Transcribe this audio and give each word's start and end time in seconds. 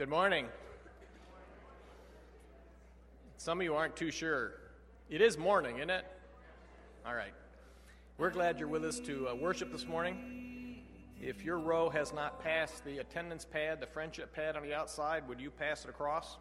Good 0.00 0.08
morning. 0.08 0.46
Some 3.36 3.60
of 3.60 3.64
you 3.64 3.74
aren't 3.74 3.96
too 3.96 4.10
sure. 4.10 4.54
It 5.10 5.20
is 5.20 5.36
morning, 5.36 5.76
isn't 5.76 5.90
it? 5.90 6.06
All 7.04 7.14
right. 7.14 7.34
We're 8.16 8.30
glad 8.30 8.58
you're 8.58 8.66
with 8.66 8.82
us 8.82 8.98
to 9.00 9.28
uh, 9.28 9.34
worship 9.34 9.70
this 9.70 9.86
morning. 9.86 10.84
If 11.20 11.44
your 11.44 11.58
row 11.58 11.90
has 11.90 12.14
not 12.14 12.42
passed 12.42 12.82
the 12.82 12.96
attendance 12.96 13.44
pad, 13.44 13.78
the 13.78 13.86
friendship 13.86 14.34
pad 14.34 14.56
on 14.56 14.62
the 14.62 14.72
outside, 14.72 15.28
would 15.28 15.38
you 15.38 15.50
pass 15.50 15.84
it 15.84 15.90
across? 15.90 16.38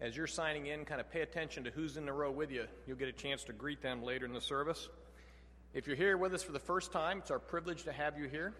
As 0.00 0.16
you're 0.16 0.26
signing 0.26 0.66
in, 0.66 0.84
kind 0.84 1.00
of 1.00 1.08
pay 1.12 1.20
attention 1.20 1.62
to 1.62 1.70
who's 1.70 1.96
in 1.96 2.04
the 2.04 2.12
row 2.12 2.32
with 2.32 2.50
you. 2.50 2.66
You'll 2.88 2.96
get 2.96 3.08
a 3.08 3.12
chance 3.12 3.44
to 3.44 3.52
greet 3.52 3.82
them 3.82 4.02
later 4.02 4.26
in 4.26 4.32
the 4.32 4.40
service. 4.40 4.88
If 5.74 5.86
you're 5.86 5.94
here 5.94 6.16
with 6.16 6.34
us 6.34 6.42
for 6.42 6.50
the 6.50 6.58
first 6.58 6.90
time, 6.90 7.18
it's 7.18 7.30
our 7.30 7.38
privilege 7.38 7.84
to 7.84 7.92
have 7.92 8.18
you 8.18 8.26
here. 8.26 8.52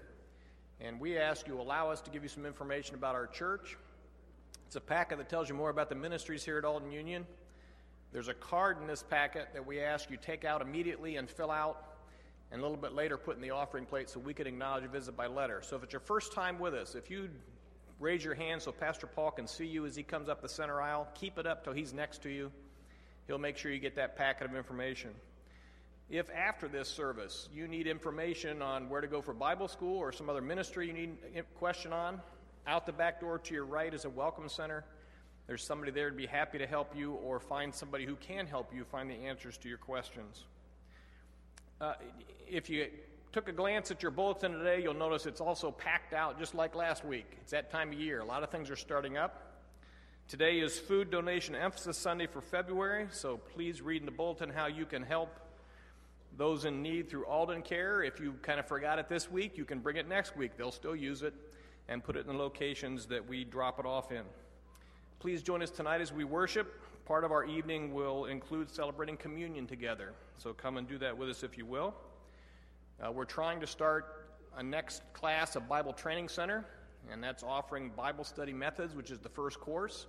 And 0.80 1.00
we 1.00 1.18
ask 1.18 1.48
you 1.48 1.60
allow 1.60 1.90
us 1.90 2.00
to 2.02 2.12
give 2.12 2.22
you 2.22 2.28
some 2.28 2.46
information 2.46 2.94
about 2.94 3.16
our 3.16 3.26
church, 3.26 3.76
it's 4.66 4.76
a 4.76 4.80
packet 4.80 5.18
that 5.18 5.28
tells 5.28 5.48
you 5.48 5.54
more 5.54 5.70
about 5.70 5.88
the 5.88 5.94
ministries 5.94 6.44
here 6.44 6.58
at 6.58 6.64
Alden 6.64 6.92
Union. 6.92 7.26
There's 8.12 8.28
a 8.28 8.34
card 8.34 8.80
in 8.80 8.86
this 8.86 9.02
packet 9.02 9.48
that 9.52 9.66
we 9.66 9.80
ask 9.80 10.10
you 10.10 10.16
take 10.16 10.44
out 10.44 10.62
immediately 10.62 11.16
and 11.16 11.28
fill 11.28 11.50
out, 11.50 11.96
and 12.52 12.60
a 12.60 12.62
little 12.62 12.76
bit 12.76 12.92
later 12.92 13.16
put 13.16 13.36
in 13.36 13.42
the 13.42 13.50
offering 13.50 13.86
plate 13.86 14.10
so 14.10 14.20
we 14.20 14.34
can 14.34 14.46
acknowledge 14.46 14.84
a 14.84 14.88
visit 14.88 15.16
by 15.16 15.26
letter. 15.26 15.60
So 15.64 15.76
if 15.76 15.84
it's 15.84 15.92
your 15.92 16.00
first 16.00 16.32
time 16.32 16.58
with 16.58 16.74
us, 16.74 16.94
if 16.94 17.10
you 17.10 17.28
raise 18.00 18.24
your 18.24 18.34
hand 18.34 18.62
so 18.62 18.72
Pastor 18.72 19.06
Paul 19.06 19.30
can 19.30 19.46
see 19.46 19.66
you 19.66 19.86
as 19.86 19.94
he 19.94 20.02
comes 20.02 20.28
up 20.28 20.40
the 20.40 20.48
center 20.48 20.80
aisle, 20.80 21.06
keep 21.14 21.38
it 21.38 21.46
up 21.46 21.62
till 21.62 21.72
he's 21.72 21.92
next 21.92 22.22
to 22.22 22.30
you. 22.30 22.50
He'll 23.26 23.38
make 23.38 23.56
sure 23.56 23.70
you 23.70 23.78
get 23.78 23.94
that 23.96 24.16
packet 24.16 24.48
of 24.48 24.56
information. 24.56 25.10
If 26.08 26.28
after 26.30 26.66
this 26.66 26.88
service 26.88 27.48
you 27.52 27.68
need 27.68 27.86
information 27.86 28.62
on 28.62 28.88
where 28.88 29.00
to 29.00 29.06
go 29.06 29.20
for 29.20 29.32
Bible 29.32 29.68
school 29.68 29.98
or 29.98 30.10
some 30.10 30.28
other 30.28 30.40
ministry 30.40 30.86
you 30.86 30.92
need 30.92 31.16
a 31.36 31.42
question 31.58 31.92
on, 31.92 32.20
out 32.66 32.86
the 32.86 32.92
back 32.92 33.20
door 33.20 33.38
to 33.38 33.54
your 33.54 33.64
right 33.64 33.92
is 33.92 34.04
a 34.04 34.10
welcome 34.10 34.48
center. 34.48 34.84
There's 35.46 35.64
somebody 35.64 35.90
there 35.90 36.10
to 36.10 36.16
be 36.16 36.26
happy 36.26 36.58
to 36.58 36.66
help 36.66 36.96
you 36.96 37.14
or 37.14 37.40
find 37.40 37.74
somebody 37.74 38.04
who 38.04 38.16
can 38.16 38.46
help 38.46 38.72
you 38.74 38.84
find 38.84 39.10
the 39.10 39.14
answers 39.14 39.56
to 39.58 39.68
your 39.68 39.78
questions. 39.78 40.44
Uh, 41.80 41.94
if 42.48 42.70
you 42.70 42.86
took 43.32 43.48
a 43.48 43.52
glance 43.52 43.90
at 43.90 44.02
your 44.02 44.10
bulletin 44.10 44.52
today, 44.52 44.82
you'll 44.82 44.94
notice 44.94 45.26
it's 45.26 45.40
also 45.40 45.70
packed 45.70 46.12
out 46.12 46.38
just 46.38 46.54
like 46.54 46.74
last 46.74 47.04
week. 47.04 47.26
It's 47.40 47.52
that 47.52 47.70
time 47.70 47.92
of 47.92 47.98
year. 47.98 48.20
A 48.20 48.24
lot 48.24 48.42
of 48.42 48.50
things 48.50 48.70
are 48.70 48.76
starting 48.76 49.16
up. 49.16 49.46
Today 50.28 50.60
is 50.60 50.78
Food 50.78 51.10
Donation 51.10 51.56
Emphasis 51.56 51.98
Sunday 51.98 52.28
for 52.28 52.40
February, 52.40 53.08
so 53.10 53.36
please 53.36 53.82
read 53.82 54.02
in 54.02 54.06
the 54.06 54.12
bulletin 54.12 54.50
how 54.50 54.66
you 54.66 54.86
can 54.86 55.02
help 55.02 55.40
those 56.36 56.64
in 56.64 56.82
need 56.82 57.10
through 57.10 57.26
Alden 57.26 57.62
Care. 57.62 58.04
If 58.04 58.20
you 58.20 58.34
kind 58.42 58.60
of 58.60 58.66
forgot 58.66 59.00
it 59.00 59.08
this 59.08 59.28
week, 59.28 59.58
you 59.58 59.64
can 59.64 59.80
bring 59.80 59.96
it 59.96 60.08
next 60.08 60.36
week. 60.36 60.52
They'll 60.56 60.70
still 60.70 60.94
use 60.94 61.22
it 61.22 61.34
and 61.90 62.02
put 62.02 62.16
it 62.16 62.20
in 62.20 62.28
the 62.28 62.38
locations 62.38 63.04
that 63.06 63.28
we 63.28 63.44
drop 63.44 63.80
it 63.80 63.84
off 63.84 64.12
in. 64.12 64.22
Please 65.18 65.42
join 65.42 65.60
us 65.60 65.70
tonight 65.70 66.00
as 66.00 66.12
we 66.12 66.22
worship. 66.22 66.80
Part 67.04 67.24
of 67.24 67.32
our 67.32 67.44
evening 67.44 67.92
will 67.92 68.26
include 68.26 68.70
celebrating 68.70 69.16
communion 69.16 69.66
together. 69.66 70.12
So 70.38 70.52
come 70.52 70.76
and 70.76 70.88
do 70.88 70.96
that 70.98 71.18
with 71.18 71.28
us 71.28 71.42
if 71.42 71.58
you 71.58 71.66
will. 71.66 71.92
Uh, 73.04 73.10
we're 73.10 73.24
trying 73.24 73.60
to 73.60 73.66
start 73.66 74.28
a 74.56 74.62
next 74.62 75.02
class 75.12 75.56
of 75.56 75.68
Bible 75.68 75.92
Training 75.92 76.28
Center, 76.28 76.64
and 77.10 77.22
that's 77.22 77.42
offering 77.42 77.90
Bible 77.96 78.22
study 78.22 78.52
methods, 78.52 78.94
which 78.94 79.10
is 79.10 79.18
the 79.18 79.28
first 79.28 79.58
course. 79.58 80.06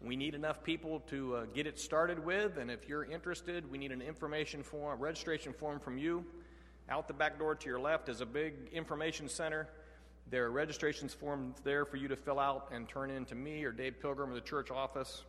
We 0.00 0.14
need 0.14 0.36
enough 0.36 0.62
people 0.62 1.00
to 1.08 1.36
uh, 1.36 1.44
get 1.52 1.66
it 1.66 1.78
started 1.78 2.24
with, 2.24 2.56
and 2.56 2.70
if 2.70 2.88
you're 2.88 3.04
interested, 3.04 3.68
we 3.68 3.78
need 3.78 3.90
an 3.90 4.00
information 4.00 4.62
form, 4.62 5.00
registration 5.00 5.52
form 5.52 5.80
from 5.80 5.98
you. 5.98 6.24
Out 6.88 7.08
the 7.08 7.14
back 7.14 7.38
door 7.38 7.56
to 7.56 7.68
your 7.68 7.80
left 7.80 8.08
is 8.08 8.20
a 8.20 8.26
big 8.26 8.54
information 8.72 9.28
center 9.28 9.68
there 10.28 10.44
are 10.44 10.50
registrations 10.50 11.14
forms 11.14 11.56
there 11.64 11.84
for 11.84 11.96
you 11.96 12.08
to 12.08 12.16
fill 12.16 12.38
out 12.38 12.68
and 12.72 12.88
turn 12.88 13.10
in 13.10 13.24
to 13.26 13.34
me 13.34 13.64
or 13.64 13.72
Dave 13.72 14.00
Pilgrim 14.00 14.30
or 14.30 14.34
the 14.34 14.40
church 14.40 14.70
office, 14.70 15.24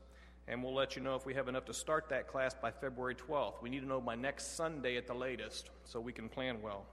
and 0.48 0.64
we'll 0.64 0.74
let 0.74 0.96
you 0.96 1.02
know 1.02 1.16
if 1.16 1.26
we 1.26 1.34
have 1.34 1.48
enough 1.48 1.66
to 1.66 1.74
start 1.74 2.10
that 2.10 2.28
class 2.28 2.54
by 2.54 2.72
February 2.72 3.16
12th. 3.16 3.62
We 3.62 3.70
need 3.70 3.82
to 3.82 3.88
know 3.88 4.02
by 4.02 4.16
next 4.16 4.56
Sunday 4.56 4.98
at 4.98 5.08
the 5.08 5.14
latest 5.14 5.70
so 5.86 6.00
we 6.00 6.14
can 6.14 6.30
plan 6.30 6.62
well. 6.62 6.86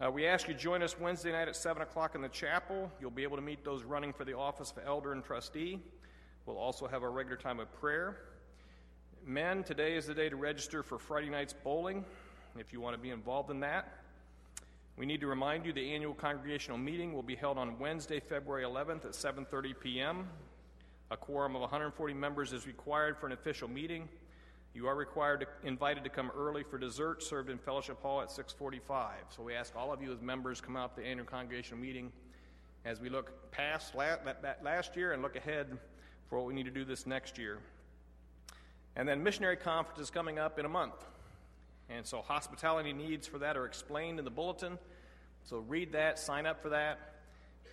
Uh, 0.00 0.10
we 0.10 0.26
ask 0.26 0.48
you 0.48 0.54
to 0.54 0.58
join 0.58 0.82
us 0.82 0.98
Wednesday 0.98 1.30
night 1.30 1.46
at 1.46 1.54
7 1.54 1.82
o'clock 1.82 2.14
in 2.14 2.22
the 2.22 2.28
chapel. 2.28 2.90
You'll 3.00 3.10
be 3.10 3.22
able 3.22 3.36
to 3.36 3.42
meet 3.42 3.64
those 3.64 3.84
running 3.84 4.12
for 4.12 4.24
the 4.24 4.36
office 4.36 4.72
of 4.72 4.82
elder 4.84 5.12
and 5.12 5.22
trustee. 5.22 5.78
We'll 6.46 6.58
also 6.58 6.88
have 6.88 7.04
our 7.04 7.12
regular 7.12 7.36
time 7.36 7.60
of 7.60 7.72
prayer. 7.72 8.22
Men, 9.24 9.62
today 9.62 9.94
is 9.94 10.06
the 10.06 10.14
day 10.14 10.28
to 10.28 10.34
register 10.34 10.82
for 10.82 10.98
Friday 10.98 11.30
night's 11.30 11.52
bowling 11.52 12.04
if 12.58 12.72
you 12.72 12.80
want 12.80 12.96
to 12.96 13.00
be 13.00 13.10
involved 13.10 13.50
in 13.50 13.60
that. 13.60 14.01
We 14.96 15.06
need 15.06 15.20
to 15.22 15.26
remind 15.26 15.64
you 15.64 15.72
the 15.72 15.94
annual 15.94 16.14
congregational 16.14 16.78
meeting 16.78 17.12
will 17.12 17.22
be 17.22 17.34
held 17.34 17.56
on 17.56 17.78
Wednesday, 17.78 18.20
February 18.20 18.64
11th 18.64 19.04
at 19.06 19.12
7:30 19.12 19.80
p.m. 19.80 20.28
A 21.10 21.16
quorum 21.16 21.54
of 21.54 21.62
140 21.62 22.14
members 22.14 22.52
is 22.52 22.66
required 22.66 23.18
for 23.18 23.26
an 23.26 23.32
official 23.32 23.68
meeting. 23.68 24.08
You 24.74 24.86
are 24.86 24.94
required 24.94 25.40
to, 25.40 25.68
invited 25.68 26.04
to 26.04 26.10
come 26.10 26.30
early 26.36 26.62
for 26.62 26.78
dessert 26.78 27.22
served 27.22 27.50
in 27.50 27.58
Fellowship 27.58 28.00
Hall 28.02 28.20
at 28.20 28.28
6:45. 28.28 29.12
So 29.30 29.42
we 29.42 29.54
ask 29.54 29.74
all 29.76 29.92
of 29.92 30.02
you 30.02 30.12
as 30.12 30.20
members 30.20 30.60
come 30.60 30.76
out 30.76 30.94
to 30.96 31.02
the 31.02 31.06
annual 31.06 31.26
congregational 31.26 31.80
meeting 31.80 32.12
as 32.84 33.00
we 33.00 33.08
look 33.08 33.50
past 33.50 33.94
that 33.94 34.60
last 34.62 34.96
year 34.96 35.12
and 35.12 35.22
look 35.22 35.36
ahead 35.36 35.78
for 36.28 36.38
what 36.38 36.46
we 36.46 36.54
need 36.54 36.64
to 36.64 36.70
do 36.70 36.84
this 36.84 37.06
next 37.06 37.38
year. 37.38 37.58
And 38.96 39.08
then 39.08 39.22
missionary 39.22 39.56
conference 39.56 40.00
is 40.00 40.10
coming 40.10 40.38
up 40.38 40.58
in 40.58 40.64
a 40.64 40.68
month. 40.68 40.94
And 41.94 42.06
so 42.06 42.22
hospitality 42.22 42.92
needs 42.92 43.26
for 43.26 43.38
that 43.38 43.56
are 43.56 43.66
explained 43.66 44.18
in 44.18 44.24
the 44.24 44.30
bulletin. 44.30 44.78
So 45.44 45.58
read 45.58 45.92
that, 45.92 46.18
sign 46.18 46.46
up 46.46 46.62
for 46.62 46.70
that. 46.70 46.98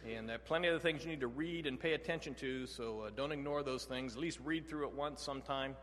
And 0.08 0.28
there 0.28 0.36
are 0.36 0.40
plenty 0.40 0.68
of 0.68 0.76
other 0.76 0.82
things 0.82 1.04
you 1.04 1.10
need 1.10 1.22
to 1.22 1.28
read 1.28 1.66
and 1.68 1.80
pay 1.80 1.94
attention 1.94 2.34
to, 2.36 2.68
so 2.68 3.02
uh, 3.02 3.10
don't 3.16 3.32
ignore 3.32 3.64
those 3.64 3.86
things. 3.86 4.14
At 4.14 4.20
least 4.20 4.40
read 4.44 4.68
through 4.68 4.88
it 4.88 4.94
once 4.94 5.22
sometime 5.22 5.76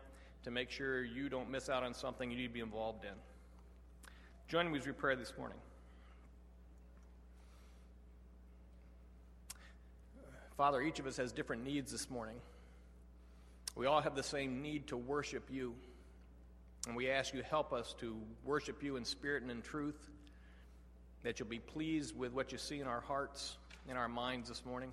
to 0.43 0.51
make 0.51 0.71
sure 0.71 1.03
you 1.03 1.29
don't 1.29 1.49
miss 1.49 1.69
out 1.69 1.83
on 1.83 1.93
something 1.93 2.31
you 2.31 2.37
need 2.37 2.47
to 2.47 2.53
be 2.53 2.59
involved 2.59 3.05
in. 3.05 3.11
Join 4.47 4.71
me 4.71 4.79
as 4.79 4.85
we 4.85 4.91
pray 4.91 5.15
this 5.15 5.33
morning. 5.37 5.57
Father, 10.57 10.81
each 10.81 10.99
of 10.99 11.05
us 11.05 11.17
has 11.17 11.31
different 11.31 11.63
needs 11.63 11.91
this 11.91 12.09
morning. 12.09 12.37
We 13.75 13.85
all 13.85 14.01
have 14.01 14.15
the 14.15 14.23
same 14.23 14.61
need 14.61 14.87
to 14.87 14.97
worship 14.97 15.49
you. 15.51 15.75
And 16.87 16.95
we 16.95 17.09
ask 17.09 17.33
you 17.33 17.43
help 17.43 17.73
us 17.73 17.93
to 17.99 18.15
worship 18.45 18.81
you 18.81 18.95
in 18.95 19.03
spirit 19.03 19.43
and 19.43 19.51
in 19.51 19.61
truth, 19.61 20.09
that 21.23 21.37
you'll 21.37 21.49
be 21.49 21.59
pleased 21.59 22.17
with 22.17 22.31
what 22.31 22.53
you 22.53 22.57
see 22.57 22.79
in 22.79 22.87
our 22.87 23.01
hearts, 23.01 23.57
in 23.89 23.97
our 23.97 24.07
minds 24.07 24.47
this 24.47 24.65
morning. 24.65 24.89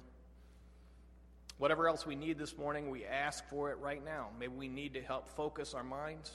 Whatever 1.58 1.86
else 1.86 2.04
we 2.04 2.16
need 2.16 2.36
this 2.36 2.58
morning, 2.58 2.90
we 2.90 3.04
ask 3.04 3.48
for 3.48 3.70
it 3.70 3.78
right 3.78 4.04
now. 4.04 4.30
Maybe 4.40 4.52
we 4.56 4.66
need 4.66 4.92
to 4.94 5.02
help 5.02 5.28
focus 5.28 5.72
our 5.72 5.84
minds. 5.84 6.32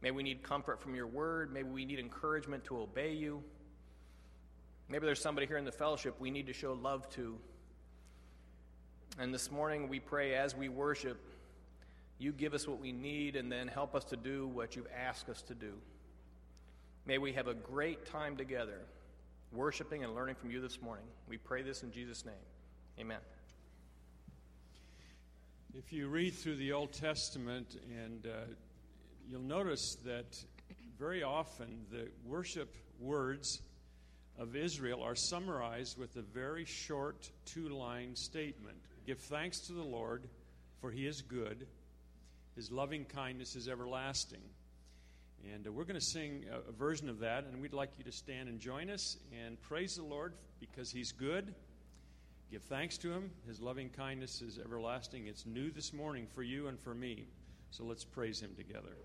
Maybe 0.00 0.14
we 0.14 0.22
need 0.22 0.44
comfort 0.44 0.80
from 0.80 0.94
your 0.94 1.08
word. 1.08 1.52
Maybe 1.52 1.68
we 1.68 1.84
need 1.84 1.98
encouragement 1.98 2.62
to 2.66 2.78
obey 2.78 3.14
you. 3.14 3.42
Maybe 4.88 5.06
there's 5.06 5.20
somebody 5.20 5.48
here 5.48 5.56
in 5.56 5.64
the 5.64 5.72
fellowship 5.72 6.14
we 6.20 6.30
need 6.30 6.46
to 6.46 6.52
show 6.52 6.74
love 6.74 7.10
to. 7.10 7.36
And 9.18 9.34
this 9.34 9.50
morning 9.50 9.88
we 9.88 9.98
pray 9.98 10.34
as 10.34 10.54
we 10.54 10.68
worship 10.68 11.20
you 12.18 12.32
give 12.32 12.54
us 12.54 12.66
what 12.66 12.80
we 12.80 12.92
need 12.92 13.36
and 13.36 13.50
then 13.50 13.68
help 13.68 13.94
us 13.94 14.04
to 14.04 14.16
do 14.16 14.46
what 14.46 14.76
you've 14.76 14.88
asked 14.96 15.28
us 15.28 15.42
to 15.42 15.54
do. 15.54 15.72
May 17.06 17.18
we 17.18 17.32
have 17.32 17.48
a 17.48 17.54
great 17.54 18.06
time 18.06 18.36
together, 18.36 18.80
worshiping 19.52 20.04
and 20.04 20.14
learning 20.14 20.36
from 20.36 20.50
you 20.50 20.60
this 20.60 20.80
morning. 20.80 21.06
We 21.28 21.36
pray 21.36 21.62
this 21.62 21.82
in 21.82 21.90
Jesus' 21.90 22.24
name. 22.24 22.34
Amen. 23.00 23.18
If 25.74 25.92
you 25.92 26.08
read 26.08 26.34
through 26.34 26.56
the 26.56 26.72
Old 26.72 26.92
Testament, 26.92 27.76
and 28.04 28.26
uh, 28.26 28.44
you'll 29.28 29.40
notice 29.40 29.96
that 30.04 30.36
very 30.98 31.22
often 31.22 31.86
the 31.90 32.08
worship 32.24 32.74
words 33.00 33.62
of 34.38 34.54
Israel 34.54 35.02
are 35.02 35.16
summarized 35.16 35.98
with 35.98 36.16
a 36.16 36.22
very 36.22 36.64
short 36.64 37.30
two 37.44 37.68
line 37.68 38.14
statement 38.14 38.76
Give 39.06 39.18
thanks 39.18 39.58
to 39.66 39.72
the 39.72 39.82
Lord, 39.82 40.28
for 40.80 40.90
he 40.90 41.06
is 41.06 41.22
good 41.22 41.66
his 42.54 42.70
loving 42.70 43.04
kindness 43.04 43.56
is 43.56 43.68
everlasting. 43.68 44.42
And 45.52 45.66
uh, 45.66 45.72
we're 45.72 45.84
going 45.84 45.98
to 45.98 46.06
sing 46.06 46.44
a, 46.52 46.68
a, 46.68 46.72
version 46.72 47.08
of 47.08 47.20
that, 47.20 47.44
and 47.44 47.60
we'd 47.60 47.72
like 47.72 47.98
you 47.98 48.04
to 48.04 48.12
stand 48.12 48.48
and 48.48 48.60
join 48.60 48.90
us 48.90 49.16
and 49.44 49.60
praise 49.60 49.96
the 49.96 50.04
Lord 50.04 50.34
because 50.60 50.90
He's 50.90 51.12
good. 51.12 51.54
Give 52.50 52.62
thanks 52.62 52.98
to 52.98 53.10
Him. 53.10 53.30
His 53.48 53.60
loving 53.60 53.88
kindness 53.88 54.42
is 54.42 54.58
everlasting. 54.58 55.26
It's 55.26 55.46
new 55.46 55.70
this 55.70 55.92
morning 55.92 56.26
for 56.32 56.42
you 56.42 56.68
and 56.68 56.78
for 56.78 56.94
me. 56.94 57.26
So 57.70 57.84
let's 57.84 58.04
praise 58.04 58.40
Him 58.40 58.54
together. 58.56 58.96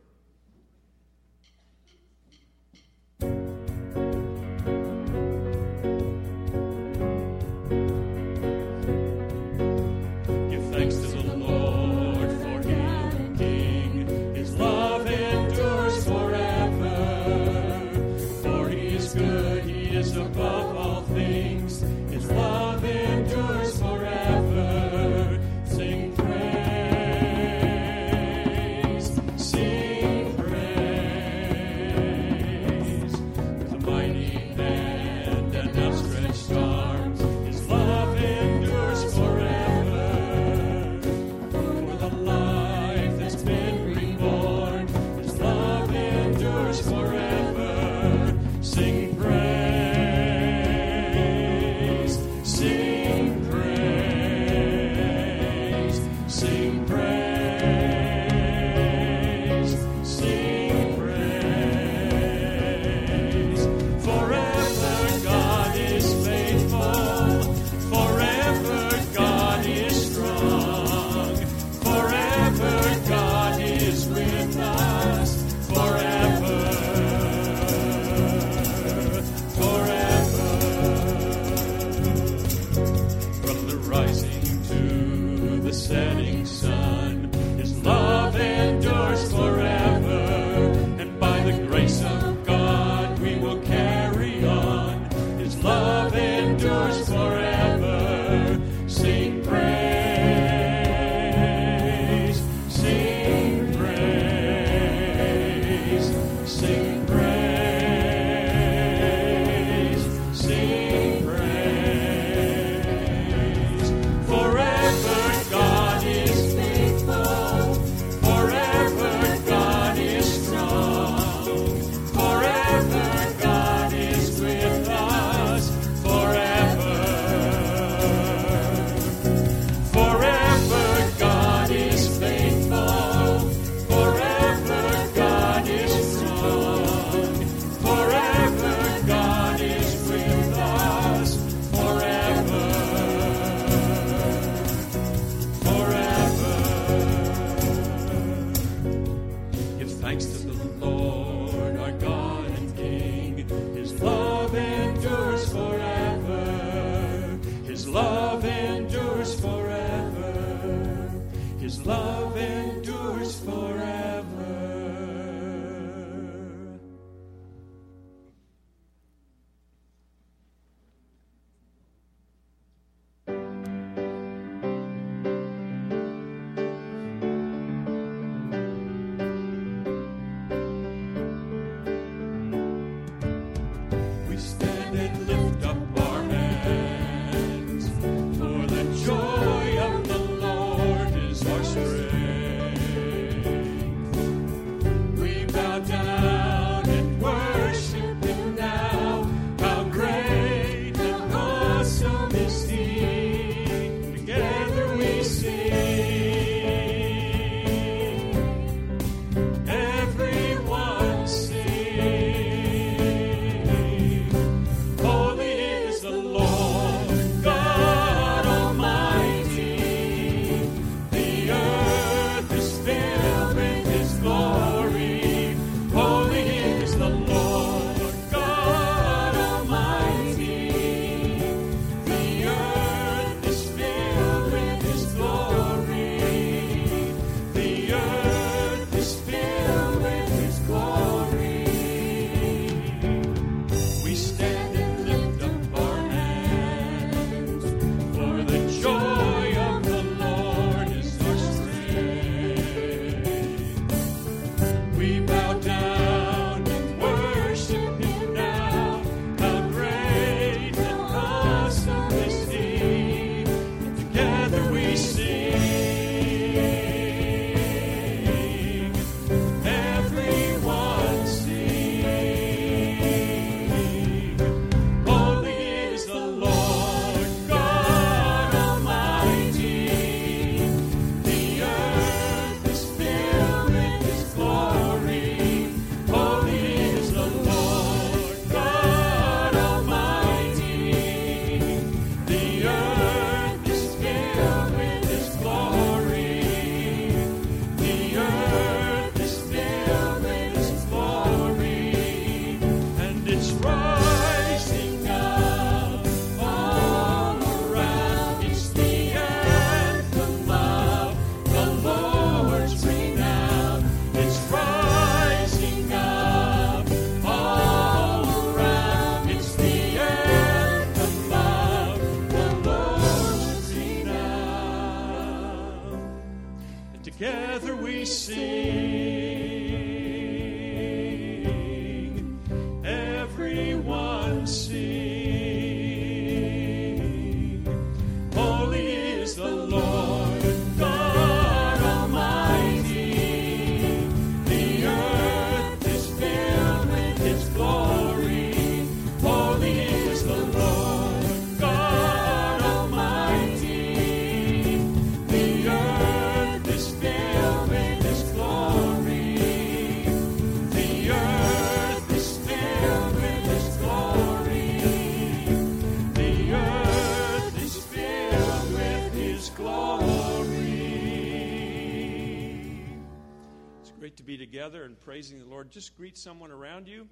praising 375.17 375.39
the 375.39 375.45
Lord, 375.45 375.71
just 375.71 375.97
greet 375.97 376.15
someone 376.15 376.51
around 376.51 376.87
you. 376.87 377.07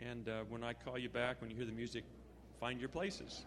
And 0.00 0.28
uh, 0.28 0.40
when 0.48 0.64
I 0.64 0.72
call 0.72 0.98
you 0.98 1.08
back, 1.08 1.40
when 1.40 1.48
you 1.48 1.56
hear 1.56 1.66
the 1.66 1.70
music, 1.70 2.02
find 2.58 2.80
your 2.80 2.88
places. 2.88 3.44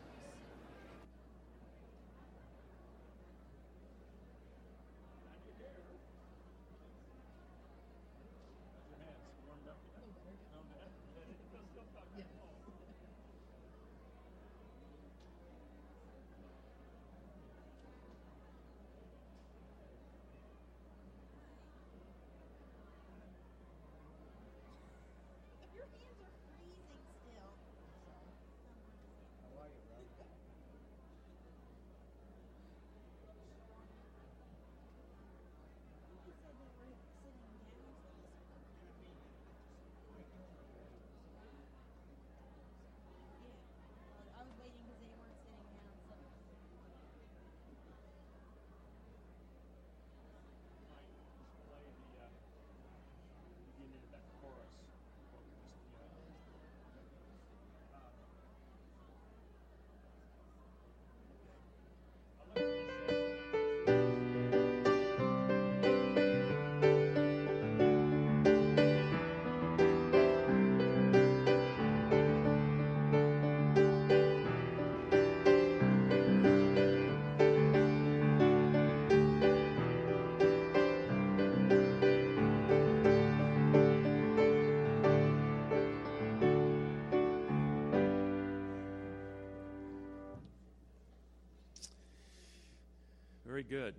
Good. 93.71 93.95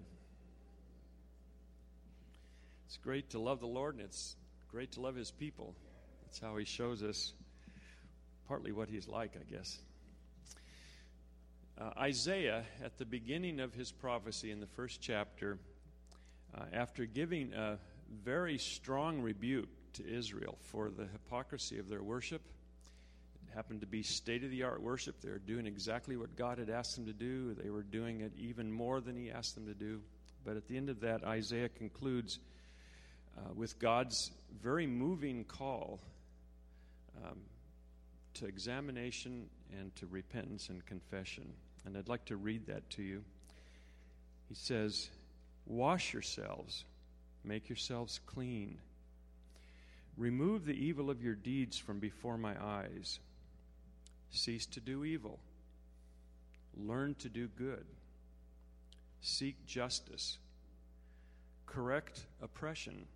It's 2.85 2.99
great 2.99 3.31
to 3.31 3.39
love 3.39 3.61
the 3.61 3.67
Lord, 3.67 3.95
and 3.95 4.05
it's 4.05 4.37
great 4.71 4.93
to 4.93 5.01
love 5.01 5.15
His 5.15 5.31
people. 5.31 5.75
That's 6.23 6.39
how 6.39 6.59
He 6.59 6.67
shows 6.67 7.03
us 7.03 7.33
partly 8.49 8.71
what 8.71 8.91
He's 8.91 9.09
like, 9.09 9.33
I 9.35 9.51
guess. 9.51 9.79
Uh, 11.81 11.89
Isaiah, 11.99 12.65
at 12.85 12.99
the 12.99 13.07
beginning 13.07 13.61
of 13.61 13.73
his 13.73 13.91
prophecy 13.91 14.51
in 14.51 14.61
the 14.61 14.67
first 14.67 15.01
chapter, 15.01 15.57
uh, 16.55 16.65
after 16.75 17.07
giving 17.07 17.55
a 17.55 17.79
very 18.23 18.59
strong 18.59 19.23
rebuke 19.23 19.71
to 19.95 20.07
Israel 20.07 20.59
for 20.61 20.91
the 20.91 21.07
hypocrisy 21.07 21.79
of 21.79 21.89
their 21.89 22.03
worship, 22.03 22.43
happened 23.55 23.81
to 23.81 23.87
be 23.87 24.03
state 24.03 24.45
of 24.45 24.51
the 24.51 24.63
art 24.63 24.83
worship. 24.83 25.21
They 25.21 25.31
were 25.31 25.39
doing 25.39 25.67
exactly 25.67 26.17
what 26.17 26.37
God 26.37 26.59
had 26.59 26.71
asked 26.71 26.97
them 26.97 27.07
to 27.07 27.13
do, 27.13 27.55
they 27.55 27.71
were 27.71 27.83
doing 27.83 28.21
it 28.21 28.33
even 28.39 28.71
more 28.71 29.01
than 29.01 29.17
He 29.17 29.31
asked 29.31 29.55
them 29.55 29.67
to 29.67 29.75
do. 29.75 30.01
But 30.45 30.57
at 30.57 30.67
the 30.67 30.77
end 30.77 30.89
of 30.89 31.01
that, 31.01 31.25
Isaiah 31.25 31.69
concludes 31.69 32.39
uh, 33.39 33.53
with 33.55 33.79
God's 33.79 34.33
very 34.63 34.87
moving 34.87 35.45
call 35.45 36.01
um, 37.25 37.39
to 38.35 38.47
examination 38.47 39.49
and 39.79 39.95
to 39.97 40.07
repentance 40.07 40.69
and 40.69 40.85
confession. 40.85 41.53
And 41.85 41.97
I'd 41.97 42.09
like 42.09 42.25
to 42.27 42.37
read 42.37 42.67
that 42.67 42.89
to 42.91 43.03
you. 43.03 43.23
He 44.49 44.55
says, 44.55 45.09
Wash 45.67 46.13
yourselves, 46.13 46.85
make 47.45 47.69
yourselves 47.69 48.21
clean. 48.27 48.79
Remove 50.17 50.67
the 50.67 50.75
evil 50.75 51.09
of 51.09 51.23
your 51.23 51.35
deeds 51.35 51.79
from 51.79 51.99
before 51.99 52.37
my 52.37 52.55
eyes. 52.63 53.19
Cease 54.33 54.67
to 54.67 54.81
do 54.81 55.05
evil. 55.05 55.39
Learn 56.77 57.15
to 57.17 57.29
do 57.29 57.49
good. 57.49 57.85
Seek 59.21 59.65
justice. 59.67 60.39
Correct 61.67 62.27
oppression. 62.43 63.07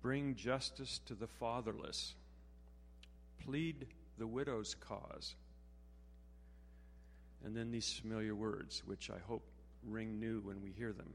Bring 0.00 0.34
justice 0.34 1.00
to 1.06 1.14
the 1.14 1.28
fatherless. 1.28 2.14
Plead 3.44 3.86
the 4.18 4.26
widow's 4.26 4.74
cause. 4.74 5.34
And 7.44 7.56
then 7.56 7.70
these 7.70 7.92
familiar 7.92 8.34
words, 8.34 8.82
which 8.86 9.10
I 9.10 9.18
hope 9.26 9.44
ring 9.86 10.18
new 10.18 10.40
when 10.40 10.62
we 10.62 10.70
hear 10.70 10.92
them. 10.92 11.12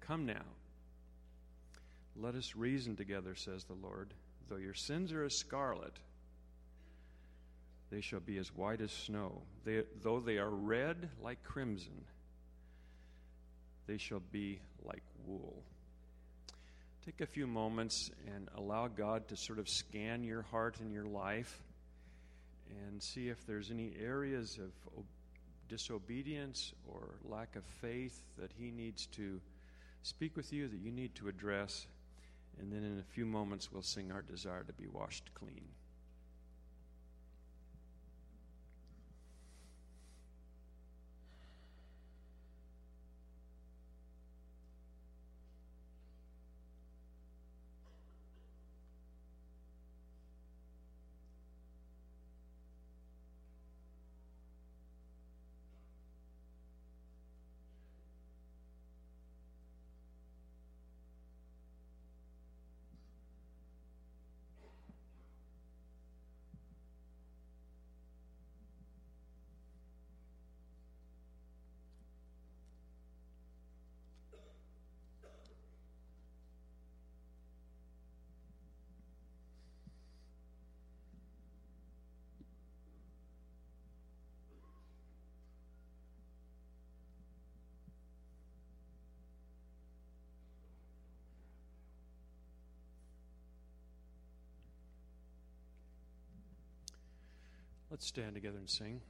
Come 0.00 0.26
now. 0.26 0.44
Let 2.14 2.34
us 2.34 2.54
reason 2.56 2.94
together, 2.94 3.34
says 3.34 3.64
the 3.64 3.74
Lord. 3.74 4.12
Though 4.48 4.56
your 4.56 4.74
sins 4.74 5.12
are 5.12 5.24
as 5.24 5.36
scarlet, 5.36 5.98
they 7.90 8.00
shall 8.00 8.20
be 8.20 8.38
as 8.38 8.48
white 8.54 8.80
as 8.80 8.90
snow. 8.90 9.42
They, 9.64 9.82
though 10.02 10.20
they 10.20 10.38
are 10.38 10.50
red 10.50 11.08
like 11.22 11.42
crimson, 11.44 12.04
they 13.86 13.98
shall 13.98 14.22
be 14.32 14.60
like 14.84 15.02
wool. 15.26 15.62
Take 17.04 17.20
a 17.20 17.26
few 17.26 17.46
moments 17.46 18.10
and 18.34 18.48
allow 18.56 18.88
God 18.88 19.28
to 19.28 19.36
sort 19.36 19.60
of 19.60 19.68
scan 19.68 20.24
your 20.24 20.42
heart 20.42 20.80
and 20.80 20.92
your 20.92 21.04
life 21.04 21.62
and 22.68 23.00
see 23.00 23.28
if 23.28 23.46
there's 23.46 23.70
any 23.70 23.92
areas 24.02 24.58
of 24.58 25.04
disobedience 25.68 26.72
or 26.88 27.14
lack 27.24 27.54
of 27.54 27.64
faith 27.80 28.22
that 28.38 28.50
He 28.58 28.72
needs 28.72 29.06
to 29.06 29.40
speak 30.02 30.36
with 30.36 30.52
you, 30.52 30.66
that 30.66 30.80
you 30.80 30.90
need 30.90 31.14
to 31.16 31.28
address. 31.28 31.86
And 32.58 32.72
then 32.72 32.82
in 32.82 32.98
a 32.98 33.14
few 33.14 33.26
moments, 33.26 33.70
we'll 33.72 33.82
sing 33.82 34.10
our 34.10 34.22
desire 34.22 34.64
to 34.64 34.72
be 34.72 34.86
washed 34.88 35.30
clean. 35.34 35.68
Let's 97.96 98.08
stand 98.08 98.34
together 98.34 98.58
and 98.58 98.68
sing. 98.68 99.00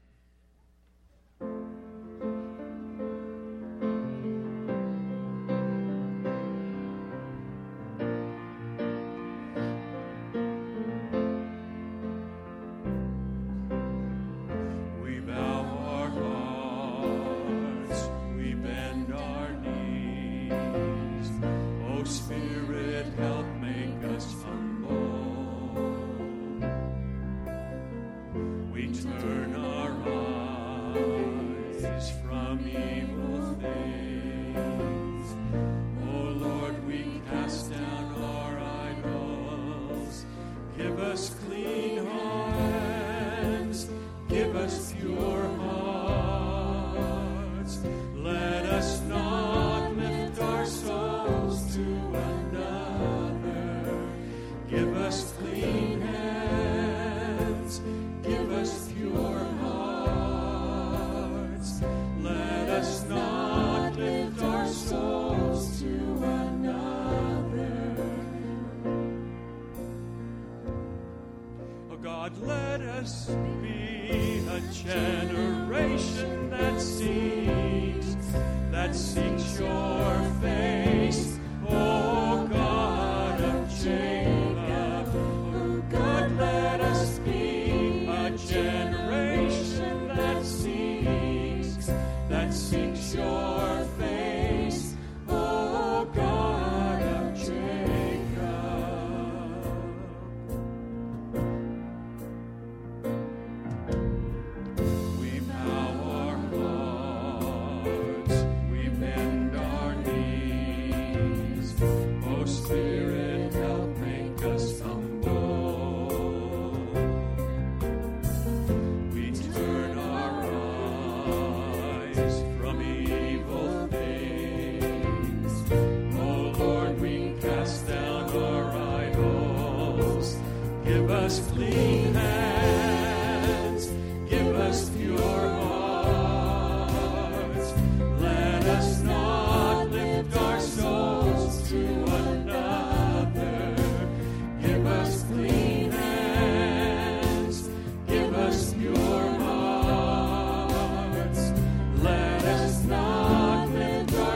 us. 73.07 73.56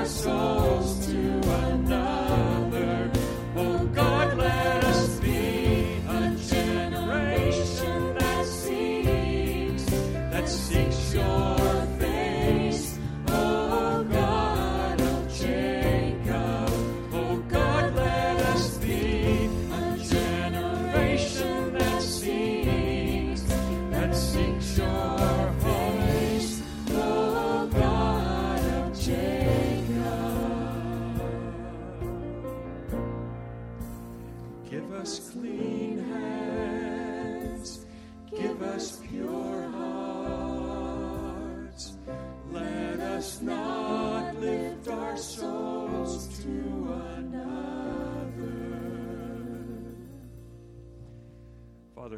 soul. 0.06 0.39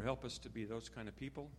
Help 0.03 0.25
us 0.25 0.37
to 0.39 0.49
be 0.49 0.65
those 0.65 0.89
kind 0.89 1.07
of 1.07 1.15
people 1.15 1.49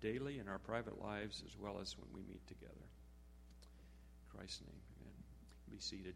daily 0.00 0.38
in 0.38 0.48
our 0.48 0.58
private 0.58 1.00
lives 1.00 1.42
as 1.46 1.56
well 1.58 1.78
as 1.80 1.96
when 1.96 2.08
we 2.14 2.20
meet 2.28 2.46
together. 2.46 2.72
In 2.74 4.38
Christ's 4.38 4.60
name, 4.60 4.80
amen. 5.00 5.14
Be 5.70 5.78
seated. 5.78 6.14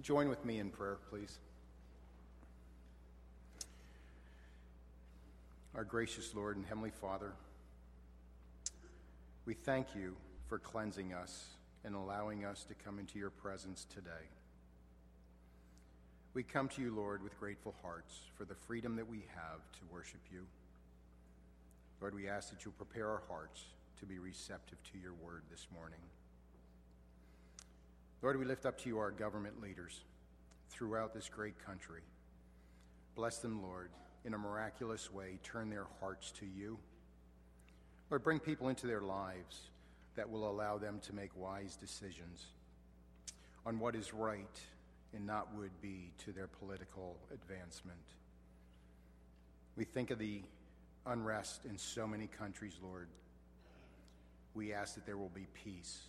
Join 0.00 0.28
with 0.28 0.44
me 0.44 0.60
in 0.60 0.70
prayer, 0.70 0.98
please. 1.10 1.38
Our 5.74 5.82
gracious 5.82 6.32
Lord 6.34 6.56
and 6.56 6.64
Heavenly 6.64 6.92
Father, 7.00 7.32
we 9.44 9.54
thank 9.54 9.88
you 9.96 10.14
for 10.48 10.58
cleansing 10.58 11.12
us 11.12 11.46
and 11.84 11.94
allowing 11.94 12.44
us 12.44 12.64
to 12.64 12.74
come 12.74 12.98
into 12.98 13.18
your 13.18 13.30
presence 13.30 13.86
today. 13.92 14.30
We 16.34 16.42
come 16.42 16.68
to 16.70 16.82
you, 16.82 16.94
Lord, 16.94 17.22
with 17.22 17.38
grateful 17.38 17.74
hearts 17.82 18.20
for 18.36 18.44
the 18.44 18.54
freedom 18.54 18.96
that 18.96 19.08
we 19.08 19.24
have 19.34 19.60
to 19.72 19.80
worship 19.90 20.20
you. 20.30 20.46
Lord, 22.00 22.14
we 22.14 22.28
ask 22.28 22.50
that 22.50 22.64
you 22.64 22.72
prepare 22.72 23.08
our 23.08 23.22
hearts 23.28 23.62
to 24.00 24.06
be 24.06 24.18
receptive 24.18 24.78
to 24.92 24.98
your 24.98 25.14
word 25.14 25.42
this 25.50 25.66
morning. 25.72 26.00
Lord, 28.20 28.38
we 28.38 28.44
lift 28.44 28.66
up 28.66 28.78
to 28.80 28.88
you 28.88 28.98
our 28.98 29.10
government 29.10 29.62
leaders 29.62 30.02
throughout 30.68 31.14
this 31.14 31.28
great 31.28 31.64
country. 31.64 32.02
Bless 33.14 33.38
them, 33.38 33.62
Lord, 33.62 33.90
in 34.24 34.34
a 34.34 34.38
miraculous 34.38 35.10
way. 35.10 35.38
Turn 35.42 35.70
their 35.70 35.86
hearts 36.00 36.32
to 36.32 36.46
you. 36.46 36.78
Lord, 38.10 38.22
bring 38.22 38.40
people 38.40 38.68
into 38.68 38.86
their 38.86 39.00
lives 39.00 39.70
that 40.16 40.28
will 40.30 40.48
allow 40.48 40.78
them 40.78 40.98
to 41.00 41.14
make 41.14 41.30
wise 41.36 41.76
decisions 41.76 42.46
on 43.64 43.78
what 43.78 43.94
is 43.94 44.12
right 44.12 44.60
and 45.14 45.26
not 45.26 45.54
would 45.54 45.80
be 45.80 46.10
to 46.24 46.32
their 46.32 46.46
political 46.46 47.16
advancement. 47.32 47.98
We 49.76 49.84
think 49.84 50.10
of 50.10 50.18
the 50.18 50.42
unrest 51.06 51.64
in 51.64 51.78
so 51.78 52.06
many 52.06 52.26
countries, 52.26 52.78
Lord. 52.82 53.08
We 54.54 54.72
ask 54.72 54.94
that 54.94 55.06
there 55.06 55.18
will 55.18 55.30
be 55.34 55.46
peace. 55.52 56.00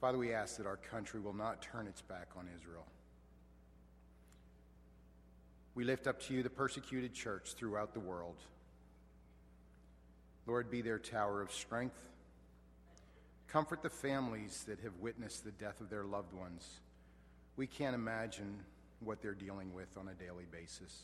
Father, 0.00 0.18
we 0.18 0.32
ask 0.32 0.56
that 0.56 0.66
our 0.66 0.78
country 0.78 1.20
will 1.20 1.34
not 1.34 1.62
turn 1.62 1.86
its 1.86 2.02
back 2.02 2.28
on 2.36 2.48
Israel. 2.56 2.86
We 5.74 5.84
lift 5.84 6.06
up 6.06 6.20
to 6.22 6.34
you 6.34 6.42
the 6.42 6.50
persecuted 6.50 7.14
church 7.14 7.54
throughout 7.54 7.94
the 7.94 8.00
world. 8.00 8.36
Lord, 10.46 10.70
be 10.70 10.82
their 10.82 10.98
tower 10.98 11.40
of 11.40 11.52
strength. 11.52 11.96
Comfort 13.52 13.82
the 13.82 13.90
families 13.90 14.64
that 14.66 14.80
have 14.80 14.96
witnessed 14.98 15.44
the 15.44 15.50
death 15.50 15.82
of 15.82 15.90
their 15.90 16.04
loved 16.04 16.32
ones. 16.32 16.80
We 17.58 17.66
can't 17.66 17.94
imagine 17.94 18.60
what 19.00 19.20
they're 19.20 19.34
dealing 19.34 19.74
with 19.74 19.94
on 19.98 20.08
a 20.08 20.14
daily 20.14 20.46
basis. 20.50 21.02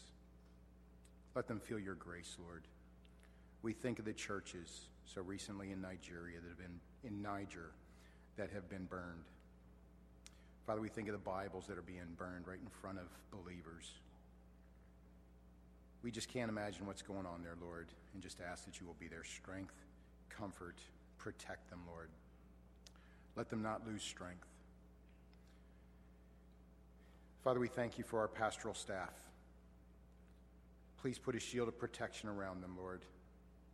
Let 1.35 1.47
them 1.47 1.61
feel 1.61 1.79
your 1.79 1.95
grace, 1.95 2.39
Lord. 2.43 2.63
We 3.61 3.75
think 3.75 3.99
of 3.99 4.07
the 4.07 4.15
churches 4.15 4.87
so 5.05 5.21
recently 5.21 5.73
in 5.73 5.83
Nigeria 5.83 6.41
that 6.41 6.49
have 6.49 6.57
been 6.57 6.81
in 7.05 7.21
Niger 7.21 7.71
that 8.39 8.49
have 8.51 8.71
been 8.71 8.87
burned. 8.87 9.27
Father, 10.67 10.81
we 10.81 10.89
think 10.89 11.09
of 11.09 11.13
the 11.13 11.19
Bibles 11.19 11.67
that 11.67 11.77
are 11.77 11.83
being 11.83 12.01
burned 12.17 12.49
right 12.49 12.61
in 12.63 12.71
front 12.81 12.99
of 12.99 13.09
believers. 13.31 13.91
We 16.03 16.11
just 16.11 16.33
can't 16.33 16.49
imagine 16.49 16.87
what's 16.87 17.03
going 17.03 17.27
on 17.27 17.43
there, 17.43 17.57
Lord, 17.61 17.89
and 18.15 18.23
just 18.23 18.39
ask 18.41 18.65
that 18.65 18.81
you 18.81 18.87
will 18.87 18.97
be 18.99 19.09
their 19.09 19.25
strength, 19.25 19.75
comfort, 20.31 20.77
protect 21.19 21.69
them, 21.69 21.81
Lord. 21.87 22.09
Let 23.39 23.51
them 23.51 23.63
not 23.63 23.87
lose 23.87 24.03
strength. 24.03 24.49
Father, 27.45 27.61
we 27.61 27.69
thank 27.69 27.97
you 27.97 28.03
for 28.03 28.19
our 28.19 28.27
pastoral 28.27 28.75
staff. 28.75 29.13
Please 31.01 31.21
put 31.21 31.37
a 31.37 31.39
shield 31.39 31.69
of 31.69 31.79
protection 31.79 32.29
around 32.29 32.65
them, 32.65 32.75
Lord. 32.77 33.05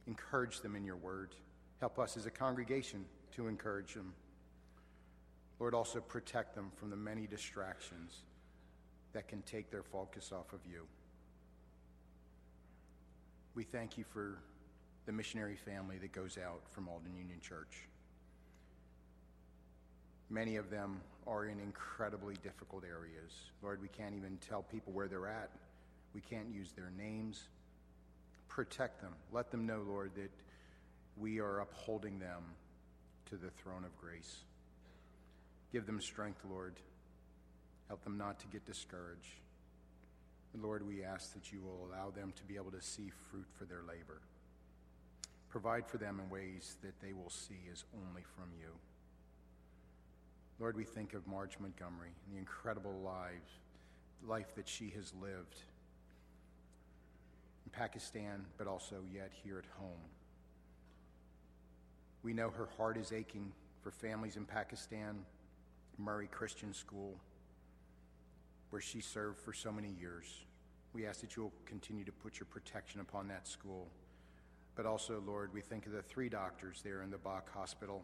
Encourage 0.07 0.61
them 0.61 0.77
in 0.77 0.85
your 0.85 0.97
word. 0.97 1.35
Help 1.81 1.99
us 1.99 2.19
as 2.19 2.27
a 2.27 2.31
congregation 2.31 3.07
to 3.37 3.49
encourage 3.49 3.95
them. 3.95 4.13
Lord, 5.59 5.73
also 5.73 5.99
protect 5.99 6.55
them 6.55 6.71
from 6.77 6.91
the 6.91 6.97
many 6.97 7.27
distractions 7.27 8.19
that 9.15 9.29
can 9.29 9.41
take 9.43 9.71
their 9.71 9.83
focus 9.83 10.31
off 10.31 10.53
of 10.53 10.61
you. 10.71 10.83
We 13.55 13.65
thank 13.65 13.97
you 13.97 14.05
for 14.05 14.41
the 15.07 15.13
missionary 15.13 15.57
family 15.57 15.97
that 15.99 16.13
goes 16.13 16.37
out 16.37 16.61
from 16.71 16.87
Alden 16.87 17.15
Union 17.17 17.41
Church. 17.41 17.89
Many 20.31 20.57
of 20.57 20.71
them 20.71 21.01
are 21.27 21.47
in 21.47 21.59
incredibly 21.61 22.35
difficult 22.43 22.85
areas. 22.85 23.33
Lord, 23.63 23.81
we 23.81 23.89
can't 23.89 24.15
even 24.15 24.39
tell 24.49 24.63
people 24.63 24.93
where 24.93 25.09
they're 25.09 25.29
at. 25.29 25.51
We 26.15 26.21
can't 26.21 26.49
use 26.53 26.73
their 26.73 26.91
names. 26.97 27.43
Protect 28.49 29.01
them. 29.01 29.15
Let 29.33 29.51
them 29.51 29.67
know, 29.67 29.83
Lord, 29.87 30.13
that 30.17 30.31
we 31.17 31.41
are 31.41 31.61
upholding 31.61 32.19
them 32.19 32.43
to 33.31 33.37
the 33.37 33.51
throne 33.63 33.85
of 33.85 33.97
grace. 33.97 34.37
Give 35.73 35.87
them 35.87 36.01
strength, 36.01 36.41
Lord. 36.49 36.75
Help 37.89 38.03
them 38.05 38.17
not 38.17 38.39
to 38.41 38.47
get 38.47 38.65
discouraged. 38.65 39.41
And 40.53 40.63
Lord, 40.63 40.87
we 40.87 41.03
ask 41.03 41.35
that 41.35 41.53
you 41.53 41.61
will 41.61 41.89
allow 41.89 42.11
them 42.11 42.33
to 42.37 42.45
be 42.45 42.55
able 42.55 42.71
to 42.71 42.81
see 42.81 43.11
fruit 43.31 43.47
for 43.59 43.65
their 43.65 43.83
labor. 43.87 44.21
Provide 45.49 45.87
for 45.87 45.99
them 45.99 46.21
in 46.21 46.31
ways 46.31 46.77
that 46.83 47.01
they 47.01 47.13
will 47.13 47.31
see 47.31 47.59
as 47.73 47.85
only 47.95 48.23
from 48.37 48.47
you. 48.59 48.69
Lord, 50.61 50.77
we 50.77 50.85
think 50.85 51.15
of 51.15 51.27
Marge 51.27 51.59
Montgomery 51.59 52.15
and 52.27 52.35
the 52.35 52.39
incredible 52.39 53.01
lives, 53.05 53.51
life 54.27 54.55
that 54.55 54.69
she 54.69 54.91
has 54.91 55.13
lived 55.21 55.57
in 57.67 57.73
Pakistan, 57.73 58.45
but 58.57 58.67
also 58.67 58.97
yet 59.13 59.33
here 59.43 59.59
at 59.59 59.67
home. 59.79 60.01
We 62.23 62.33
know 62.33 62.51
her 62.51 62.69
heart 62.77 62.97
is 62.97 63.13
aching 63.13 63.53
for 63.83 63.91
families 63.91 64.37
in 64.37 64.45
Pakistan, 64.45 65.25
Murree 66.03 66.31
Christian 66.31 66.73
School, 66.73 67.17
where 68.71 68.81
she 68.81 69.01
served 69.01 69.39
for 69.41 69.53
so 69.53 69.71
many 69.71 69.91
years. 70.01 70.45
We 70.95 71.07
ask 71.07 71.21
that 71.21 71.37
you 71.37 71.43
will 71.43 71.53
continue 71.67 72.05
to 72.05 72.13
put 72.13 72.39
your 72.39 72.47
protection 72.47 73.01
upon 73.01 73.29
that 73.29 73.47
school. 73.47 73.89
But 74.77 74.87
also, 74.87 75.23
Lord, 75.27 75.53
we 75.53 75.61
think 75.61 75.87
of 75.87 75.93
the 75.93 76.03
three 76.03 76.29
doctors 76.29 76.81
there 76.83 77.03
in 77.03 77.11
the 77.11 77.19
Bach 77.19 77.53
Hospital. 77.53 78.03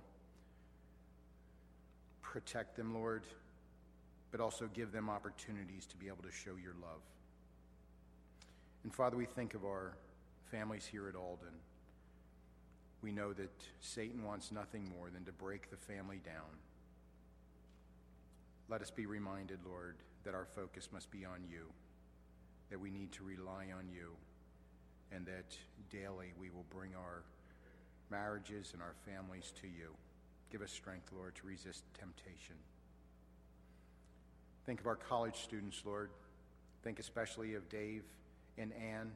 Protect 2.23 2.77
them, 2.77 2.95
Lord, 2.95 3.23
but 4.31 4.41
also 4.41 4.69
give 4.73 4.93
them 4.93 5.11
opportunities 5.11 5.87
to 5.87 5.97
be 5.97 6.07
able 6.07 6.23
to 6.23 6.33
show 6.33 6.53
your 6.63 6.75
love. 6.81 7.01
And 8.85 8.95
Father, 8.95 9.17
we 9.17 9.27
think 9.27 9.55
of 9.55 9.65
our 9.65 9.97
families 10.51 10.87
here 10.87 11.09
at 11.09 11.15
Alden. 11.15 11.55
We 13.03 13.13
know 13.13 13.33
that 13.33 13.51
Satan 13.81 14.25
wants 14.25 14.53
nothing 14.53 14.91
more 14.97 15.11
than 15.11 15.25
to 15.25 15.33
break 15.33 15.71
the 15.71 15.77
family 15.77 16.21
down. 16.25 16.59
Let 18.69 18.83
us 18.83 18.91
be 18.91 19.07
reminded, 19.07 19.59
Lord, 19.67 19.97
that 20.25 20.35
our 20.35 20.45
focus 20.45 20.89
must 20.93 21.11
be 21.11 21.25
on 21.25 21.41
you, 21.51 21.67
that 22.71 22.79
we 22.79 22.91
need 22.91 23.11
to 23.13 23.25
rely 23.25 23.67
on 23.77 23.89
you, 23.93 24.11
and 25.13 25.27
that 25.27 25.57
daily 25.91 26.33
we 26.39 26.51
will 26.51 26.67
bring 26.71 26.91
our 26.95 27.23
marriages 28.11 28.71
and 28.73 28.83
our 28.83 28.95
families 29.05 29.53
to 29.61 29.67
you. 29.67 29.91
Give 30.51 30.63
us 30.63 30.73
strength, 30.73 31.11
Lord, 31.17 31.35
to 31.37 31.47
resist 31.47 31.85
temptation. 31.99 32.57
Think 34.67 34.81
of 34.81 34.87
our 34.87 34.97
college 34.97 35.37
students, 35.37 35.83
Lord. 35.85 36.11
Think 36.83 36.99
especially 36.99 37.55
of 37.55 37.69
Dave 37.69 38.03
and 38.59 38.73
Anne. 38.73 39.13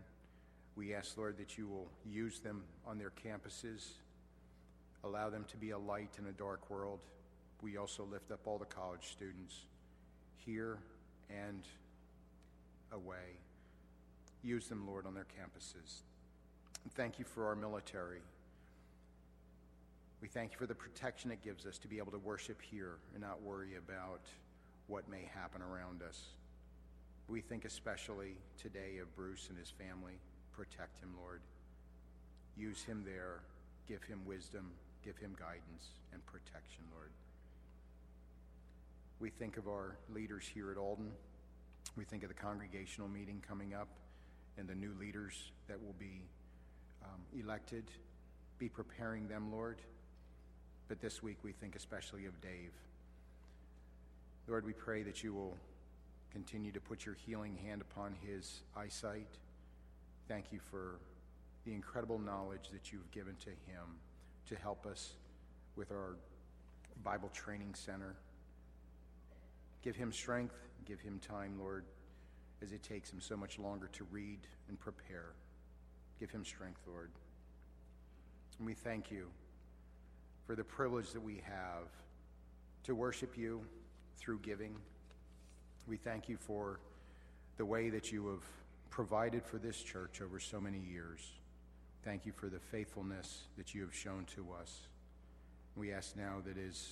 We 0.77 0.95
ask, 0.95 1.17
Lord, 1.17 1.37
that 1.39 1.57
you 1.59 1.67
will 1.67 1.89
use 2.05 2.41
them 2.41 2.63
on 2.87 2.99
their 2.99 3.13
campuses, 3.25 3.85
allow 5.03 5.31
them 5.31 5.45
to 5.49 5.57
be 5.57 5.71
a 5.71 5.79
light 5.79 6.11
in 6.19 6.27
a 6.27 6.33
dark 6.33 6.69
world. 6.71 7.01
We 7.63 7.77
also 7.77 8.05
lift 8.05 8.31
up 8.31 8.41
all 8.47 8.59
the 8.59 8.65
college 8.65 9.09
students 9.13 9.55
here 10.37 10.79
and 11.31 11.63
away. 12.93 13.39
Use 14.43 14.67
them, 14.67 14.87
Lord, 14.87 15.07
on 15.07 15.15
their 15.15 15.25
campuses. 15.25 16.03
Thank 16.95 17.19
you 17.19 17.25
for 17.25 17.47
our 17.47 17.57
military. 17.57 18.21
We 20.25 20.29
thank 20.29 20.53
you 20.53 20.59
for 20.59 20.67
the 20.67 20.75
protection 20.75 21.31
it 21.31 21.43
gives 21.43 21.67
us 21.67 21.77
to 21.81 21.87
be 21.87 21.99
able 21.99 22.13
to 22.13 22.19
worship 22.19 22.63
here 22.63 22.97
and 23.13 23.23
not 23.23 23.43
worry 23.43 23.77
about 23.77 24.23
what 24.87 25.07
may 25.07 25.31
happen 25.35 25.61
around 25.61 26.01
us. 26.01 26.19
We 27.29 27.43
think 27.43 27.67
especially 27.67 28.39
today 28.57 29.01
of 29.03 29.15
Bruce 29.15 29.49
and 29.51 29.59
his 29.59 29.69
family. 29.69 30.15
Protect 30.51 30.99
him, 30.99 31.11
Lord. 31.21 31.43
Use 32.57 32.83
him 32.83 33.03
there. 33.05 33.41
Give 33.87 34.03
him 34.03 34.23
wisdom. 34.25 34.71
Give 35.05 35.15
him 35.19 35.37
guidance 35.39 35.91
and 36.15 36.25
protection, 36.25 36.85
Lord. 36.95 37.11
We 39.21 39.29
think 39.29 39.59
of 39.59 39.69
our 39.69 39.99
leaders 40.09 40.51
here 40.55 40.73
at 40.73 40.79
Alden. 40.79 41.11
We 41.99 42.05
think 42.05 42.23
of 42.23 42.31
the 42.31 42.35
congregational 42.35 43.11
meeting 43.11 43.43
coming 43.47 43.75
up 43.75 43.89
and 44.57 44.67
the 44.67 44.75
new 44.75 44.95
leaders 44.99 45.53
that 45.69 45.79
will 45.85 45.97
be 45.99 46.23
um, 47.05 47.21
elected. 47.39 47.85
Be 48.59 48.71
preparing 48.71 49.29
them, 49.29 49.53
Lord. 49.53 49.83
But 50.89 51.01
this 51.01 51.23
week 51.23 51.39
we 51.43 51.53
think 51.53 51.77
especially 51.77 52.27
of 52.27 52.41
Dave. 52.41 52.73
Lord, 54.47 54.67
we 54.67 54.73
pray 54.73 55.03
that 55.03 55.23
you 55.23 55.33
will 55.33 55.57
continue 56.33 56.73
to 56.73 56.81
put 56.81 57.07
your 57.07 57.15
healing 57.15 57.57
hand 57.65 57.81
upon 57.81 58.15
his 58.27 58.61
eyesight. 58.77 59.29
Thank 60.29 60.53
you 60.53 60.59
for 60.59 60.99
the 61.65 61.73
incredible 61.73 62.19
knowledge 62.19 62.69
that 62.73 62.93
you've 62.93 63.11
given 63.11 63.37
to 63.41 63.51
him 63.51 63.99
to 64.49 64.57
help 64.57 64.85
us 64.85 65.13
with 65.77 65.91
our 65.91 66.17
Bible 67.03 67.31
Training 67.33 67.75
Center. 67.75 68.15
Give 69.83 69.97
him 69.97 70.13
strength, 70.13 70.57
give 70.85 71.01
him 71.01 71.21
time, 71.27 71.59
Lord, 71.59 71.85
as 72.63 72.73
it 72.73 72.83
takes 72.83 73.11
him 73.11 73.21
so 73.21 73.37
much 73.37 73.59
longer 73.59 73.89
to 73.93 74.05
read 74.11 74.41
and 74.69 74.79
prepare. 74.79 75.33
Give 76.21 76.31
him 76.31 76.45
strength, 76.45 76.81
Lord. 76.87 77.11
And 78.59 78.67
we 78.67 78.75
thank 78.75 79.11
you 79.11 79.29
for 80.47 80.55
the 80.55 80.65
privilege 80.65 81.13
that 81.13 81.23
we 81.23 81.43
have 81.45 81.89
to 82.85 82.95
worship 82.95 83.37
you 83.37 83.63
through 84.19 84.39
giving. 84.41 84.77
We 85.87 85.97
thank 85.97 86.29
you 86.29 86.37
for 86.37 86.81
the 87.57 87.65
way 87.65 87.91
that 87.91 88.13
you 88.13 88.29
have 88.29 88.45
provided 88.91 89.45
for 89.45 89.59
this 89.59 89.81
church 89.83 90.21
over 90.23 90.39
so 90.39 90.61
many 90.61 90.79
years. 90.79 91.21
Thank 92.05 92.27
you 92.27 92.33
for 92.33 92.49
the 92.49 92.59
faithfulness 92.59 93.45
that 93.57 93.75
you 93.75 93.81
have 93.83 93.95
shown 93.95 94.27
to 94.35 94.47
us. 94.61 94.89
We 95.77 95.93
ask 95.93 96.17
now 96.17 96.43
that 96.45 96.59
as 96.59 96.89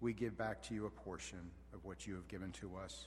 we 0.00 0.12
give 0.12 0.36
back 0.36 0.62
to 0.64 0.74
you 0.74 0.86
a 0.86 0.90
portion 0.90 1.50
of 1.72 1.84
what 1.84 2.06
you 2.06 2.14
have 2.14 2.28
given 2.28 2.52
to 2.52 2.70
us, 2.76 3.06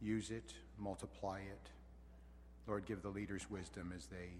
use 0.00 0.30
it, 0.30 0.54
multiply 0.78 1.38
it. 1.38 1.70
Lord, 2.66 2.86
give 2.86 3.02
the 3.02 3.08
leaders 3.08 3.48
wisdom 3.50 3.92
as 3.96 4.06
they 4.06 4.30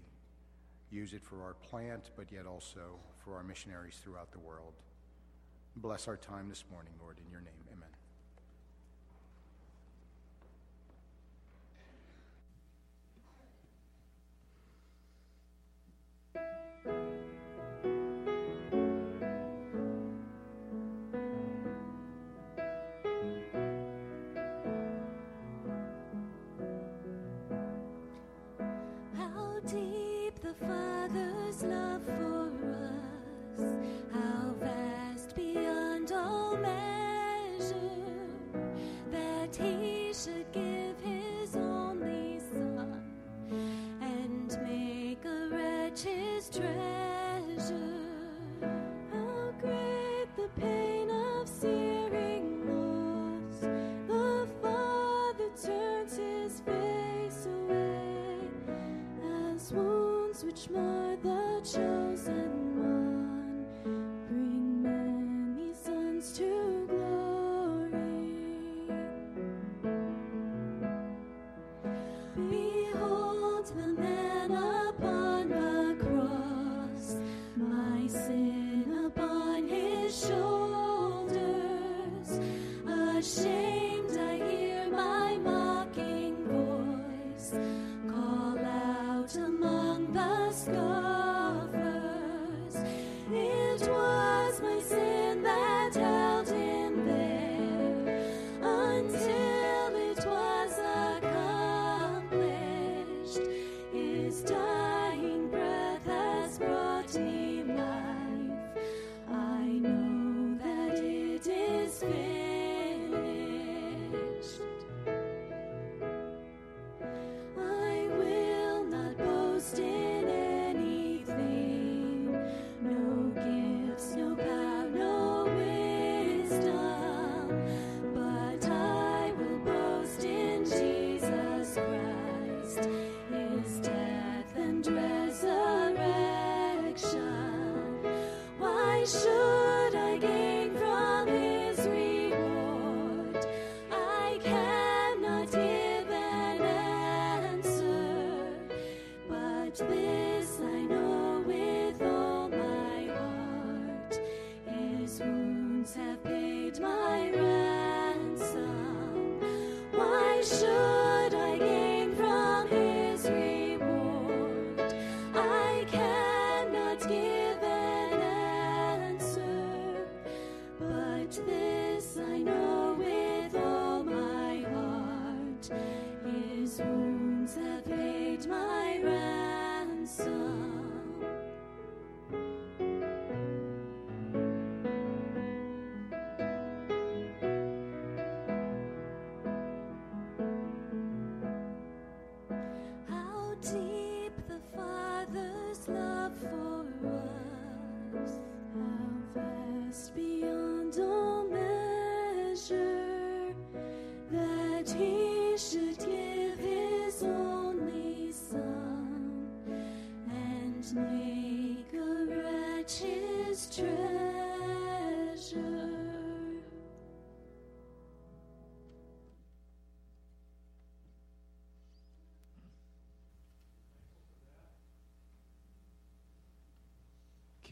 use 0.93 1.13
it 1.13 1.23
for 1.23 1.41
our 1.41 1.55
plant, 1.55 2.11
but 2.15 2.31
yet 2.31 2.45
also 2.45 2.99
for 3.23 3.35
our 3.35 3.43
missionaries 3.43 3.99
throughout 4.03 4.31
the 4.31 4.39
world. 4.39 4.73
Bless 5.75 6.07
our 6.07 6.17
time 6.17 6.49
this 6.49 6.63
morning, 6.71 6.93
Lord, 7.01 7.17
in 7.17 7.31
your 7.31 7.41
name. 7.41 7.72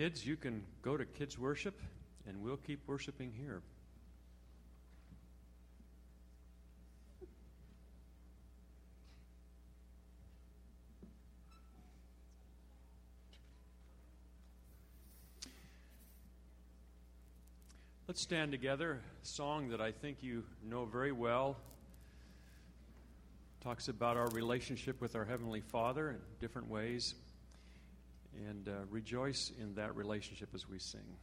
Kids, 0.01 0.25
you 0.25 0.35
can 0.35 0.63
go 0.81 0.97
to 0.97 1.05
kids' 1.05 1.37
worship, 1.37 1.79
and 2.27 2.41
we'll 2.41 2.57
keep 2.57 2.79
worshiping 2.87 3.31
here. 3.37 3.61
Let's 18.07 18.21
stand 18.21 18.51
together. 18.51 19.01
A 19.21 19.25
song 19.27 19.69
that 19.69 19.81
I 19.81 19.91
think 19.91 20.23
you 20.23 20.43
know 20.67 20.85
very 20.85 21.11
well 21.11 21.57
talks 23.63 23.87
about 23.87 24.17
our 24.17 24.29
relationship 24.29 24.99
with 24.99 25.15
our 25.15 25.25
Heavenly 25.25 25.61
Father 25.61 26.09
in 26.09 26.17
different 26.39 26.71
ways. 26.71 27.13
Uh, 28.71 28.85
rejoice 28.89 29.51
in 29.59 29.75
that 29.75 29.93
relationship 29.97 30.49
as 30.55 30.69
we 30.69 30.79
sing. 30.79 31.17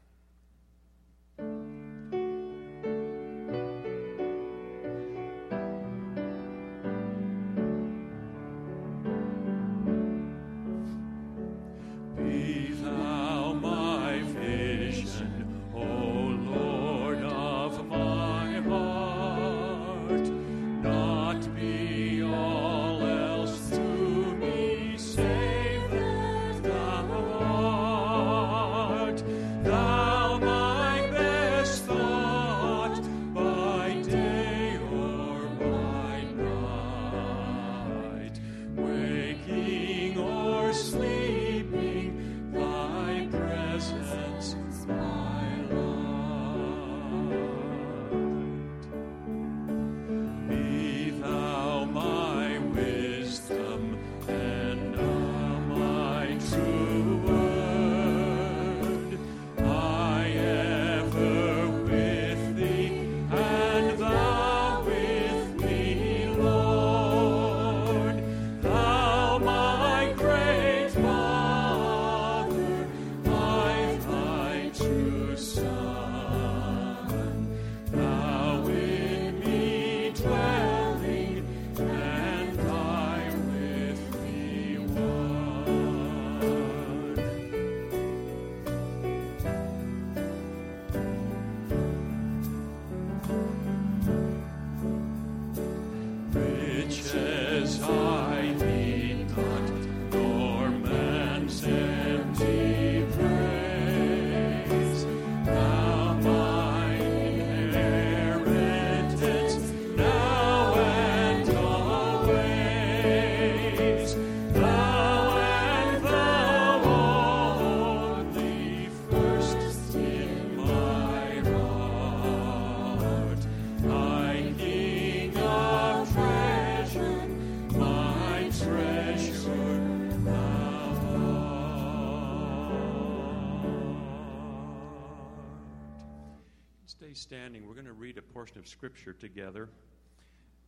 Standing. 137.28 137.68
We're 137.68 137.74
going 137.74 137.84
to 137.84 137.92
read 137.92 138.16
a 138.16 138.22
portion 138.22 138.56
of 138.56 138.66
Scripture 138.66 139.12
together. 139.12 139.68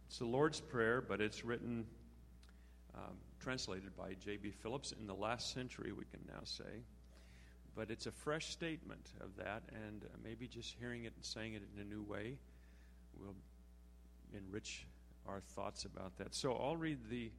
It's 0.06 0.18
the 0.18 0.26
Lord's 0.26 0.60
Prayer, 0.60 1.00
but 1.00 1.18
it's 1.18 1.42
written, 1.42 1.86
um, 2.94 3.14
translated 3.42 3.96
by 3.96 4.12
J.B. 4.22 4.50
Phillips 4.50 4.92
in 4.92 5.06
the 5.06 5.14
last 5.14 5.54
century, 5.54 5.92
we 5.92 6.04
can 6.04 6.20
now 6.28 6.40
say. 6.44 6.82
But 7.74 7.90
it's 7.90 8.04
a 8.04 8.10
fresh 8.10 8.50
statement 8.50 9.08
of 9.22 9.34
that, 9.42 9.62
and 9.72 10.04
uh, 10.04 10.08
maybe 10.22 10.46
just 10.46 10.76
hearing 10.78 11.04
it 11.04 11.14
and 11.16 11.24
saying 11.24 11.54
it 11.54 11.62
in 11.74 11.80
a 11.80 11.84
new 11.86 12.02
way 12.02 12.36
will 13.18 13.36
enrich 14.36 14.86
our 15.26 15.40
thoughts 15.40 15.86
about 15.86 16.14
that. 16.18 16.34
So 16.34 16.52
I'll 16.52 16.76
read 16.76 16.98
the 17.08 17.30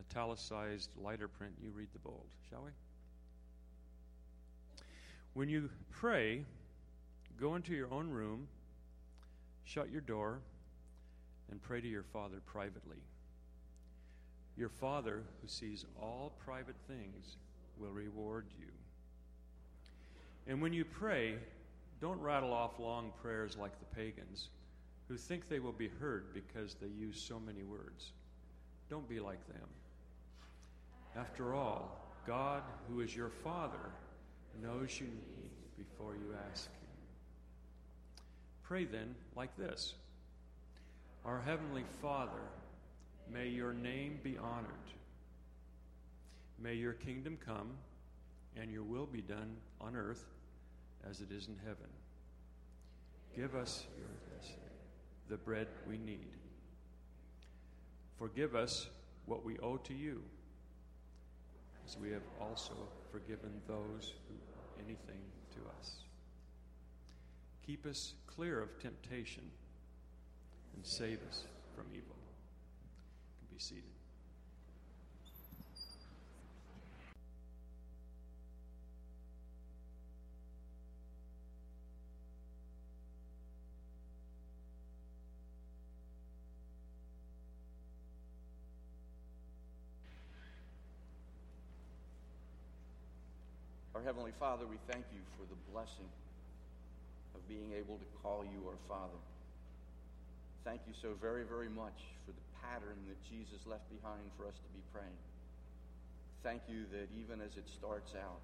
italicized 0.00 0.88
lighter 0.96 1.28
print, 1.28 1.52
you 1.62 1.72
read 1.72 1.88
the 1.92 1.98
bold, 1.98 2.24
shall 2.48 2.62
we? 2.62 2.70
When 5.34 5.50
you 5.50 5.68
pray, 5.90 6.46
go 7.40 7.54
into 7.54 7.72
your 7.72 7.92
own 7.92 8.10
room, 8.10 8.46
shut 9.64 9.90
your 9.90 10.02
door, 10.02 10.40
and 11.50 11.62
pray 11.62 11.80
to 11.80 11.88
your 11.88 12.02
Father 12.02 12.40
privately. 12.44 12.98
Your 14.56 14.68
Father, 14.68 15.22
who 15.40 15.48
sees 15.48 15.86
all 16.00 16.32
private 16.44 16.76
things, 16.86 17.36
will 17.78 17.92
reward 17.92 18.46
you. 18.58 18.66
And 20.46 20.60
when 20.60 20.72
you 20.72 20.84
pray, 20.84 21.36
don't 22.00 22.20
rattle 22.20 22.52
off 22.52 22.78
long 22.78 23.12
prayers 23.22 23.56
like 23.56 23.72
the 23.78 23.96
pagans, 23.96 24.48
who 25.08 25.16
think 25.16 25.48
they 25.48 25.60
will 25.60 25.72
be 25.72 25.88
heard 25.88 26.34
because 26.34 26.74
they 26.74 26.88
use 26.88 27.20
so 27.20 27.40
many 27.40 27.62
words. 27.62 28.12
Don't 28.88 29.08
be 29.08 29.18
like 29.18 29.44
them. 29.48 29.68
After 31.16 31.54
all, 31.54 32.00
God, 32.26 32.62
who 32.88 33.00
is 33.00 33.16
your 33.16 33.30
Father, 33.30 33.90
knows 34.62 35.00
you 35.00 35.06
need 35.06 35.50
before 35.76 36.14
you 36.14 36.34
ask. 36.50 36.70
Pray 38.70 38.84
then 38.84 39.16
like 39.34 39.56
this 39.56 39.94
Our 41.24 41.40
Heavenly 41.40 41.82
Father, 42.00 42.40
may 43.28 43.48
your 43.48 43.72
name 43.72 44.20
be 44.22 44.38
honored. 44.38 44.70
May 46.56 46.74
your 46.74 46.92
kingdom 46.92 47.36
come 47.44 47.72
and 48.56 48.70
your 48.70 48.84
will 48.84 49.06
be 49.06 49.22
done 49.22 49.56
on 49.80 49.96
earth 49.96 50.24
as 51.08 51.20
it 51.20 51.32
is 51.32 51.48
in 51.48 51.56
heaven. 51.64 51.88
Give 53.34 53.56
us 53.56 53.86
your 53.98 54.06
the 55.28 55.36
bread 55.36 55.66
we 55.88 55.98
need. 55.98 56.28
Forgive 58.18 58.54
us 58.54 58.86
what 59.26 59.44
we 59.44 59.58
owe 59.58 59.78
to 59.78 59.94
you, 59.94 60.22
as 61.88 61.96
we 61.98 62.10
have 62.10 62.22
also 62.40 62.74
forgiven 63.10 63.50
those 63.66 64.14
who 64.28 64.34
owe 64.34 64.84
anything 64.84 65.22
to 65.54 65.60
us. 65.76 66.09
Keep 67.66 67.86
us 67.86 68.14
clear 68.26 68.60
of 68.60 68.78
temptation 68.80 69.44
and 70.74 70.84
save 70.84 71.18
us 71.28 71.44
from 71.76 71.86
evil. 71.92 72.16
You 73.40 73.48
can 73.48 73.56
be 73.56 73.60
seated. 73.60 73.84
Our 93.94 94.06
Heavenly 94.06 94.32
Father, 94.40 94.66
we 94.66 94.76
thank 94.90 95.04
you 95.12 95.20
for 95.36 95.44
the 95.44 95.56
blessing 95.70 96.08
of 97.34 97.46
being 97.48 97.72
able 97.76 97.96
to 97.96 98.08
call 98.22 98.44
you 98.44 98.66
our 98.68 98.78
Father. 98.88 99.20
Thank 100.64 100.82
you 100.86 100.94
so 100.94 101.16
very, 101.20 101.44
very 101.44 101.68
much 101.68 101.96
for 102.26 102.32
the 102.32 102.46
pattern 102.60 102.98
that 103.08 103.18
Jesus 103.24 103.64
left 103.66 103.88
behind 103.88 104.28
for 104.36 104.46
us 104.46 104.56
to 104.60 104.70
be 104.76 104.82
praying. 104.92 105.20
Thank 106.42 106.62
you 106.68 106.84
that 106.92 107.08
even 107.16 107.40
as 107.40 107.56
it 107.56 107.68
starts 107.68 108.12
out, 108.16 108.40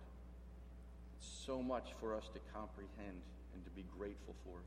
it's 1.16 1.28
so 1.28 1.62
much 1.62 1.92
for 2.00 2.14
us 2.14 2.28
to 2.32 2.40
comprehend 2.52 3.20
and 3.54 3.60
to 3.64 3.70
be 3.72 3.84
grateful 3.96 4.36
for, 4.44 4.60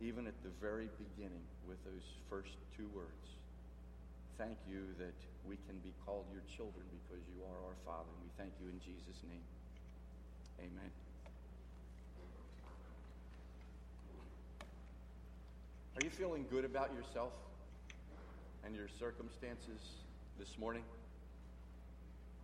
even 0.00 0.26
at 0.26 0.36
the 0.42 0.52
very 0.60 0.88
beginning 0.96 1.44
with 1.68 1.76
those 1.84 2.04
first 2.28 2.56
two 2.76 2.88
words. 2.94 3.36
Thank 4.38 4.56
you 4.68 4.84
that 4.98 5.16
we 5.48 5.56
can 5.68 5.76
be 5.80 5.92
called 6.04 6.24
your 6.32 6.44
children 6.44 6.84
because 6.92 7.24
you 7.32 7.40
are 7.44 7.60
our 7.72 7.78
Father. 7.84 8.08
And 8.08 8.20
we 8.24 8.32
thank 8.36 8.52
you 8.60 8.68
in 8.68 8.80
Jesus' 8.80 9.20
name. 9.24 9.44
Amen. 10.60 11.05
You 16.06 16.10
feeling 16.10 16.46
good 16.52 16.64
about 16.64 16.92
yourself 16.94 17.32
and 18.64 18.76
your 18.76 18.86
circumstances 19.00 19.80
this 20.38 20.56
morning? 20.56 20.84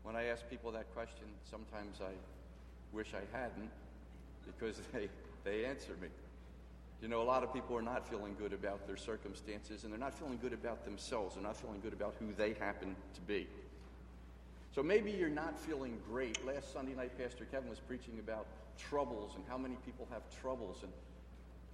When 0.02 0.16
I 0.16 0.24
ask 0.24 0.42
people 0.50 0.72
that 0.72 0.92
question, 0.94 1.26
sometimes 1.48 2.00
I 2.00 2.10
wish 2.92 3.14
I 3.14 3.22
hadn't 3.36 3.70
because 4.44 4.80
they, 4.92 5.08
they 5.44 5.64
answer 5.64 5.92
me. 6.02 6.08
You 7.00 7.06
know, 7.06 7.22
a 7.22 7.22
lot 7.22 7.44
of 7.44 7.54
people 7.54 7.76
are 7.76 7.82
not 7.82 8.08
feeling 8.08 8.34
good 8.36 8.52
about 8.52 8.84
their 8.88 8.96
circumstances 8.96 9.84
and 9.84 9.92
they're 9.92 10.00
not 10.00 10.18
feeling 10.18 10.40
good 10.42 10.52
about 10.52 10.84
themselves. 10.84 11.36
They're 11.36 11.44
not 11.44 11.56
feeling 11.56 11.78
good 11.84 11.92
about 11.92 12.16
who 12.18 12.32
they 12.36 12.54
happen 12.54 12.96
to 13.14 13.20
be. 13.20 13.46
So 14.74 14.82
maybe 14.82 15.12
you're 15.12 15.28
not 15.28 15.56
feeling 15.56 15.98
great. 16.10 16.44
Last 16.44 16.72
Sunday 16.72 16.94
night, 16.94 17.16
Pastor 17.16 17.44
Kevin 17.44 17.70
was 17.70 17.78
preaching 17.78 18.18
about 18.18 18.44
troubles 18.76 19.36
and 19.36 19.44
how 19.48 19.56
many 19.56 19.76
people 19.86 20.08
have 20.10 20.22
troubles, 20.40 20.78
and 20.82 20.90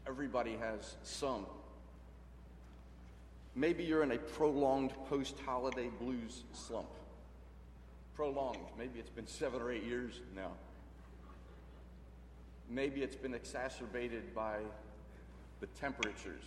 everybody 0.06 0.56
has 0.56 0.96
some. 1.02 1.46
Maybe 3.58 3.82
you're 3.82 4.04
in 4.04 4.12
a 4.12 4.18
prolonged 4.18 4.92
post 5.08 5.34
holiday 5.44 5.90
blues 6.00 6.44
slump. 6.52 6.90
Prolonged. 8.14 8.60
Maybe 8.78 9.00
it's 9.00 9.10
been 9.10 9.26
seven 9.26 9.60
or 9.60 9.72
eight 9.72 9.82
years 9.82 10.20
now. 10.36 10.52
Maybe 12.70 13.02
it's 13.02 13.16
been 13.16 13.34
exacerbated 13.34 14.32
by 14.32 14.58
the 15.58 15.66
temperatures 15.66 16.44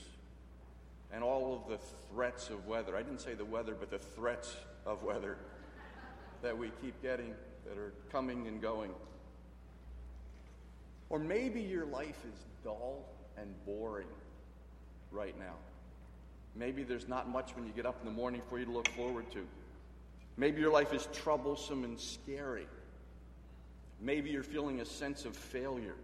and 1.12 1.22
all 1.22 1.54
of 1.54 1.70
the 1.70 1.86
threats 2.14 2.50
of 2.50 2.66
weather. 2.66 2.96
I 2.96 3.02
didn't 3.04 3.20
say 3.20 3.34
the 3.34 3.44
weather, 3.44 3.76
but 3.78 3.92
the 3.92 4.00
threats 4.00 4.56
of 4.86 5.04
weather 5.04 5.36
that 6.42 6.58
we 6.58 6.72
keep 6.82 7.02
getting 7.02 7.34
that 7.68 7.78
are 7.78 7.92
coming 8.10 8.48
and 8.48 8.62
going. 8.62 8.92
Or 11.10 11.20
maybe 11.20 11.60
your 11.60 11.88
life 11.88 12.24
is 12.24 12.46
dull 12.64 13.04
and 13.36 13.54
boring 13.66 14.08
right 15.12 15.38
now. 15.38 15.56
Maybe 16.56 16.84
there's 16.84 17.08
not 17.08 17.30
much 17.30 17.56
when 17.56 17.66
you 17.66 17.72
get 17.74 17.86
up 17.86 17.98
in 18.02 18.06
the 18.06 18.14
morning 18.14 18.42
for 18.50 18.60
you 18.60 18.66
to 18.66 18.72
look 18.72 18.88
forward 18.90 19.32
to. 19.32 19.46
Maybe 20.38 20.62
your 20.62 20.72
life 20.72 20.94
is 20.94 21.08
troublesome 21.14 21.84
and 21.84 22.00
scary. 22.00 22.68
Maybe 24.00 24.32
you're 24.32 24.44
feeling 24.44 24.82
a 24.82 24.86
sense 24.86 25.26
of 25.26 25.36
failure. 25.36 25.96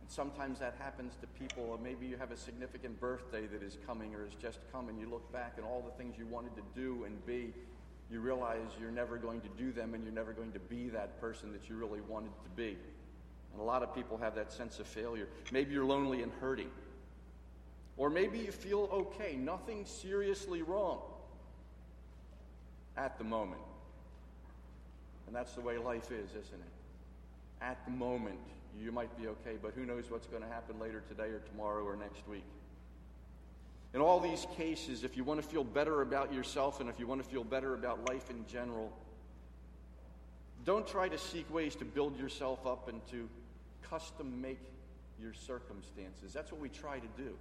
And 0.00 0.10
sometimes 0.10 0.58
that 0.58 0.74
happens 0.78 1.14
to 1.20 1.26
people, 1.38 1.64
or 1.64 1.78
maybe 1.78 2.06
you 2.06 2.16
have 2.16 2.30
a 2.30 2.36
significant 2.36 3.00
birthday 3.00 3.46
that 3.46 3.62
is 3.62 3.78
coming 3.86 4.14
or 4.14 4.24
has 4.24 4.34
just 4.34 4.58
come, 4.72 4.88
and 4.88 4.98
you 4.98 5.08
look 5.08 5.30
back 5.32 5.54
and 5.56 5.64
all 5.64 5.80
the 5.80 6.02
things 6.02 6.18
you 6.18 6.26
wanted 6.26 6.54
to 6.56 6.62
do 6.74 7.04
and 7.04 7.24
be, 7.24 7.54
you 8.10 8.20
realize 8.20 8.58
you're 8.80 8.90
never 8.90 9.16
going 9.16 9.40
to 9.40 9.48
do 9.56 9.72
them 9.72 9.94
and 9.94 10.04
you're 10.04 10.12
never 10.12 10.32
going 10.32 10.52
to 10.52 10.58
be 10.58 10.88
that 10.90 11.20
person 11.20 11.52
that 11.52 11.68
you 11.68 11.76
really 11.76 12.02
wanted 12.02 12.32
to 12.42 12.50
be. 12.56 12.76
And 13.52 13.60
a 13.60 13.64
lot 13.64 13.82
of 13.82 13.94
people 13.94 14.18
have 14.18 14.34
that 14.34 14.52
sense 14.52 14.78
of 14.80 14.86
failure. 14.86 15.28
Maybe 15.52 15.72
you're 15.72 15.84
lonely 15.84 16.22
and 16.22 16.32
hurting. 16.40 16.70
Or 17.96 18.10
maybe 18.10 18.38
you 18.38 18.50
feel 18.50 18.88
okay, 18.92 19.36
nothing 19.36 19.84
seriously 19.84 20.62
wrong 20.62 21.00
at 22.96 23.18
the 23.18 23.24
moment. 23.24 23.60
And 25.26 25.34
that's 25.34 25.52
the 25.52 25.60
way 25.60 25.78
life 25.78 26.10
is, 26.10 26.30
isn't 26.30 26.60
it? 26.60 27.62
At 27.62 27.84
the 27.84 27.92
moment, 27.92 28.38
you 28.80 28.92
might 28.92 29.16
be 29.20 29.28
okay, 29.28 29.56
but 29.62 29.72
who 29.74 29.86
knows 29.86 30.10
what's 30.10 30.26
going 30.26 30.42
to 30.42 30.48
happen 30.48 30.78
later 30.80 31.02
today 31.08 31.30
or 31.30 31.38
tomorrow 31.38 31.84
or 31.84 31.96
next 31.96 32.26
week. 32.28 32.44
In 33.94 34.00
all 34.00 34.18
these 34.18 34.46
cases, 34.56 35.04
if 35.04 35.16
you 35.16 35.22
want 35.22 35.40
to 35.40 35.46
feel 35.46 35.62
better 35.62 36.02
about 36.02 36.32
yourself 36.32 36.80
and 36.80 36.90
if 36.90 36.98
you 36.98 37.06
want 37.06 37.22
to 37.22 37.28
feel 37.28 37.44
better 37.44 37.74
about 37.74 38.08
life 38.08 38.28
in 38.28 38.44
general, 38.46 38.92
don't 40.64 40.86
try 40.86 41.08
to 41.08 41.18
seek 41.18 41.52
ways 41.52 41.76
to 41.76 41.84
build 41.84 42.18
yourself 42.18 42.66
up 42.66 42.88
and 42.88 43.00
to 43.08 43.28
custom 43.88 44.40
make 44.40 44.60
your 45.20 45.32
circumstances. 45.32 46.32
That's 46.32 46.50
what 46.50 46.60
we 46.60 46.68
try 46.68 46.98
to 46.98 47.06
do. 47.16 47.34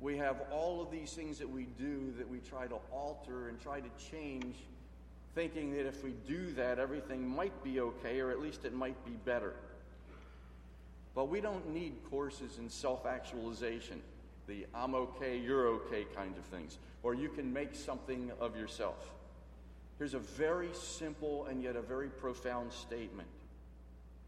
We 0.00 0.16
have 0.16 0.36
all 0.50 0.80
of 0.80 0.90
these 0.90 1.12
things 1.12 1.38
that 1.38 1.48
we 1.48 1.64
do 1.78 2.12
that 2.16 2.28
we 2.28 2.38
try 2.38 2.66
to 2.66 2.76
alter 2.90 3.48
and 3.48 3.60
try 3.60 3.80
to 3.80 3.88
change, 4.10 4.56
thinking 5.34 5.72
that 5.74 5.86
if 5.86 6.02
we 6.02 6.14
do 6.26 6.52
that, 6.52 6.78
everything 6.78 7.28
might 7.28 7.62
be 7.62 7.80
okay, 7.80 8.20
or 8.20 8.30
at 8.30 8.40
least 8.40 8.64
it 8.64 8.72
might 8.72 9.04
be 9.04 9.12
better. 9.24 9.54
But 11.14 11.28
we 11.28 11.40
don't 11.40 11.68
need 11.74 11.96
courses 12.08 12.58
in 12.58 12.70
self 12.70 13.04
actualization, 13.04 14.00
the 14.46 14.66
I'm 14.74 14.94
okay, 14.94 15.36
you're 15.38 15.66
okay 15.66 16.06
kind 16.16 16.34
of 16.36 16.44
things, 16.44 16.78
or 17.02 17.14
you 17.14 17.28
can 17.28 17.52
make 17.52 17.74
something 17.74 18.30
of 18.40 18.56
yourself. 18.56 19.12
Here's 19.98 20.14
a 20.14 20.18
very 20.18 20.70
simple 20.72 21.44
and 21.44 21.62
yet 21.62 21.76
a 21.76 21.82
very 21.82 22.08
profound 22.08 22.72
statement. 22.72 23.28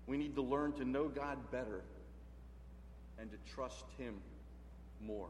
We 0.06 0.18
need 0.18 0.34
to 0.34 0.42
learn 0.42 0.72
to 0.74 0.84
know 0.84 1.08
God 1.08 1.38
better 1.50 1.80
and 3.18 3.30
to 3.30 3.38
trust 3.54 3.84
Him 3.96 4.16
more. 5.00 5.28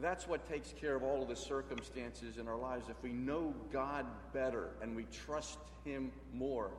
That's 0.00 0.28
what 0.28 0.48
takes 0.48 0.72
care 0.80 0.94
of 0.94 1.02
all 1.02 1.22
of 1.22 1.28
the 1.28 1.36
circumstances 1.36 2.38
in 2.38 2.46
our 2.46 2.56
lives. 2.56 2.88
If 2.88 3.02
we 3.02 3.10
know 3.10 3.52
God 3.72 4.06
better 4.32 4.68
and 4.80 4.94
we 4.94 5.06
trust 5.24 5.58
Him 5.84 6.12
more, 6.32 6.70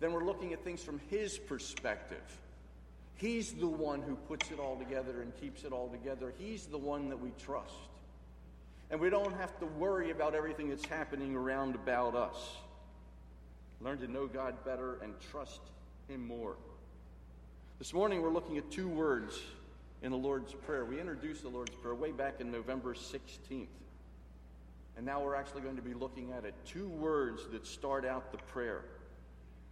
then 0.00 0.12
we're 0.12 0.24
looking 0.24 0.54
at 0.54 0.64
things 0.64 0.82
from 0.82 1.00
His 1.10 1.36
perspective. 1.36 2.22
He's 3.16 3.52
the 3.52 3.68
one 3.68 4.00
who 4.00 4.16
puts 4.16 4.50
it 4.50 4.58
all 4.58 4.76
together 4.76 5.20
and 5.20 5.38
keeps 5.38 5.64
it 5.64 5.72
all 5.72 5.88
together. 5.88 6.32
He's 6.38 6.64
the 6.64 6.78
one 6.78 7.10
that 7.10 7.20
we 7.20 7.30
trust. 7.38 7.74
And 8.90 8.98
we 8.98 9.10
don't 9.10 9.36
have 9.36 9.58
to 9.60 9.66
worry 9.66 10.10
about 10.10 10.34
everything 10.34 10.70
that's 10.70 10.86
happening 10.86 11.36
around 11.36 11.74
about 11.74 12.14
us. 12.14 12.56
Learn 13.82 13.98
to 13.98 14.10
know 14.10 14.26
God 14.26 14.64
better 14.64 14.98
and 15.02 15.12
trust 15.30 15.60
Him 16.08 16.26
more. 16.26 16.56
This 17.78 17.92
morning 17.92 18.22
we're 18.22 18.32
looking 18.32 18.56
at 18.56 18.70
two 18.70 18.88
words 18.88 19.38
in 20.02 20.10
the 20.10 20.16
Lord's 20.16 20.54
Prayer. 20.54 20.84
We 20.84 20.98
introduced 20.98 21.42
the 21.42 21.48
Lord's 21.48 21.74
Prayer 21.74 21.94
way 21.94 22.12
back 22.12 22.40
in 22.40 22.50
November 22.50 22.94
16th. 22.94 23.66
And 24.96 25.06
now 25.06 25.22
we're 25.22 25.34
actually 25.34 25.62
going 25.62 25.76
to 25.76 25.82
be 25.82 25.94
looking 25.94 26.32
at 26.32 26.44
it. 26.44 26.54
Two 26.66 26.88
words 26.88 27.42
that 27.52 27.66
start 27.66 28.04
out 28.04 28.32
the 28.32 28.38
prayer. 28.38 28.84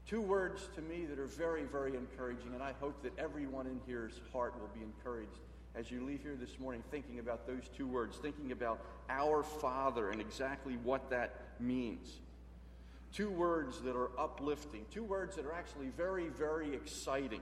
Two 0.06 0.20
words 0.20 0.68
to 0.74 0.82
me 0.82 1.04
that 1.06 1.18
are 1.18 1.26
very, 1.26 1.64
very 1.64 1.94
encouraging, 1.94 2.54
and 2.54 2.62
I 2.62 2.72
hope 2.80 3.02
that 3.02 3.18
everyone 3.18 3.66
in 3.66 3.80
here's 3.86 4.20
heart 4.32 4.54
will 4.58 4.70
be 4.74 4.82
encouraged 4.82 5.38
as 5.74 5.90
you 5.90 6.04
leave 6.04 6.22
here 6.22 6.34
this 6.34 6.58
morning 6.58 6.82
thinking 6.90 7.18
about 7.18 7.46
those 7.46 7.68
two 7.76 7.86
words, 7.86 8.16
thinking 8.16 8.52
about 8.52 8.80
our 9.10 9.42
Father 9.42 10.10
and 10.10 10.20
exactly 10.20 10.78
what 10.82 11.10
that 11.10 11.42
means. 11.60 12.20
Two 13.12 13.30
words 13.30 13.80
that 13.82 13.96
are 13.96 14.10
uplifting, 14.18 14.84
two 14.90 15.04
words 15.04 15.36
that 15.36 15.44
are 15.44 15.52
actually 15.52 15.88
very, 15.96 16.28
very 16.28 16.74
exciting. 16.74 17.40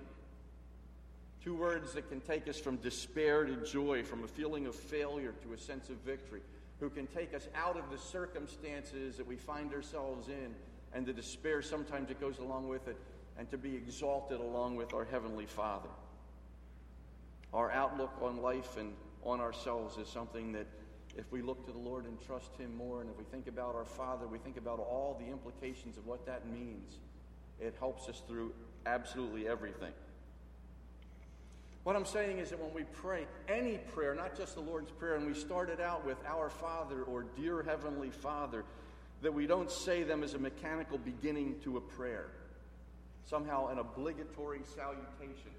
Two 1.46 1.54
words 1.54 1.92
that 1.92 2.08
can 2.08 2.20
take 2.20 2.48
us 2.48 2.58
from 2.58 2.74
despair 2.78 3.44
to 3.44 3.54
joy, 3.64 4.02
from 4.02 4.24
a 4.24 4.26
feeling 4.26 4.66
of 4.66 4.74
failure 4.74 5.32
to 5.44 5.52
a 5.52 5.56
sense 5.56 5.90
of 5.90 5.96
victory, 5.98 6.40
who 6.80 6.90
can 6.90 7.06
take 7.06 7.34
us 7.34 7.46
out 7.54 7.76
of 7.76 7.88
the 7.88 7.98
circumstances 7.98 9.16
that 9.16 9.28
we 9.28 9.36
find 9.36 9.72
ourselves 9.72 10.26
in 10.26 10.52
and 10.92 11.06
the 11.06 11.12
despair 11.12 11.62
sometimes 11.62 12.08
that 12.08 12.20
goes 12.20 12.40
along 12.40 12.66
with 12.66 12.88
it, 12.88 12.96
and 13.38 13.48
to 13.52 13.56
be 13.56 13.76
exalted 13.76 14.40
along 14.40 14.74
with 14.74 14.92
our 14.92 15.04
Heavenly 15.04 15.46
Father. 15.46 15.88
Our 17.54 17.70
outlook 17.70 18.10
on 18.20 18.42
life 18.42 18.76
and 18.76 18.92
on 19.22 19.40
ourselves 19.40 19.98
is 19.98 20.08
something 20.08 20.50
that 20.50 20.66
if 21.16 21.30
we 21.30 21.42
look 21.42 21.64
to 21.66 21.72
the 21.72 21.78
Lord 21.78 22.06
and 22.06 22.20
trust 22.26 22.56
Him 22.56 22.76
more, 22.76 23.02
and 23.02 23.08
if 23.08 23.16
we 23.16 23.24
think 23.24 23.46
about 23.46 23.76
our 23.76 23.84
Father, 23.84 24.26
we 24.26 24.38
think 24.38 24.56
about 24.56 24.80
all 24.80 25.16
the 25.20 25.30
implications 25.30 25.96
of 25.96 26.08
what 26.08 26.26
that 26.26 26.48
means, 26.48 26.98
it 27.60 27.76
helps 27.78 28.08
us 28.08 28.20
through 28.26 28.52
absolutely 28.84 29.46
everything. 29.46 29.92
What 31.86 31.94
I'm 31.94 32.04
saying 32.04 32.38
is 32.40 32.50
that 32.50 32.60
when 32.60 32.74
we 32.74 32.82
pray 33.00 33.28
any 33.48 33.78
prayer, 33.78 34.12
not 34.12 34.36
just 34.36 34.56
the 34.56 34.60
Lord's 34.60 34.90
Prayer, 34.90 35.14
and 35.14 35.24
we 35.24 35.34
start 35.34 35.70
it 35.70 35.80
out 35.80 36.04
with 36.04 36.18
Our 36.26 36.50
Father 36.50 37.04
or 37.04 37.26
Dear 37.36 37.62
Heavenly 37.62 38.10
Father, 38.10 38.64
that 39.22 39.32
we 39.32 39.46
don't 39.46 39.70
say 39.70 40.02
them 40.02 40.24
as 40.24 40.34
a 40.34 40.38
mechanical 40.40 40.98
beginning 40.98 41.60
to 41.62 41.76
a 41.76 41.80
prayer, 41.80 42.26
somehow 43.24 43.68
an 43.68 43.78
obligatory 43.78 44.62
salutation. 44.74 45.54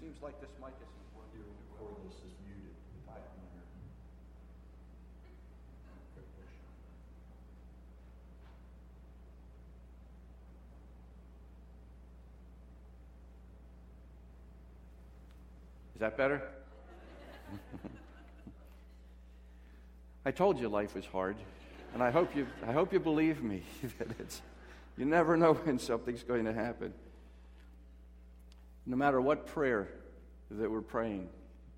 Seems 0.00 0.16
like 0.22 0.40
this 0.40 0.48
mic 0.58 0.72
is 0.80 0.88
important. 1.04 1.36
Your 1.36 1.44
cordless 1.76 2.16
is 2.24 2.32
muted. 2.48 2.72
Quiet 3.04 3.20
in 3.20 3.44
there. 3.52 3.68
Quick 6.14 6.24
push. 6.40 6.56
Is 15.98 16.00
that 16.00 16.16
better? 16.16 16.40
I 20.24 20.30
told 20.30 20.60
you 20.60 20.68
life 20.68 20.94
was 20.94 21.04
hard, 21.06 21.34
and 21.92 22.04
I 22.04 22.12
hope 22.12 22.36
you, 22.36 22.46
I 22.64 22.70
hope 22.70 22.92
you 22.92 23.00
believe 23.00 23.42
me 23.42 23.64
that 23.98 24.06
it's, 24.20 24.40
you 24.96 25.06
never 25.06 25.36
know 25.36 25.54
when 25.54 25.80
something's 25.80 26.22
going 26.22 26.44
to 26.44 26.52
happen. 26.52 26.94
No 28.86 28.94
matter 28.94 29.20
what 29.20 29.48
prayer 29.48 29.88
that 30.52 30.70
we're 30.70 30.82
praying, 30.82 31.30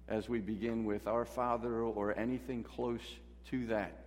as 0.06 0.28
we 0.28 0.40
begin 0.40 0.84
with 0.84 1.06
our 1.06 1.24
Father 1.24 1.80
or 1.80 2.14
anything 2.18 2.62
close 2.62 3.00
to 3.48 3.64
that, 3.68 4.04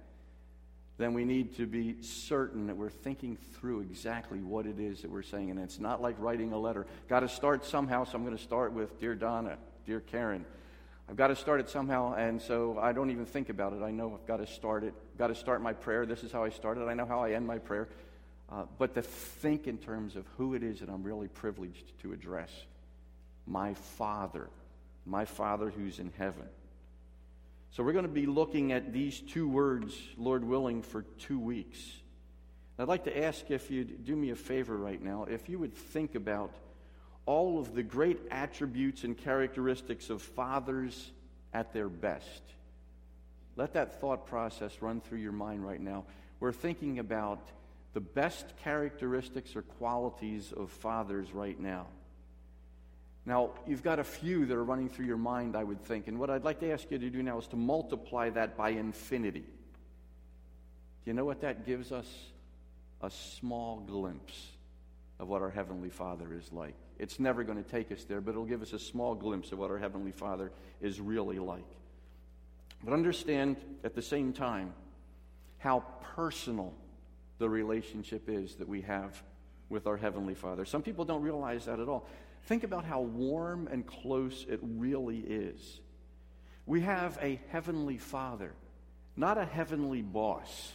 then 0.99 1.15
we 1.15 1.25
need 1.25 1.57
to 1.57 1.65
be 1.65 2.03
certain 2.03 2.67
that 2.67 2.77
we're 2.77 2.91
thinking 2.91 3.35
through 3.55 3.79
exactly 3.79 4.43
what 4.43 4.67
it 4.67 4.79
is 4.79 5.01
that 5.01 5.09
we're 5.09 5.23
saying. 5.23 5.49
And 5.49 5.59
it's 5.59 5.79
not 5.79 6.03
like 6.03 6.17
writing 6.19 6.53
a 6.53 6.59
letter. 6.59 6.85
Got 7.09 7.21
to 7.21 7.29
start 7.29 7.65
somehow, 7.65 8.03
so 8.03 8.13
I'm 8.13 8.23
going 8.23 8.37
to 8.37 8.43
start 8.43 8.73
with 8.73 8.99
Dear 8.99 9.15
Donna, 9.15 9.57
Dear 9.85 9.99
Karen. 9.99 10.45
I've 11.09 11.17
got 11.17 11.27
to 11.27 11.35
start 11.35 11.59
it 11.59 11.69
somehow, 11.69 12.13
and 12.13 12.41
so 12.41 12.79
I 12.81 12.93
don't 12.93 13.11
even 13.11 13.25
think 13.25 13.49
about 13.49 13.73
it. 13.73 13.83
I 13.83 13.91
know 13.91 14.13
I've 14.13 14.25
got 14.25 14.37
to 14.37 14.47
start 14.47 14.85
it. 14.85 14.93
Got 15.17 15.27
to 15.27 15.35
start 15.35 15.61
my 15.61 15.73
prayer. 15.73 16.05
This 16.05 16.23
is 16.23 16.31
how 16.31 16.43
I 16.43 16.49
started. 16.49 16.87
I 16.87 16.93
know 16.93 17.05
how 17.05 17.19
I 17.19 17.31
end 17.31 17.45
my 17.45 17.57
prayer. 17.57 17.89
Uh, 18.49 18.63
but 18.77 18.95
to 18.95 19.01
think 19.01 19.67
in 19.67 19.77
terms 19.77 20.15
of 20.15 20.25
who 20.37 20.53
it 20.53 20.63
is 20.63 20.79
that 20.79 20.89
I'm 20.89 21.03
really 21.03 21.27
privileged 21.27 21.99
to 22.01 22.13
address 22.13 22.49
my 23.45 23.73
Father, 23.73 24.49
my 25.05 25.25
Father 25.25 25.69
who's 25.69 25.99
in 25.99 26.11
heaven. 26.17 26.47
So 27.71 27.83
we're 27.83 27.93
going 27.93 28.05
to 28.05 28.11
be 28.11 28.25
looking 28.25 28.71
at 28.71 28.93
these 28.93 29.19
two 29.19 29.49
words, 29.49 29.95
Lord 30.17 30.45
willing, 30.45 30.83
for 30.83 31.01
two 31.19 31.39
weeks. 31.39 31.79
I'd 32.79 32.87
like 32.87 33.03
to 33.05 33.23
ask 33.25 33.51
if 33.51 33.69
you'd 33.69 34.05
do 34.05 34.15
me 34.15 34.29
a 34.29 34.35
favor 34.35 34.77
right 34.77 35.01
now, 35.01 35.25
if 35.25 35.49
you 35.49 35.59
would 35.59 35.75
think 35.75 36.15
about 36.15 36.53
all 37.25 37.59
of 37.59 37.73
the 37.73 37.83
great 37.83 38.19
attributes 38.31 39.03
and 39.03 39.17
characteristics 39.17 40.09
of 40.09 40.21
fathers 40.21 41.11
at 41.53 41.73
their 41.73 41.89
best. 41.89 42.41
Let 43.55 43.73
that 43.73 44.01
thought 44.01 44.27
process 44.27 44.81
run 44.81 44.99
through 45.01 45.19
your 45.19 45.31
mind 45.31 45.65
right 45.65 45.79
now. 45.79 46.05
We're 46.39 46.51
thinking 46.51 46.99
about 46.99 47.39
the 47.93 48.01
best 48.01 48.45
characteristics 48.63 49.55
or 49.55 49.61
qualities 49.61 50.51
of 50.51 50.71
fathers 50.71 51.31
right 51.31 51.59
now. 51.59 51.85
Now, 53.25 53.51
you've 53.65 53.83
got 53.83 53.99
a 53.99 54.03
few 54.03 54.45
that 54.47 54.53
are 54.53 54.63
running 54.63 54.89
through 54.89 55.05
your 55.05 55.17
mind, 55.17 55.55
I 55.55 55.63
would 55.63 55.81
think. 55.85 56.07
And 56.07 56.19
what 56.19 56.29
I'd 56.29 56.43
like 56.43 56.59
to 56.59 56.71
ask 56.71 56.89
you 56.91 56.97
to 56.97 57.09
do 57.09 57.23
now 57.23 57.37
is 57.37 57.47
to 57.47 57.55
multiply 57.55 58.29
that 58.31 58.57
by 58.57 58.69
infinity. 58.71 59.41
Do 59.41 59.45
you 61.05 61.13
know 61.13 61.23
what 61.23 61.41
that 61.41 61.65
gives 61.65 61.91
us? 61.91 62.07
A 63.01 63.09
small 63.09 63.79
glimpse 63.81 64.47
of 65.19 65.27
what 65.27 65.41
our 65.41 65.49
Heavenly 65.49 65.89
Father 65.89 66.33
is 66.33 66.51
like. 66.51 66.75
It's 66.99 67.19
never 67.19 67.43
going 67.43 67.61
to 67.63 67.69
take 67.69 67.91
us 67.91 68.03
there, 68.03 68.21
but 68.21 68.31
it'll 68.31 68.45
give 68.45 68.61
us 68.61 68.73
a 68.73 68.79
small 68.79 69.15
glimpse 69.15 69.51
of 69.51 69.59
what 69.59 69.71
our 69.71 69.77
Heavenly 69.77 70.11
Father 70.11 70.51
is 70.81 70.99
really 70.99 71.39
like. 71.39 71.65
But 72.83 72.93
understand 72.93 73.57
at 73.83 73.95
the 73.95 74.01
same 74.01 74.33
time 74.33 74.73
how 75.57 75.83
personal 76.15 76.73
the 77.39 77.49
relationship 77.49 78.29
is 78.29 78.55
that 78.55 78.67
we 78.67 78.81
have 78.81 79.21
with 79.69 79.87
our 79.87 79.97
Heavenly 79.97 80.35
Father. 80.35 80.65
Some 80.65 80.81
people 80.81 81.05
don't 81.05 81.23
realize 81.23 81.65
that 81.65 81.79
at 81.79 81.87
all. 81.87 82.07
Think 82.45 82.63
about 82.63 82.85
how 82.85 83.01
warm 83.01 83.67
and 83.71 83.85
close 83.87 84.45
it 84.49 84.59
really 84.61 85.19
is. 85.19 85.79
We 86.65 86.81
have 86.81 87.17
a 87.21 87.39
Heavenly 87.49 87.97
Father, 87.97 88.53
not 89.15 89.37
a 89.37 89.45
heavenly 89.45 90.01
boss. 90.01 90.71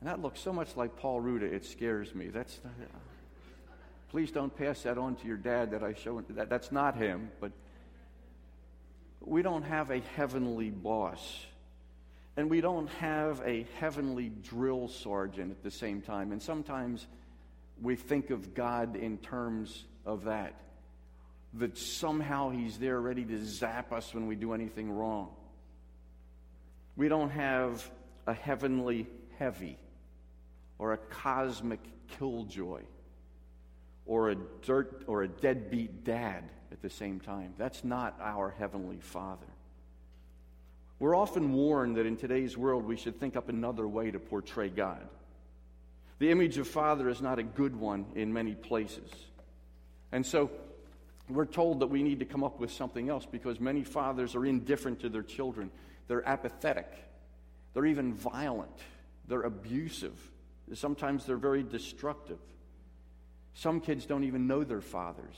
And 0.00 0.08
that 0.08 0.20
looks 0.20 0.40
so 0.40 0.52
much 0.52 0.76
like 0.76 0.96
Paul 0.96 1.20
Ruda, 1.20 1.42
it 1.42 1.64
scares 1.64 2.14
me. 2.14 2.28
That's 2.28 2.58
not, 2.64 2.72
please 4.10 4.32
don't 4.32 4.54
pass 4.54 4.82
that 4.82 4.98
on 4.98 5.14
to 5.14 5.26
your 5.26 5.36
dad 5.36 5.70
that 5.70 5.82
I 5.82 5.94
show. 5.94 6.20
That, 6.30 6.50
that's 6.50 6.72
not 6.72 6.96
him, 6.96 7.30
but 7.40 7.52
we 9.20 9.42
don't 9.42 9.62
have 9.62 9.90
a 9.90 10.00
heavenly 10.16 10.70
boss. 10.70 11.46
And 12.36 12.50
we 12.50 12.60
don't 12.60 12.88
have 12.88 13.42
a 13.44 13.66
heavenly 13.78 14.30
drill 14.30 14.88
sergeant 14.88 15.50
at 15.50 15.62
the 15.62 15.70
same 15.70 16.00
time. 16.00 16.32
And 16.32 16.42
sometimes 16.42 17.06
we 17.80 17.96
think 17.96 18.30
of 18.30 18.54
God 18.54 18.96
in 18.96 19.18
terms 19.18 19.84
of 20.04 20.24
that. 20.24 20.54
That 21.54 21.76
somehow 21.76 22.50
He's 22.50 22.78
there 22.78 23.00
ready 23.00 23.24
to 23.24 23.44
zap 23.44 23.92
us 23.92 24.14
when 24.14 24.26
we 24.26 24.36
do 24.36 24.52
anything 24.52 24.90
wrong. 24.90 25.30
We 26.96 27.08
don't 27.08 27.30
have 27.30 27.88
a 28.26 28.34
heavenly 28.34 29.06
heavy 29.38 29.76
or 30.78 30.92
a 30.92 30.98
cosmic 30.98 31.80
killjoy 32.18 32.82
or 34.10 34.30
a 34.30 34.34
dirt 34.62 35.04
or 35.06 35.22
a 35.22 35.28
deadbeat 35.28 36.02
dad 36.02 36.42
at 36.72 36.82
the 36.82 36.90
same 36.90 37.20
time. 37.20 37.54
That's 37.56 37.84
not 37.84 38.18
our 38.20 38.52
heavenly 38.58 38.98
Father. 38.98 39.46
We're 40.98 41.14
often 41.14 41.52
warned 41.52 41.96
that 41.96 42.06
in 42.06 42.16
today's 42.16 42.58
world 42.58 42.84
we 42.84 42.96
should 42.96 43.20
think 43.20 43.36
up 43.36 43.48
another 43.48 43.86
way 43.86 44.10
to 44.10 44.18
portray 44.18 44.68
God. 44.68 45.06
The 46.18 46.32
image 46.32 46.58
of 46.58 46.66
Father 46.66 47.08
is 47.08 47.22
not 47.22 47.38
a 47.38 47.44
good 47.44 47.76
one 47.76 48.04
in 48.16 48.32
many 48.32 48.56
places. 48.56 49.08
And 50.10 50.26
so 50.26 50.50
we're 51.28 51.46
told 51.46 51.78
that 51.78 51.86
we 51.86 52.02
need 52.02 52.18
to 52.18 52.24
come 52.24 52.42
up 52.42 52.58
with 52.58 52.72
something 52.72 53.08
else 53.08 53.26
because 53.30 53.60
many 53.60 53.84
fathers 53.84 54.34
are 54.34 54.44
indifferent 54.44 54.98
to 55.02 55.08
their 55.08 55.22
children. 55.22 55.70
They're 56.08 56.28
apathetic. 56.28 56.92
They're 57.74 57.86
even 57.86 58.12
violent. 58.14 58.76
They're 59.28 59.42
abusive. 59.42 60.18
Sometimes 60.74 61.26
they're 61.26 61.36
very 61.36 61.62
destructive. 61.62 62.38
Some 63.54 63.80
kids 63.80 64.06
don't 64.06 64.24
even 64.24 64.46
know 64.46 64.64
their 64.64 64.80
fathers, 64.80 65.36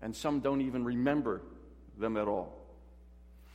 and 0.00 0.14
some 0.14 0.40
don't 0.40 0.60
even 0.60 0.84
remember 0.84 1.42
them 1.98 2.16
at 2.16 2.28
all. 2.28 2.54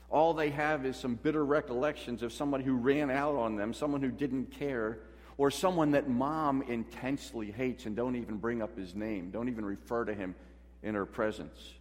All 0.10 0.34
they 0.34 0.52
have 0.52 0.86
is 0.86 0.96
some 0.96 1.16
bitter 1.16 1.44
recollections 1.44 2.22
of 2.22 2.32
someone 2.32 2.62
who 2.62 2.76
ran 2.76 3.10
out 3.10 3.36
on 3.36 3.56
them, 3.56 3.74
someone 3.74 4.02
who 4.02 4.12
didn't 4.12 4.52
care, 4.52 5.00
or 5.38 5.50
someone 5.50 5.92
that 5.92 6.08
mom 6.08 6.62
intensely 6.64 7.50
hates 7.52 7.86
and 7.88 7.96
don't 7.96 8.16
even 8.16 8.38
bring 8.38 8.62
up 8.62 8.78
his 8.78 8.94
name, 8.94 9.32
don't 9.32 9.50
even 9.50 9.66
refer 9.66 10.06
to 10.06 10.14
him 10.14 10.36
in 10.84 10.94
her 10.94 11.06
presence. 11.06 11.74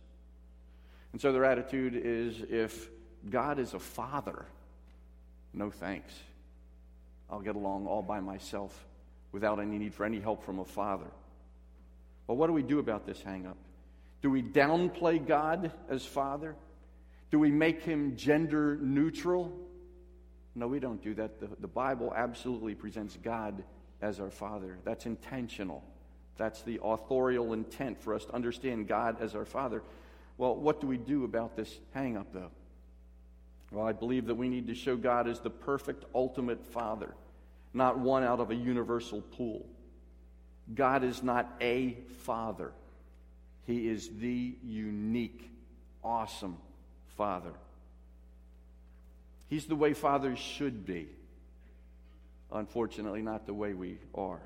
And 1.12 1.20
so 1.20 1.32
their 1.32 1.44
attitude 1.44 1.94
is 1.94 2.40
if 2.48 2.88
God 3.28 3.58
is 3.58 3.74
a 3.74 3.78
father, 3.78 4.46
no 5.52 5.70
thanks. 5.70 6.14
I'll 7.28 7.40
get 7.40 7.56
along 7.56 7.86
all 7.86 8.02
by 8.02 8.20
myself 8.20 8.86
without 9.30 9.60
any 9.60 9.78
need 9.78 9.94
for 9.94 10.04
any 10.04 10.20
help 10.20 10.42
from 10.42 10.58
a 10.58 10.64
father. 10.64 11.10
Well, 12.32 12.38
what 12.38 12.46
do 12.46 12.54
we 12.54 12.62
do 12.62 12.78
about 12.78 13.04
this 13.04 13.20
hang 13.20 13.44
up? 13.44 13.58
Do 14.22 14.30
we 14.30 14.42
downplay 14.42 15.26
God 15.26 15.70
as 15.90 16.06
father? 16.06 16.56
Do 17.30 17.38
we 17.38 17.50
make 17.50 17.82
him 17.82 18.16
gender 18.16 18.78
neutral? 18.80 19.52
No, 20.54 20.66
we 20.66 20.80
don't 20.80 21.02
do 21.02 21.12
that. 21.12 21.40
The, 21.40 21.50
the 21.60 21.68
Bible 21.68 22.10
absolutely 22.16 22.74
presents 22.74 23.18
God 23.22 23.62
as 24.00 24.18
our 24.18 24.30
Father. 24.30 24.78
That's 24.82 25.04
intentional. 25.04 25.84
That's 26.38 26.62
the 26.62 26.80
authorial 26.82 27.52
intent 27.52 28.00
for 28.00 28.14
us 28.14 28.24
to 28.24 28.34
understand 28.34 28.88
God 28.88 29.20
as 29.20 29.34
our 29.34 29.44
Father. 29.44 29.82
Well, 30.38 30.56
what 30.56 30.80
do 30.80 30.86
we 30.86 30.96
do 30.96 31.24
about 31.24 31.54
this 31.54 31.80
hang 31.92 32.16
up, 32.16 32.32
though? 32.32 32.50
Well, 33.72 33.84
I 33.86 33.92
believe 33.92 34.24
that 34.24 34.36
we 34.36 34.48
need 34.48 34.68
to 34.68 34.74
show 34.74 34.96
God 34.96 35.28
as 35.28 35.40
the 35.40 35.50
perfect, 35.50 36.06
ultimate 36.14 36.64
Father, 36.64 37.14
not 37.74 37.98
one 37.98 38.24
out 38.24 38.40
of 38.40 38.50
a 38.50 38.54
universal 38.54 39.20
pool. 39.20 39.66
God 40.74 41.04
is 41.04 41.22
not 41.22 41.52
a 41.60 41.96
Father, 42.24 42.72
He 43.66 43.88
is 43.88 44.08
the 44.18 44.54
unique, 44.64 45.50
awesome 46.02 46.56
Father. 47.16 47.52
He's 49.48 49.66
the 49.66 49.76
way 49.76 49.92
fathers 49.92 50.38
should 50.38 50.86
be. 50.86 51.08
Unfortunately, 52.50 53.20
not 53.22 53.46
the 53.46 53.52
way 53.54 53.74
we 53.74 53.98
are. 54.14 54.40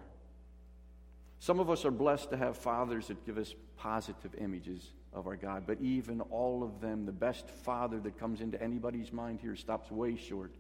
Some 1.39 1.61
of 1.61 1.71
us 1.71 1.85
are 1.85 1.93
blessed 1.93 2.31
to 2.31 2.37
have 2.37 2.57
fathers 2.57 3.09
that 3.09 3.25
give 3.25 3.39
us 3.39 3.55
positive 3.77 4.35
images 4.37 4.91
of 5.13 5.27
our 5.27 5.37
God, 5.37 5.65
but 5.67 5.81
even 5.81 6.21
all 6.23 6.63
of 6.63 6.81
them, 6.81 7.07
the 7.07 7.13
best 7.13 7.49
father 7.49 8.01
that 8.01 8.19
comes 8.19 8.41
into 8.41 8.61
anybody's 8.61 9.13
mind 9.13 9.41
here 9.41 9.55
stops 9.55 9.91
way 9.91 10.17
short 10.17 10.53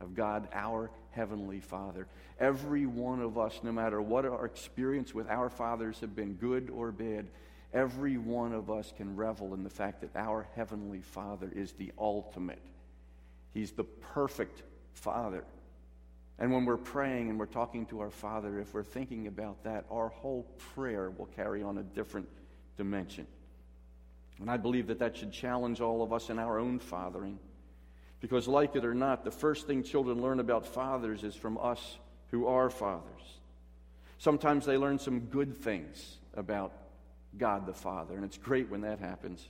of 0.00 0.14
God, 0.14 0.48
our 0.52 0.90
Heavenly 1.10 1.60
Father. 1.60 2.06
Every 2.38 2.86
one 2.86 3.20
of 3.20 3.36
us, 3.36 3.60
no 3.62 3.72
matter 3.72 4.00
what 4.00 4.24
our 4.24 4.46
experience 4.46 5.14
with 5.14 5.28
our 5.28 5.48
fathers 5.48 6.00
have 6.00 6.14
been, 6.14 6.34
good 6.34 6.70
or 6.70 6.92
bad, 6.92 7.26
every 7.72 8.16
one 8.16 8.52
of 8.52 8.70
us 8.70 8.92
can 8.96 9.16
revel 9.16 9.54
in 9.54 9.64
the 9.64 9.70
fact 9.70 10.00
that 10.02 10.14
our 10.14 10.46
Heavenly 10.54 11.00
Father 11.00 11.50
is 11.54 11.72
the 11.72 11.92
ultimate. 11.98 12.62
He's 13.52 13.72
the 13.72 13.84
perfect 13.84 14.62
Father. 14.92 15.44
And 16.38 16.52
when 16.52 16.64
we're 16.64 16.76
praying 16.76 17.30
and 17.30 17.38
we're 17.38 17.46
talking 17.46 17.86
to 17.86 18.00
our 18.00 18.10
Father, 18.10 18.60
if 18.60 18.72
we're 18.72 18.84
thinking 18.84 19.26
about 19.26 19.64
that, 19.64 19.86
our 19.90 20.08
whole 20.08 20.46
prayer 20.74 21.10
will 21.10 21.26
carry 21.26 21.62
on 21.62 21.78
a 21.78 21.82
different 21.82 22.28
dimension. 22.76 23.26
And 24.40 24.48
I 24.48 24.56
believe 24.56 24.86
that 24.86 25.00
that 25.00 25.16
should 25.16 25.32
challenge 25.32 25.80
all 25.80 26.02
of 26.02 26.12
us 26.12 26.30
in 26.30 26.38
our 26.38 26.60
own 26.60 26.78
fathering. 26.78 27.40
Because, 28.20 28.48
like 28.48 28.74
it 28.74 28.84
or 28.84 28.94
not, 28.94 29.24
the 29.24 29.30
first 29.30 29.66
thing 29.66 29.82
children 29.82 30.20
learn 30.20 30.40
about 30.40 30.66
fathers 30.66 31.22
is 31.22 31.34
from 31.34 31.58
us 31.58 31.98
who 32.30 32.46
are 32.46 32.68
fathers. 32.68 33.38
Sometimes 34.18 34.66
they 34.66 34.76
learn 34.76 34.98
some 34.98 35.20
good 35.20 35.56
things 35.56 36.16
about 36.34 36.72
God 37.36 37.66
the 37.66 37.72
Father, 37.72 38.16
and 38.16 38.24
it's 38.24 38.38
great 38.38 38.68
when 38.68 38.80
that 38.80 38.98
happens. 38.98 39.46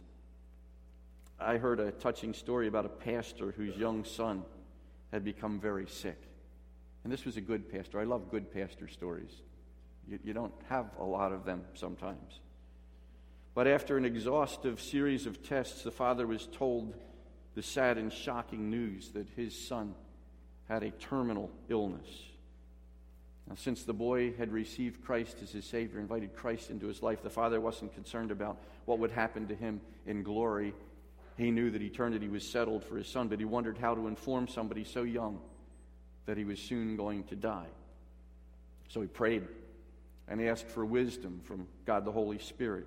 I 1.40 1.56
heard 1.56 1.80
a 1.80 1.92
touching 1.92 2.34
story 2.34 2.68
about 2.68 2.84
a 2.84 2.90
pastor 2.90 3.52
whose 3.52 3.76
young 3.76 4.04
son 4.04 4.42
had 5.12 5.24
become 5.24 5.60
very 5.60 5.86
sick. 5.86 6.20
And 7.04 7.12
this 7.12 7.24
was 7.24 7.36
a 7.36 7.40
good 7.40 7.70
pastor. 7.70 8.00
I 8.00 8.04
love 8.04 8.30
good 8.30 8.52
pastor 8.52 8.88
stories. 8.88 9.30
You, 10.06 10.18
you 10.24 10.32
don't 10.32 10.52
have 10.68 10.86
a 10.98 11.04
lot 11.04 11.32
of 11.32 11.44
them 11.44 11.62
sometimes. 11.74 12.40
But 13.54 13.66
after 13.66 13.96
an 13.96 14.04
exhaustive 14.04 14.80
series 14.80 15.26
of 15.26 15.42
tests, 15.42 15.82
the 15.84 15.90
father 15.90 16.26
was 16.26 16.48
told 16.52 16.94
the 17.59 17.62
sad 17.64 17.98
and 17.98 18.12
shocking 18.12 18.70
news 18.70 19.09
that 19.09 19.26
his 19.34 19.52
son 19.52 19.92
had 20.68 20.84
a 20.84 20.92
terminal 20.92 21.50
illness. 21.68 22.06
Now, 23.48 23.56
since 23.56 23.82
the 23.82 23.92
boy 23.92 24.32
had 24.34 24.52
received 24.52 25.04
Christ 25.04 25.38
as 25.42 25.50
his 25.50 25.64
Savior, 25.64 25.98
invited 25.98 26.36
Christ 26.36 26.70
into 26.70 26.86
his 26.86 27.02
life, 27.02 27.20
the 27.20 27.30
father 27.30 27.61
wasn't 27.61 27.96
concerned 27.96 28.30
about 28.30 28.59
what 28.84 29.00
would 29.00 29.11
happen 29.11 29.48
to 29.48 29.56
him 29.56 29.80
in 30.06 30.22
glory. 30.22 30.72
He 31.36 31.50
knew 31.50 31.68
that 31.72 31.82
eternity 31.82 32.28
was 32.28 32.48
settled 32.48 32.84
for 32.84 32.96
his 32.96 33.09
son, 33.09 33.26
but 33.26 33.40
he 33.40 33.44
wondered 33.44 33.76
how 33.76 33.92
to 33.92 34.06
inform 34.06 34.46
somebody 34.46 34.84
so 34.84 35.02
young 35.02 35.40
that 36.26 36.36
he 36.36 36.44
was 36.44 36.61
soon 36.61 36.94
going 36.94 37.24
to 37.24 37.34
die. 37.34 37.66
So 38.86 39.00
he 39.00 39.09
prayed 39.09 39.48
and 40.28 40.40
he 40.40 40.46
asked 40.46 40.68
for 40.68 40.84
wisdom 40.84 41.40
from 41.42 41.66
God 41.86 42.04
the 42.04 42.12
Holy 42.12 42.38
Spirit. 42.38 42.86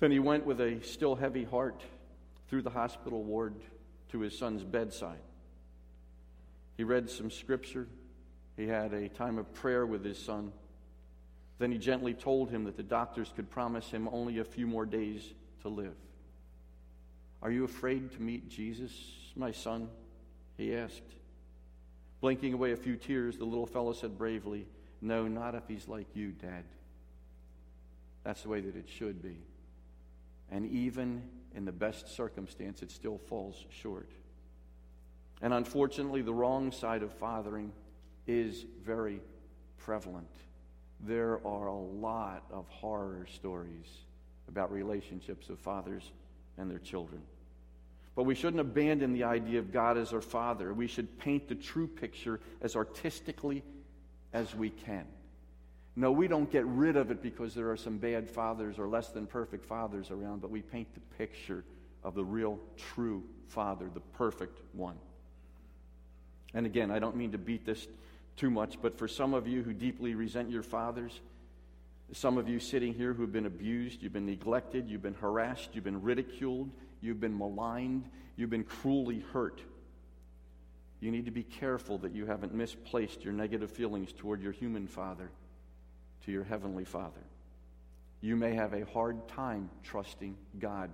Then 0.00 0.10
he 0.10 0.18
went 0.18 0.44
with 0.44 0.60
a 0.60 0.82
still 0.82 1.14
heavy 1.14 1.44
heart 1.44 1.82
through 2.52 2.60
the 2.60 2.68
hospital 2.68 3.24
ward 3.24 3.54
to 4.10 4.20
his 4.20 4.36
son's 4.36 4.62
bedside. 4.62 5.22
He 6.76 6.84
read 6.84 7.08
some 7.08 7.30
scripture. 7.30 7.88
He 8.58 8.66
had 8.68 8.92
a 8.92 9.08
time 9.08 9.38
of 9.38 9.54
prayer 9.54 9.86
with 9.86 10.04
his 10.04 10.22
son. 10.22 10.52
Then 11.58 11.72
he 11.72 11.78
gently 11.78 12.12
told 12.12 12.50
him 12.50 12.64
that 12.64 12.76
the 12.76 12.82
doctors 12.82 13.32
could 13.34 13.48
promise 13.48 13.90
him 13.90 14.06
only 14.12 14.38
a 14.38 14.44
few 14.44 14.66
more 14.66 14.84
days 14.84 15.32
to 15.62 15.70
live. 15.70 15.94
Are 17.40 17.50
you 17.50 17.64
afraid 17.64 18.12
to 18.12 18.20
meet 18.20 18.50
Jesus, 18.50 18.92
my 19.34 19.50
son? 19.50 19.88
He 20.58 20.76
asked. 20.76 21.00
Blinking 22.20 22.52
away 22.52 22.72
a 22.72 22.76
few 22.76 22.96
tears, 22.96 23.38
the 23.38 23.46
little 23.46 23.64
fellow 23.64 23.94
said 23.94 24.18
bravely, 24.18 24.66
No, 25.00 25.26
not 25.26 25.54
if 25.54 25.62
he's 25.68 25.88
like 25.88 26.08
you, 26.14 26.32
Dad. 26.32 26.64
That's 28.24 28.42
the 28.42 28.50
way 28.50 28.60
that 28.60 28.76
it 28.76 28.90
should 28.90 29.22
be. 29.22 29.38
And 30.52 30.66
even 30.66 31.22
in 31.56 31.64
the 31.64 31.72
best 31.72 32.14
circumstance, 32.14 32.82
it 32.82 32.90
still 32.90 33.18
falls 33.18 33.64
short. 33.70 34.10
And 35.40 35.52
unfortunately, 35.52 36.20
the 36.22 36.34
wrong 36.34 36.70
side 36.70 37.02
of 37.02 37.12
fathering 37.14 37.72
is 38.26 38.66
very 38.84 39.20
prevalent. 39.78 40.28
There 41.00 41.40
are 41.44 41.66
a 41.66 41.74
lot 41.74 42.44
of 42.52 42.68
horror 42.68 43.26
stories 43.34 43.86
about 44.46 44.70
relationships 44.70 45.48
of 45.48 45.58
fathers 45.58 46.12
and 46.58 46.70
their 46.70 46.78
children. 46.78 47.22
But 48.14 48.24
we 48.24 48.34
shouldn't 48.34 48.60
abandon 48.60 49.14
the 49.14 49.24
idea 49.24 49.58
of 49.58 49.72
God 49.72 49.96
as 49.96 50.12
our 50.12 50.20
Father. 50.20 50.74
We 50.74 50.86
should 50.86 51.18
paint 51.18 51.48
the 51.48 51.54
true 51.54 51.86
picture 51.86 52.40
as 52.60 52.76
artistically 52.76 53.64
as 54.34 54.54
we 54.54 54.68
can. 54.68 55.06
No, 55.94 56.10
we 56.10 56.26
don't 56.26 56.50
get 56.50 56.64
rid 56.66 56.96
of 56.96 57.10
it 57.10 57.22
because 57.22 57.54
there 57.54 57.70
are 57.70 57.76
some 57.76 57.98
bad 57.98 58.28
fathers 58.28 58.78
or 58.78 58.88
less 58.88 59.08
than 59.08 59.26
perfect 59.26 59.64
fathers 59.64 60.10
around, 60.10 60.40
but 60.40 60.50
we 60.50 60.62
paint 60.62 60.88
the 60.94 61.00
picture 61.18 61.64
of 62.02 62.14
the 62.14 62.24
real, 62.24 62.58
true 62.76 63.22
Father, 63.48 63.90
the 63.92 64.00
perfect 64.00 64.58
one. 64.72 64.96
And 66.54 66.64
again, 66.64 66.90
I 66.90 66.98
don't 66.98 67.16
mean 67.16 67.32
to 67.32 67.38
beat 67.38 67.66
this 67.66 67.86
too 68.36 68.50
much, 68.50 68.80
but 68.80 68.96
for 68.96 69.06
some 69.06 69.34
of 69.34 69.46
you 69.46 69.62
who 69.62 69.74
deeply 69.74 70.14
resent 70.14 70.50
your 70.50 70.62
fathers, 70.62 71.20
some 72.12 72.38
of 72.38 72.48
you 72.48 72.58
sitting 72.58 72.94
here 72.94 73.12
who 73.12 73.22
have 73.22 73.32
been 73.32 73.46
abused, 73.46 74.02
you've 74.02 74.12
been 74.14 74.26
neglected, 74.26 74.88
you've 74.88 75.02
been 75.02 75.14
harassed, 75.14 75.70
you've 75.74 75.84
been 75.84 76.00
ridiculed, 76.00 76.70
you've 77.02 77.20
been 77.20 77.36
maligned, 77.36 78.08
you've 78.36 78.50
been 78.50 78.64
cruelly 78.64 79.22
hurt. 79.32 79.60
You 81.00 81.10
need 81.10 81.26
to 81.26 81.30
be 81.30 81.42
careful 81.42 81.98
that 81.98 82.14
you 82.14 82.24
haven't 82.24 82.54
misplaced 82.54 83.24
your 83.24 83.34
negative 83.34 83.70
feelings 83.70 84.12
toward 84.12 84.42
your 84.42 84.52
human 84.52 84.86
father 84.86 85.30
to 86.24 86.32
your 86.32 86.44
heavenly 86.44 86.84
father. 86.84 87.20
You 88.20 88.36
may 88.36 88.54
have 88.54 88.72
a 88.72 88.84
hard 88.86 89.26
time 89.28 89.68
trusting 89.82 90.36
God. 90.58 90.90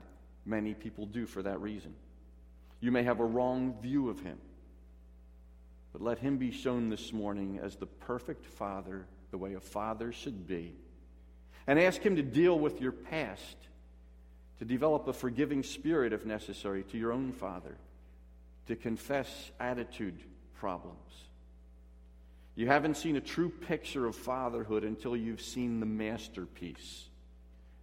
Many 0.47 0.75
people 0.75 1.07
do 1.07 1.27
for 1.27 1.43
that 1.43 1.61
reason. 1.61 1.95
You 2.81 2.91
may 2.91 3.03
have 3.03 3.21
a 3.21 3.25
wrong 3.25 3.77
view 3.83 4.09
of 4.09 4.21
him. 4.21 4.39
But 5.93 6.03
let 6.03 6.19
him 6.19 6.39
be 6.39 6.51
shown 6.51 6.89
this 6.89 7.13
morning 7.13 7.61
as 7.63 7.77
the 7.77 7.87
perfect 7.87 8.47
father, 8.47 9.07
the 9.31 9.39
way 9.39 9.55
a 9.55 9.61
father 9.61 10.13
should 10.13 10.47
be. 10.47 10.75
And 11.67 11.79
ask 11.79 12.01
him 12.01 12.17
to 12.17 12.23
deal 12.23 12.59
with 12.59 12.81
your 12.81 12.93
past, 12.93 13.57
to 14.59 14.65
develop 14.65 15.07
a 15.07 15.13
forgiving 15.13 15.63
spirit 15.63 16.13
if 16.13 16.25
necessary 16.25 16.83
to 16.85 16.99
your 16.99 17.13
own 17.13 17.33
father, 17.33 17.77
to 18.69 18.77
confess 18.77 19.51
attitude 19.61 20.19
problems. 20.59 21.28
You 22.59 22.67
haven't 22.67 22.97
seen 22.97 23.15
a 23.15 23.21
true 23.21 23.51
picture 23.51 24.05
of 24.05 24.17
fatherhood 24.17 24.83
until 24.83 25.17
you've 25.17 25.41
seen 25.41 25.79
the 25.79 25.87
masterpiece. 25.87 27.05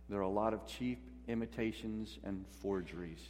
There 0.10 0.20
are 0.20 0.24
a 0.24 0.28
lot 0.28 0.54
of 0.54 0.68
cheap 0.68 1.00
imitations 1.30 2.20
and 2.26 2.46
forgeries, 2.62 3.22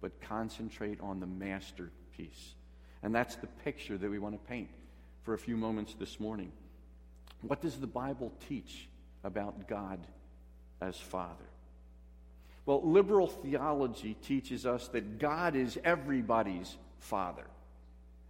but 0.00 0.20
concentrate 0.20 1.00
on 1.00 1.18
the 1.18 1.26
masterpiece. 1.26 2.54
And 3.02 3.12
that's 3.12 3.34
the 3.34 3.48
picture 3.48 3.98
that 3.98 4.08
we 4.08 4.20
want 4.20 4.40
to 4.40 4.48
paint 4.48 4.68
for 5.24 5.34
a 5.34 5.38
few 5.38 5.56
moments 5.56 5.96
this 5.98 6.20
morning. 6.20 6.52
What 7.40 7.60
does 7.60 7.80
the 7.80 7.88
Bible 7.88 8.32
teach 8.48 8.86
about 9.24 9.66
God 9.66 9.98
as 10.80 10.96
Father? 10.96 11.50
Well, 12.64 12.88
liberal 12.88 13.26
theology 13.26 14.14
teaches 14.22 14.64
us 14.64 14.86
that 14.90 15.18
God 15.18 15.56
is 15.56 15.80
everybody's 15.82 16.76
Father, 17.00 17.46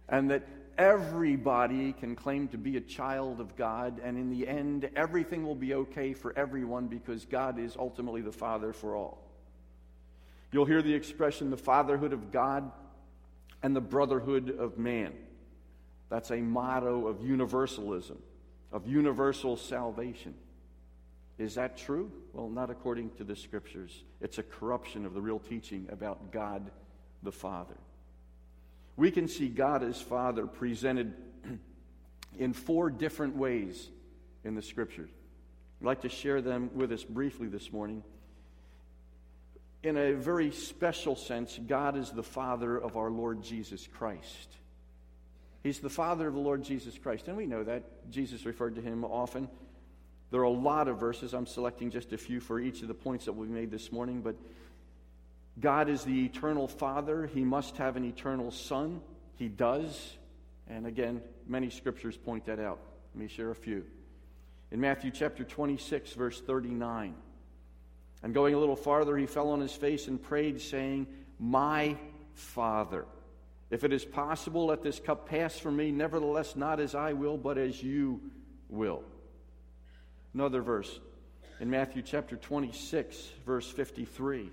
and 0.09 0.31
that 0.31 0.47
everybody 0.77 1.93
can 1.93 2.15
claim 2.15 2.47
to 2.49 2.57
be 2.57 2.77
a 2.77 2.81
child 2.81 3.39
of 3.39 3.55
God, 3.55 3.99
and 4.03 4.17
in 4.17 4.29
the 4.29 4.47
end, 4.47 4.89
everything 4.95 5.45
will 5.45 5.55
be 5.55 5.73
okay 5.73 6.13
for 6.13 6.37
everyone 6.37 6.87
because 6.87 7.25
God 7.25 7.59
is 7.59 7.75
ultimately 7.77 8.21
the 8.21 8.31
Father 8.31 8.73
for 8.73 8.95
all. 8.95 9.27
You'll 10.51 10.65
hear 10.65 10.81
the 10.81 10.93
expression 10.93 11.49
the 11.49 11.57
fatherhood 11.57 12.13
of 12.13 12.31
God 12.31 12.71
and 13.63 13.75
the 13.75 13.81
brotherhood 13.81 14.55
of 14.57 14.77
man. 14.77 15.13
That's 16.09 16.31
a 16.31 16.37
motto 16.37 17.07
of 17.07 17.21
universalism, 17.21 18.17
of 18.71 18.87
universal 18.87 19.57
salvation. 19.57 20.35
Is 21.37 21.55
that 21.55 21.77
true? 21.77 22.11
Well, 22.33 22.49
not 22.49 22.69
according 22.69 23.11
to 23.17 23.23
the 23.23 23.35
scriptures. 23.35 24.03
It's 24.21 24.37
a 24.37 24.43
corruption 24.43 25.05
of 25.05 25.13
the 25.13 25.21
real 25.21 25.39
teaching 25.39 25.87
about 25.91 26.31
God 26.31 26.71
the 27.23 27.31
Father. 27.31 27.77
We 28.97 29.11
can 29.11 29.29
see 29.29 29.47
God 29.47 29.83
as 29.83 30.01
Father 30.01 30.45
presented 30.45 31.13
in 32.37 32.51
four 32.51 32.89
different 32.89 33.37
ways 33.37 33.87
in 34.43 34.55
the 34.55 34.61
scriptures. 34.61 35.09
I'd 35.79 35.85
like 35.85 36.01
to 36.01 36.09
share 36.09 36.41
them 36.41 36.71
with 36.73 36.91
us 36.91 37.03
briefly 37.03 37.47
this 37.47 37.71
morning 37.71 38.03
in 39.83 39.97
a 39.97 40.13
very 40.13 40.51
special 40.51 41.15
sense, 41.15 41.59
God 41.65 41.97
is 41.97 42.09
the 42.09 42.23
Father 42.23 42.77
of 42.77 42.97
our 42.97 43.09
Lord 43.09 43.41
Jesus 43.43 43.87
Christ. 43.87 44.49
He's 45.63 45.79
the 45.79 45.89
Father 45.89 46.27
of 46.27 46.33
the 46.33 46.39
Lord 46.39 46.63
Jesus 46.63 46.97
Christ. 46.97 47.27
And 47.27 47.37
we 47.37 47.45
know 47.45 47.63
that. 47.63 48.09
Jesus 48.11 48.45
referred 48.45 48.75
to 48.75 48.81
him 48.81 49.03
often. 49.03 49.49
There 50.31 50.41
are 50.41 50.45
a 50.45 50.49
lot 50.49 50.87
of 50.87 50.99
verses. 50.99 51.33
I'm 51.33 51.45
selecting 51.45 51.89
just 51.89 52.11
a 52.11 52.17
few 52.17 52.39
for 52.39 52.59
each 52.59 52.81
of 52.81 52.87
the 52.87 52.93
points 52.93 53.25
that 53.25 53.33
we 53.33 53.47
made 53.47 53.71
this 53.71 53.91
morning. 53.91 54.21
But 54.21 54.35
God 55.59 55.89
is 55.89 56.03
the 56.03 56.25
eternal 56.25 56.67
Father. 56.67 57.25
He 57.25 57.43
must 57.43 57.77
have 57.77 57.95
an 57.95 58.05
eternal 58.05 58.51
Son. 58.51 59.01
He 59.35 59.47
does. 59.47 60.17
And 60.67 60.85
again, 60.85 61.21
many 61.47 61.69
scriptures 61.69 62.15
point 62.15 62.45
that 62.45 62.59
out. 62.59 62.79
Let 63.15 63.21
me 63.21 63.27
share 63.27 63.49
a 63.49 63.55
few. 63.55 63.85
In 64.71 64.79
Matthew 64.79 65.11
chapter 65.11 65.43
26, 65.43 66.13
verse 66.13 66.41
39. 66.41 67.15
And 68.23 68.33
going 68.33 68.53
a 68.53 68.59
little 68.59 68.75
farther, 68.75 69.17
he 69.17 69.25
fell 69.25 69.49
on 69.49 69.61
his 69.61 69.73
face 69.73 70.07
and 70.07 70.21
prayed, 70.21 70.61
saying, 70.61 71.07
My 71.39 71.95
Father, 72.33 73.05
if 73.69 73.83
it 73.83 73.93
is 73.93 74.05
possible, 74.05 74.67
let 74.67 74.81
this 74.81 74.99
cup 74.99 75.27
pass 75.27 75.57
from 75.57 75.75
me. 75.75 75.91
Nevertheless, 75.91 76.55
not 76.55 76.79
as 76.79 76.95
I 76.95 77.13
will, 77.13 77.37
but 77.37 77.57
as 77.57 77.81
you 77.81 78.21
will. 78.69 79.03
Another 80.33 80.61
verse 80.61 80.99
in 81.59 81.69
Matthew 81.69 82.01
chapter 82.01 82.35
26, 82.35 83.17
verse 83.45 83.69
53. 83.69 84.51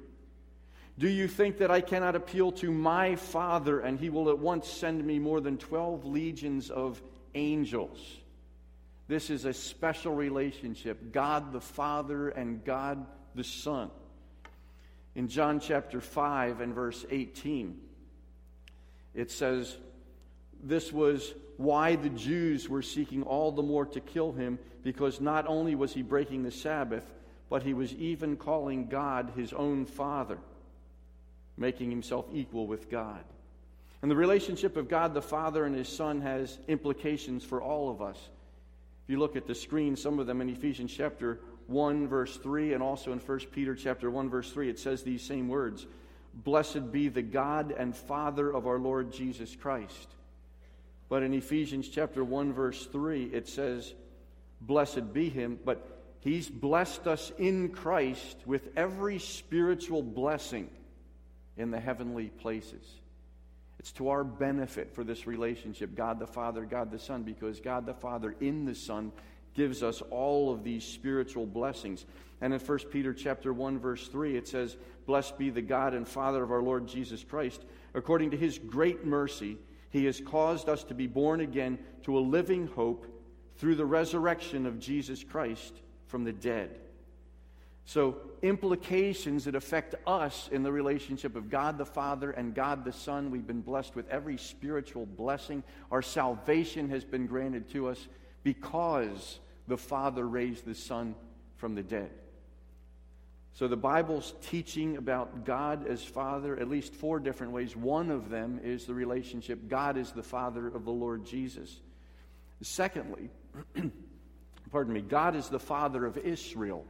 Do 0.99 1.09
you 1.09 1.26
think 1.26 1.59
that 1.59 1.70
I 1.70 1.80
cannot 1.80 2.14
appeal 2.14 2.53
to 2.53 2.70
my 2.70 3.16
Father, 3.16 3.80
and 3.80 3.99
he 3.99 4.11
will 4.11 4.28
at 4.30 4.38
once 4.38 4.68
send 4.68 5.05
me 5.05 5.18
more 5.18 5.40
than 5.40 5.59
12 5.59 6.05
legions 6.05 6.70
of 6.70 7.03
angels? 7.34 7.99
This 9.09 9.28
is 9.28 9.45
a 9.45 9.53
special 9.53 10.14
relationship 10.14 11.12
God 11.12 11.53
the 11.53 11.61
Father 11.61 12.28
and 12.28 12.64
God 12.64 13.05
the 13.34 13.45
Son. 13.45 13.90
In 15.14 15.28
John 15.28 15.61
chapter 15.61 16.01
5 16.01 16.61
and 16.61 16.74
verse 16.74 17.05
18, 17.11 17.78
it 19.14 19.30
says, 19.30 19.76
This 20.62 20.92
was 20.92 21.34
why 21.57 21.97
the 21.97 22.09
Jews 22.09 22.68
were 22.68 22.82
seeking 22.82 23.22
all 23.22 23.53
the 23.53 23.62
more 23.62 23.86
to 23.86 24.01
kill 24.01 24.32
him, 24.32 24.59
because 24.82 25.20
not 25.20 25.47
only 25.47 25.74
was 25.74 25.92
he 25.92 26.03
breaking 26.03 26.42
the 26.42 26.51
Sabbath, 26.51 27.05
but 27.49 27.62
he 27.62 27.74
was 27.74 27.92
even 27.95 28.36
calling 28.36 28.86
God 28.86 29.32
his 29.36 29.53
own 29.53 29.86
Father, 29.86 30.38
making 31.57 31.91
himself 31.91 32.27
equal 32.33 32.67
with 32.67 32.91
God. 32.91 33.23
And 34.03 34.11
the 34.11 34.17
relationship 34.17 34.77
of 34.77 34.89
God 34.89 35.15
the 35.15 35.23
Father 35.23 35.65
and 35.65 35.75
his 35.75 35.89
Son 35.89 36.21
has 36.21 36.59
implications 36.69 37.43
for 37.43 37.63
all 37.63 37.91
of 37.91 38.03
us. 38.03 38.19
If 39.05 39.11
you 39.11 39.19
look 39.19 39.37
at 39.37 39.47
the 39.47 39.55
screen, 39.55 39.97
some 39.97 40.19
of 40.19 40.27
them 40.27 40.41
in 40.41 40.49
Ephesians 40.49 40.93
chapter 40.95 41.41
1 41.67 42.09
verse 42.09 42.37
3 42.37 42.75
and 42.75 42.83
also 42.83 43.13
in 43.13 43.19
1 43.19 43.39
Peter 43.53 43.75
chapter 43.75 44.11
1 44.11 44.29
verse 44.29 44.51
3 44.51 44.69
it 44.69 44.79
says 44.79 45.03
these 45.03 45.23
same 45.23 45.49
words 45.49 45.87
blessed 46.35 46.93
be 46.93 47.09
the 47.09 47.23
God 47.23 47.75
and 47.77 47.97
Father 47.97 48.51
of 48.51 48.67
our 48.67 48.79
Lord 48.79 49.13
Jesus 49.13 49.57
Christ 49.57 50.09
But 51.09 51.23
in 51.23 51.33
Ephesians 51.33 51.89
chapter 51.89 52.23
1 52.23 52.53
verse 52.53 52.87
3 52.87 53.25
it 53.25 53.49
says 53.49 53.95
blessed 54.61 55.13
be 55.13 55.29
him 55.29 55.59
but 55.65 56.03
he's 56.21 56.49
blessed 56.49 57.07
us 57.07 57.33
in 57.39 57.71
Christ 57.71 58.37
with 58.45 58.69
every 58.77 59.19
spiritual 59.19 60.03
blessing 60.03 60.69
in 61.57 61.71
the 61.71 61.81
heavenly 61.81 62.29
places. 62.29 63.01
It's 63.79 63.93
to 63.93 64.09
our 64.09 64.25
benefit 64.25 64.95
for 64.95 65.05
this 65.05 65.27
relationship, 65.27 65.95
God 65.95 66.19
the 66.19 66.27
Father, 66.27 66.65
God 66.65 66.91
the 66.91 66.99
Son, 66.99 67.23
because 67.23 67.61
God 67.61 67.87
the 67.87 67.95
Father 67.95 68.35
in 68.41 68.65
the 68.65 68.75
Son 68.75 69.13
gives 69.55 69.83
us 69.83 70.01
all 70.11 70.53
of 70.53 70.65
these 70.65 70.85
spiritual 70.85 71.47
blessings. 71.47 72.07
And 72.41 72.53
in 72.53 72.61
1 72.61 72.91
Peter 72.91 73.15
chapter 73.15 73.53
1 73.53 73.79
verse 73.79 74.09
3 74.09 74.37
it 74.37 74.49
says, 74.49 74.77
"Blessed 75.07 75.39
be 75.39 75.51
the 75.51 75.63
God 75.63 75.95
and 75.95 76.07
Father 76.07 76.43
of 76.43 76.51
our 76.51 76.63
Lord 76.63 76.87
Jesus 76.87 77.23
Christ, 77.25 77.65
according 77.95 78.31
to 78.31 78.37
his 78.37 78.59
great 78.59 79.05
mercy, 79.05 79.59
he 79.91 80.07
has 80.07 80.21
caused 80.21 80.69
us 80.69 80.83
to 80.85 80.95
be 80.95 81.07
born 81.07 81.41
again 81.41 81.79
to 82.03 82.19
a 82.19 82.21
living 82.21 82.67
hope 82.67 83.07
through 83.57 83.77
the 83.77 83.87
resurrection 83.87 84.67
of 84.67 84.81
Jesus 84.81 85.23
Christ 85.23 85.81
from 86.07 86.25
the 86.25 86.33
dead." 86.33 86.81
So, 87.87 88.16
implications 88.41 89.45
that 89.45 89.55
affect 89.55 89.95
us 90.07 90.49
in 90.51 90.62
the 90.62 90.72
relationship 90.72 91.37
of 91.37 91.51
God 91.51 91.76
the 91.76 91.85
Father 91.85 92.30
and 92.30 92.55
God 92.55 92.82
the 92.82 92.93
Son. 92.93 93.30
We've 93.30 93.47
been 93.47 93.61
blessed 93.61 93.95
with 93.95 94.09
every 94.09 94.39
spiritual 94.39 95.05
blessing. 95.05 95.62
Our 95.91 96.01
salvation 96.01 96.89
has 96.89 97.05
been 97.05 97.26
granted 97.26 97.68
to 97.70 97.89
us 97.89 98.09
because 98.43 99.39
the 99.68 99.76
Father 99.76 100.26
raised 100.26 100.64
the 100.64 100.74
Son 100.74 101.14
from 101.57 101.74
the 101.74 101.82
dead. 101.82 102.11
So, 103.53 103.68
the 103.68 103.76
Bible's 103.76 104.32
teaching 104.41 104.97
about 104.97 105.45
God 105.45 105.87
as 105.87 106.03
Father, 106.03 106.59
at 106.59 106.70
least 106.70 106.95
four 106.95 107.20
different 107.20 107.53
ways. 107.53 107.76
One 107.76 108.11
of 108.11 108.30
them 108.30 108.61
is 108.64 108.87
the 108.87 108.95
relationship 108.95 109.68
God 109.68 109.99
is 109.99 110.11
the 110.11 110.22
Father 110.22 110.68
of 110.68 110.87
the 110.87 110.91
Lord 110.91 111.26
Jesus. 111.26 111.80
Secondly, 112.62 113.28
pardon 114.72 114.95
me, 114.95 115.03
God 115.03 115.37
is 115.37 115.51
the 115.51 115.59
Father 115.59 116.07
of 116.07 116.16
Israel 116.16 116.87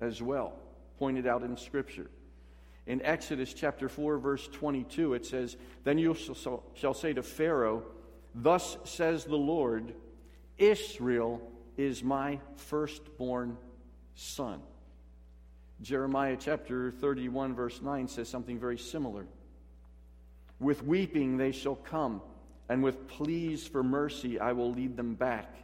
as 0.00 0.22
well, 0.22 0.54
pointed 0.98 1.26
out 1.26 1.42
in 1.42 1.56
Scripture. 1.56 2.10
In 2.86 3.02
Exodus 3.02 3.52
chapter 3.52 3.88
4, 3.88 4.18
verse 4.18 4.48
22, 4.48 5.14
it 5.14 5.26
says, 5.26 5.56
Then 5.84 5.98
you 5.98 6.16
shall 6.74 6.94
say 6.94 7.12
to 7.12 7.22
Pharaoh, 7.22 7.82
Thus 8.34 8.78
says 8.84 9.24
the 9.24 9.36
Lord, 9.36 9.94
Israel 10.56 11.42
is 11.76 12.02
my 12.02 12.40
firstborn 12.56 13.56
son. 14.14 14.60
Jeremiah 15.80 16.36
chapter 16.38 16.90
31, 16.90 17.54
verse 17.54 17.80
9 17.80 18.08
says 18.08 18.28
something 18.28 18.58
very 18.58 18.78
similar. 18.78 19.26
With 20.58 20.82
weeping 20.82 21.36
they 21.36 21.52
shall 21.52 21.76
come, 21.76 22.20
and 22.68 22.82
with 22.82 23.06
pleas 23.06 23.66
for 23.66 23.82
mercy 23.82 24.40
I 24.40 24.52
will 24.52 24.72
lead 24.72 24.96
them 24.96 25.14
back. 25.14 25.54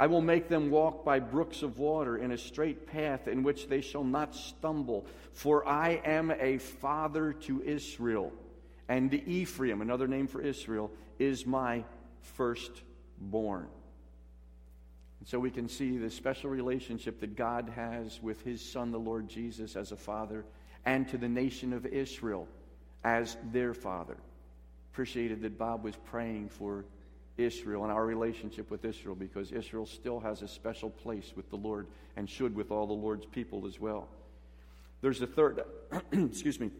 I 0.00 0.06
will 0.06 0.22
make 0.22 0.48
them 0.48 0.70
walk 0.70 1.04
by 1.04 1.20
brooks 1.20 1.60
of 1.60 1.78
water 1.78 2.16
in 2.16 2.32
a 2.32 2.38
straight 2.38 2.86
path 2.86 3.28
in 3.28 3.42
which 3.42 3.68
they 3.68 3.82
shall 3.82 4.02
not 4.02 4.34
stumble. 4.34 5.04
For 5.34 5.68
I 5.68 6.00
am 6.06 6.30
a 6.30 6.56
father 6.56 7.34
to 7.34 7.62
Israel, 7.62 8.32
and 8.88 9.12
Ephraim, 9.12 9.82
another 9.82 10.08
name 10.08 10.26
for 10.26 10.40
Israel, 10.40 10.90
is 11.18 11.44
my 11.44 11.84
firstborn. 12.22 13.68
And 15.18 15.28
so 15.28 15.38
we 15.38 15.50
can 15.50 15.68
see 15.68 15.98
the 15.98 16.08
special 16.08 16.48
relationship 16.48 17.20
that 17.20 17.36
God 17.36 17.70
has 17.76 18.22
with 18.22 18.42
his 18.42 18.62
son, 18.62 18.92
the 18.92 18.98
Lord 18.98 19.28
Jesus, 19.28 19.76
as 19.76 19.92
a 19.92 19.96
father, 19.96 20.46
and 20.86 21.06
to 21.10 21.18
the 21.18 21.28
nation 21.28 21.74
of 21.74 21.84
Israel 21.84 22.48
as 23.04 23.36
their 23.52 23.74
father. 23.74 24.16
Appreciated 24.94 25.42
that 25.42 25.58
Bob 25.58 25.84
was 25.84 25.96
praying 26.06 26.48
for 26.48 26.86
Israel 27.44 27.84
and 27.84 27.92
our 27.92 28.04
relationship 28.04 28.70
with 28.70 28.84
Israel 28.84 29.14
because 29.14 29.52
Israel 29.52 29.86
still 29.86 30.20
has 30.20 30.42
a 30.42 30.48
special 30.48 30.90
place 30.90 31.32
with 31.36 31.48
the 31.50 31.56
Lord 31.56 31.86
and 32.16 32.28
should 32.28 32.54
with 32.54 32.70
all 32.70 32.86
the 32.86 32.92
Lord's 32.92 33.26
people 33.26 33.66
as 33.66 33.80
well. 33.80 34.08
There's 35.00 35.22
a 35.22 35.26
third, 35.26 35.62
excuse 36.12 36.60
me, 36.60 36.70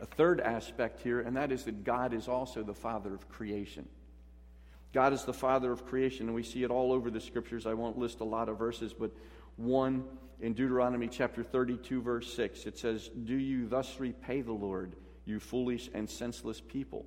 a 0.00 0.06
third 0.06 0.40
aspect 0.40 1.00
here, 1.00 1.20
and 1.20 1.36
that 1.36 1.52
is 1.52 1.64
that 1.64 1.84
God 1.84 2.12
is 2.12 2.28
also 2.28 2.62
the 2.62 2.74
Father 2.74 3.14
of 3.14 3.28
creation. 3.28 3.88
God 4.92 5.12
is 5.12 5.24
the 5.24 5.32
Father 5.32 5.72
of 5.72 5.86
creation, 5.86 6.26
and 6.26 6.34
we 6.34 6.42
see 6.42 6.62
it 6.62 6.70
all 6.70 6.92
over 6.92 7.10
the 7.10 7.20
scriptures. 7.20 7.66
I 7.66 7.74
won't 7.74 7.98
list 7.98 8.20
a 8.20 8.24
lot 8.24 8.48
of 8.48 8.58
verses, 8.58 8.92
but 8.92 9.10
one 9.56 10.04
in 10.40 10.52
Deuteronomy 10.52 11.08
chapter 11.08 11.42
32, 11.42 12.02
verse 12.02 12.32
6, 12.34 12.66
it 12.66 12.78
says, 12.78 13.10
Do 13.24 13.34
you 13.34 13.66
thus 13.66 13.98
repay 13.98 14.40
the 14.40 14.52
Lord, 14.52 14.94
you 15.24 15.40
foolish 15.40 15.90
and 15.94 16.08
senseless 16.08 16.60
people? 16.60 17.06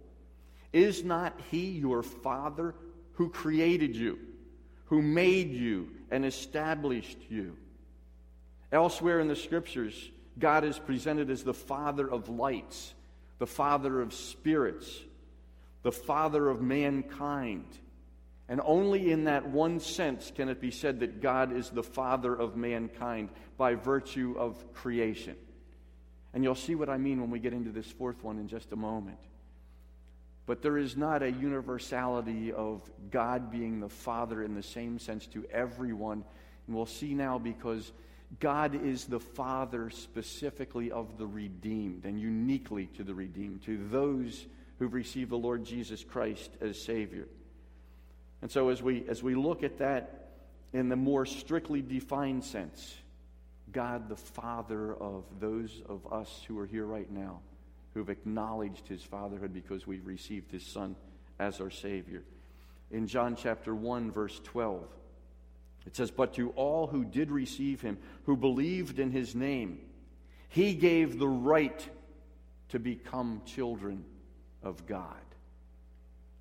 Is 0.78 1.03
not 1.03 1.34
he 1.49 1.71
your 1.71 2.03
father 2.03 2.75
who 3.13 3.30
created 3.30 3.95
you, 3.95 4.19
who 4.86 5.01
made 5.01 5.51
you 5.51 5.89
and 6.11 6.23
established 6.23 7.17
you? 7.30 7.57
Elsewhere 8.71 9.19
in 9.19 9.28
the 9.28 9.36
scriptures, 9.36 10.11
God 10.38 10.63
is 10.63 10.78
presented 10.78 11.32
as 11.32 11.43
the 11.43 11.55
father 11.55 12.07
of 12.07 12.30
lights, 12.30 12.93
the 13.39 13.47
father 13.47 13.99
of 13.99 14.13
spirits, 14.13 15.01
the 15.82 15.91
father 15.91 16.47
of 16.47 16.61
mankind. 16.61 17.65
And 18.47 18.61
only 18.63 19.11
in 19.11 19.23
that 19.23 19.49
one 19.49 19.80
sense 19.80 20.32
can 20.36 20.47
it 20.47 20.61
be 20.61 20.69
said 20.69 20.99
that 20.99 21.23
God 21.23 21.57
is 21.57 21.71
the 21.71 21.82
father 21.82 22.36
of 22.36 22.55
mankind 22.55 23.30
by 23.57 23.73
virtue 23.73 24.36
of 24.38 24.73
creation. 24.75 25.38
And 26.36 26.43
you'll 26.43 26.53
see 26.53 26.75
what 26.75 26.88
I 26.88 26.99
mean 26.99 27.19
when 27.19 27.32
we 27.32 27.39
get 27.39 27.53
into 27.53 27.71
this 27.71 27.88
fourth 27.88 28.23
one 28.23 28.38
in 28.38 28.47
just 28.47 28.71
a 28.73 28.75
moment. 28.75 29.17
But 30.48 30.62
there 30.62 30.78
is 30.78 30.98
not 30.98 31.22
a 31.22 31.32
universality 31.32 32.54
of 32.54 32.89
God 33.12 33.52
being 33.52 33.82
the 33.82 33.89
Father 33.89 34.41
in 34.41 34.56
the 34.56 34.64
same 34.64 34.98
sense 34.98 35.28
to 35.28 35.45
everyone. 35.52 36.24
And 36.66 36.76
we'll 36.76 36.86
see 36.86 37.14
now 37.14 37.38
because 37.38 37.91
God 38.39 38.74
is 38.74 39.06
the 39.06 39.20
Father 39.20 39.89
specifically 39.89 40.89
of 40.89 41.18
the 41.18 41.28
redeemed 41.28 42.06
and 42.06 42.20
uniquely 42.20 42.88
to 42.95 43.04
the 43.04 43.14
redeemed, 43.14 43.64
to 43.64 43.78
those 43.89 44.48
who've 44.80 44.93
received 44.93 45.32
the 45.32 45.38
Lord 45.38 45.66
Jesus 45.66 46.04
Christ 46.04 46.52
as 46.62 46.82
Savior. 46.82 47.28
And 48.41 48.50
so 48.50 48.70
as 48.70 48.82
we, 48.82 49.04
as 49.10 49.22
we 49.22 49.36
look 49.36 49.64
at 49.64 49.80
that 49.80 50.30
in 50.72 50.88
the 50.88 50.95
more 50.95 51.26
strictly 51.26 51.82
defined 51.82 52.45
sense, 52.45 52.95
God, 53.74 54.08
the 54.08 54.16
Father 54.16 54.95
of 54.95 55.26
those 55.41 55.82
of 55.89 56.12
us 56.12 56.43
who 56.48 56.58
are 56.58 56.66
here 56.66 56.86
right 56.86 57.12
now, 57.12 57.41
who've 57.98 58.10
acknowledged 58.10 58.88
his 58.88 59.02
fatherhood 59.02 59.52
because 59.52 59.88
we've 59.88 60.06
received 60.06 60.52
his 60.52 60.64
son 60.64 60.95
as 61.39 61.60
our 61.60 61.72
Savior. 61.72 62.24
In 62.91 63.08
John 63.08 63.36
chapter 63.36 63.74
1, 63.74 64.12
verse 64.12 64.39
12, 64.43 64.88
it 65.88 65.95
says, 65.95 66.12
But 66.12 66.36
to 66.36 66.52
all 66.52 66.86
who 66.86 67.04
did 67.04 67.32
receive 67.32 67.82
him, 67.82 67.98
who 68.26 68.38
believed 68.38 69.00
in 69.00 69.10
his 69.10 69.34
name, 69.34 69.80
he 70.50 70.76
gave 70.76 71.18
the 71.18 71.28
right 71.28 71.89
to 72.70 72.78
become 72.78 73.41
children 73.48 74.06
of 74.62 74.86
God. 74.86 75.16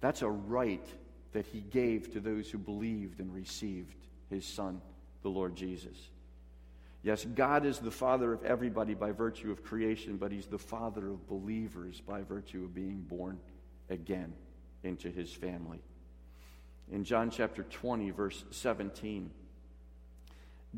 That's 0.02 0.20
a 0.20 0.28
right 0.28 0.86
that 1.32 1.46
he 1.46 1.60
gave 1.60 2.12
to 2.12 2.20
those 2.20 2.50
who 2.50 2.58
believed 2.58 3.18
and 3.18 3.32
received 3.32 3.96
his 4.28 4.44
son, 4.44 4.82
the 5.22 5.30
Lord 5.30 5.56
Jesus. 5.56 5.96
Yes, 7.06 7.24
God 7.24 7.64
is 7.64 7.78
the 7.78 7.92
Father 7.92 8.32
of 8.32 8.42
everybody 8.42 8.92
by 8.92 9.12
virtue 9.12 9.52
of 9.52 9.62
creation, 9.62 10.16
but 10.16 10.32
He's 10.32 10.48
the 10.48 10.58
Father 10.58 11.06
of 11.10 11.28
believers 11.28 12.00
by 12.00 12.22
virtue 12.22 12.64
of 12.64 12.74
being 12.74 13.00
born 13.08 13.38
again 13.88 14.32
into 14.82 15.08
His 15.08 15.32
family. 15.32 15.78
In 16.90 17.04
John 17.04 17.30
chapter 17.30 17.62
20, 17.62 18.10
verse 18.10 18.44
17, 18.50 19.30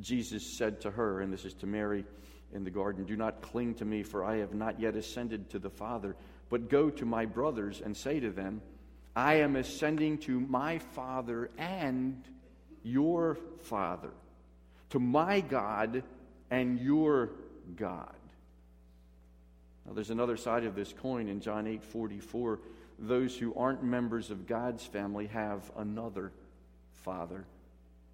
Jesus 0.03 0.59
said 0.59 0.83
to 0.83 0.91
her, 0.91 1.23
and 1.23 1.33
this 1.33 1.47
is 1.47 1.55
to 1.55 1.67
Mary 1.67 2.05
in 2.53 2.63
the 2.63 2.71
garden, 2.71 3.07
Do 3.07 3.17
not 3.17 3.41
cling 3.41 3.73
to 3.77 3.87
me, 3.87 4.03
for 4.03 4.23
I 4.23 4.37
have 4.37 4.53
not 4.53 4.79
yet 4.79 4.97
ascended 4.97 5.49
to 5.53 5.59
the 5.59 5.71
Father, 5.71 6.15
but 6.51 6.69
go 6.69 6.91
to 6.91 7.07
my 7.07 7.25
brothers 7.25 7.81
and 7.83 7.97
say 7.97 8.21
to 8.21 8.31
them, 8.31 8.61
I 9.17 9.37
am 9.37 9.57
ascending 9.57 10.19
to 10.19 10.41
my 10.41 10.77
Father 10.79 11.49
and 11.57 12.23
your 12.83 13.39
Father, 13.63 14.11
to 14.91 14.99
my 14.99 15.41
God 15.41 16.03
and 16.51 16.79
your 16.81 17.31
God. 17.77 18.15
Now, 19.87 19.95
there's 19.95 20.11
another 20.11 20.37
side 20.37 20.65
of 20.65 20.75
this 20.75 20.93
coin 20.93 21.29
in 21.29 21.41
John 21.41 21.67
8 21.67 21.83
44. 21.83 22.61
Those 22.99 23.37
who 23.37 23.55
aren't 23.55 23.83
members 23.83 24.31
of 24.31 24.47
God's 24.47 24.85
family 24.85 25.29
have 25.29 25.71
another 25.77 26.33
father. 27.05 27.45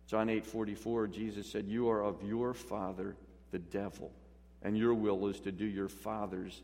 John 0.07 0.29
8 0.29 0.47
44, 0.47 1.09
Jesus 1.09 1.51
said, 1.51 1.67
You 1.67 1.89
are 1.89 2.03
of 2.03 2.23
your 2.23 2.55
father, 2.55 3.17
the 3.51 3.59
devil, 3.59 4.13
and 4.63 4.77
your 4.77 4.95
will 4.95 5.27
is 5.29 5.41
to 5.41 5.53
do 5.53 5.65
your 5.65 5.89
father's 5.89 6.63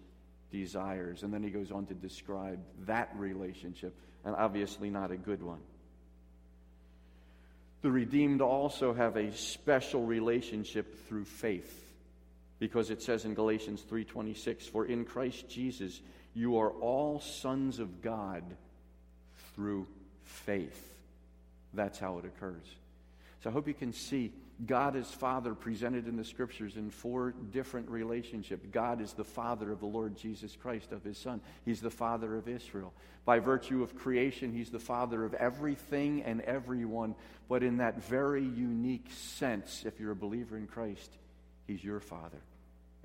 desires. 0.51 1.23
And 1.23 1.33
then 1.33 1.43
he 1.43 1.51
goes 1.51 1.71
on 1.71 1.87
to 1.87 1.95
describe 1.95 2.61
that 2.87 3.11
relationship, 3.17 3.95
and 4.25 4.35
obviously 4.37 4.91
not 4.91 5.11
a 5.11 5.17
good 5.17 5.43
one. 5.43 5.61
The 7.83 7.91
redeemed 7.91 8.41
also 8.41 8.93
have 8.93 9.17
a 9.17 9.35
special 9.35 10.05
relationship 10.05 11.07
through 11.09 11.25
faith 11.25 11.77
because 12.59 12.91
it 12.91 13.03
says 13.03 13.25
in 13.25 13.35
Galatians 13.35 13.83
3:26 13.83 14.69
for 14.69 14.85
in 14.85 15.05
Christ 15.05 15.49
Jesus 15.49 16.01
you 16.35 16.59
are 16.59 16.71
all 16.71 17.21
sons 17.21 17.79
of 17.79 18.03
God 18.03 18.45
through 19.55 19.87
faith. 20.23 20.95
That's 21.75 21.99
how 21.99 22.19
it 22.19 22.25
occurs. 22.25 22.77
So 23.43 23.51
I 23.51 23.53
hope 23.53 23.67
you 23.67 23.75
can 23.75 23.93
see 23.93 24.33
God 24.67 24.97
as 24.97 25.11
Father 25.11 25.55
presented 25.55 26.07
in 26.07 26.17
the 26.17 26.25
scriptures 26.25 26.77
in 26.77 26.91
four 26.91 27.33
different 27.51 27.89
relationships. 27.89 28.67
God 28.71 29.01
is 29.01 29.13
the 29.13 29.25
Father 29.25 29.73
of 29.73 29.81
the 29.81 29.87
Lord 29.87 30.17
Jesus 30.17 30.57
Christ, 30.57 30.93
of 30.93 31.03
his 31.03 31.17
Son. 31.17 31.41
He's 31.65 31.81
the 31.81 31.91
Father 31.91 32.37
of 32.37 32.49
Israel. 32.49 32.93
By 33.25 33.39
virtue 33.39 33.83
of 33.83 33.97
creation, 33.97 34.53
he's 34.53 34.71
the 34.71 34.79
Father 34.79 35.25
of 35.25 35.35
everything 35.35 36.23
and 36.23 36.41
everyone. 36.43 37.15
But 37.49 37.63
in 37.63 37.79
that 37.79 38.03
very 38.05 38.45
unique 38.45 39.09
sense, 39.11 39.85
if 39.87 39.99
you're 39.99 40.13
a 40.13 40.17
believer 40.17 40.57
in 40.57 40.67
Christ, 40.67 41.11
he's 41.67 41.83
your 41.83 42.01
Father 42.01 42.43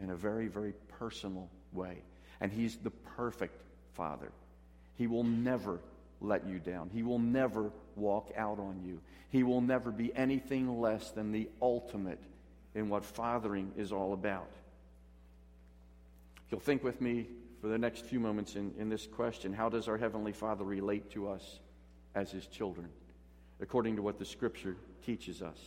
in 0.02 0.10
a 0.10 0.16
very, 0.16 0.48
very 0.48 0.74
personal 1.00 1.50
way. 1.72 2.02
And 2.42 2.52
he's 2.52 2.76
the 2.78 2.92
perfect 2.92 3.62
Father. 3.94 4.32
He 4.96 5.08
will 5.08 5.24
never 5.24 5.80
let 6.22 6.48
you 6.48 6.60
down. 6.60 6.90
He 6.94 7.04
will 7.04 7.20
never 7.20 7.72
walk 7.96 8.32
out 8.36 8.60
on 8.60 8.82
you. 8.86 9.00
He 9.30 9.44
will 9.44 9.62
never 9.62 9.92
be 9.92 10.16
anything 10.16 10.80
less 10.80 11.12
than 11.12 11.32
the 11.32 11.50
ultimate 11.62 12.22
in 12.74 12.90
what 12.90 13.06
fathering 13.06 13.72
is 13.78 13.92
all 13.92 14.14
about. 14.14 14.50
If 16.46 16.52
You'll 16.52 16.62
think 16.62 16.84
with 16.84 17.02
me 17.02 17.28
for 17.62 17.68
the 17.68 17.78
next 17.78 18.06
few 18.06 18.20
moments 18.20 18.56
in, 18.56 18.74
in 18.78 18.90
this 18.90 19.08
question 19.08 19.54
how 19.54 19.70
does 19.70 19.88
our 19.88 19.98
Heavenly 19.98 20.34
Father 20.34 20.64
relate 20.64 21.10
to 21.12 21.30
us 21.30 21.60
as 22.14 22.32
His 22.32 22.48
children, 22.48 22.90
according 23.60 23.96
to 23.96 24.02
what 24.02 24.20
the 24.20 24.26
Scripture 24.26 24.76
teaches 25.06 25.42
us? 25.42 25.58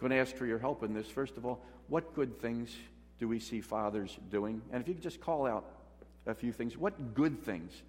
I'm 0.00 0.08
going 0.08 0.10
to 0.10 0.16
ask 0.16 0.34
for 0.34 0.46
your 0.46 0.58
help 0.58 0.82
in 0.82 0.94
this. 0.94 1.08
First 1.08 1.36
of 1.36 1.44
all, 1.44 1.62
what 1.88 2.14
good 2.14 2.40
things 2.40 2.74
do 3.18 3.28
we 3.28 3.38
see 3.38 3.60
fathers 3.60 4.18
doing? 4.30 4.62
And 4.72 4.80
if 4.80 4.88
you 4.88 4.94
could 4.94 5.02
just 5.02 5.20
call 5.20 5.46
out 5.46 5.64
a 6.26 6.34
few 6.34 6.52
things, 6.52 6.76
what 6.76 7.14
good 7.14 7.42
things 7.44 7.82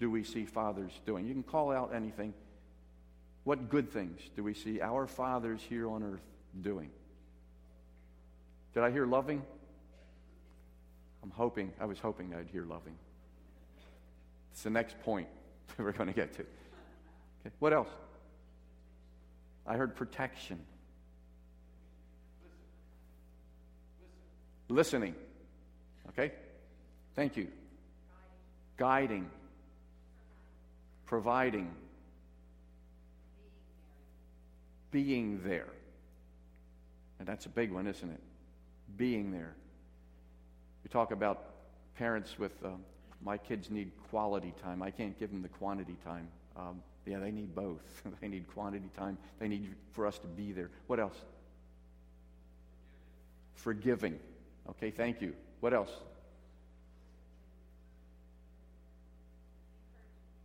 do 0.00 0.10
we 0.10 0.24
see 0.24 0.44
fathers 0.44 0.92
doing? 1.06 1.26
You 1.26 1.32
can 1.32 1.42
call 1.42 1.70
out 1.70 1.94
anything. 1.94 2.34
What 3.44 3.68
good 3.68 3.90
things 3.90 4.20
do 4.36 4.42
we 4.42 4.54
see 4.54 4.80
our 4.80 5.06
fathers 5.06 5.60
here 5.68 5.88
on 5.88 6.02
earth 6.02 6.24
doing? 6.60 6.90
Did 8.72 8.82
I 8.82 8.90
hear 8.90 9.06
loving? 9.06 9.42
I'm 11.22 11.30
hoping, 11.30 11.72
I 11.80 11.84
was 11.84 11.98
hoping 11.98 12.34
I'd 12.34 12.48
hear 12.48 12.64
loving. 12.64 12.96
It's 14.52 14.62
the 14.62 14.70
next 14.70 14.98
point 15.00 15.28
we're 15.78 15.92
going 15.92 16.08
to 16.08 16.14
get 16.14 16.32
to. 16.34 16.42
Okay. 16.42 17.54
What 17.58 17.72
else? 17.72 17.88
I 19.66 19.76
heard 19.76 19.94
protection. 19.96 20.58
Listening. 24.68 25.14
Okay? 26.10 26.32
Thank 27.14 27.36
you. 27.36 27.48
Guiding. 28.76 29.30
Providing. 31.06 31.70
Being 34.90 35.40
there. 35.44 35.68
And 37.18 37.28
that's 37.28 37.46
a 37.46 37.48
big 37.48 37.72
one, 37.72 37.86
isn't 37.86 38.10
it? 38.10 38.20
Being 38.96 39.32
there. 39.32 39.54
We 40.82 40.88
talk 40.88 41.10
about 41.10 41.44
parents 41.96 42.38
with, 42.38 42.52
uh, 42.64 42.70
my 43.22 43.38
kids 43.38 43.70
need 43.70 43.92
quality 44.10 44.52
time. 44.62 44.82
I 44.82 44.90
can't 44.90 45.18
give 45.18 45.30
them 45.30 45.42
the 45.42 45.48
quantity 45.48 45.96
time. 46.04 46.28
Um, 46.56 46.82
yeah, 47.06 47.18
they 47.18 47.30
need 47.30 47.54
both. 47.54 48.02
they 48.20 48.28
need 48.28 48.46
quantity 48.52 48.90
time. 48.96 49.18
They 49.38 49.48
need 49.48 49.74
for 49.92 50.06
us 50.06 50.18
to 50.18 50.26
be 50.26 50.52
there. 50.52 50.70
What 50.86 51.00
else? 51.00 51.16
Forgiving. 53.54 54.18
Okay, 54.70 54.90
thank 54.90 55.20
you. 55.20 55.34
What 55.60 55.72
else? 55.72 55.90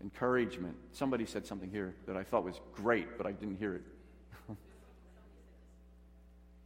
Encouragement. 0.02 0.76
Somebody 0.93 1.26
said 1.26 1.45
something 1.45 1.70
here 1.70 1.93
that 2.08 2.16
I 2.16 2.24
thought 2.24 2.43
was 2.43 2.60
great, 2.76 3.18
but 3.18 3.28
I 3.28 3.32
didn't 3.32 3.58
hear 3.58 3.76
it. 3.76 3.82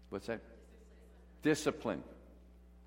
What's 0.10 0.28
that? 0.28 0.42
Discipline. 1.42 2.04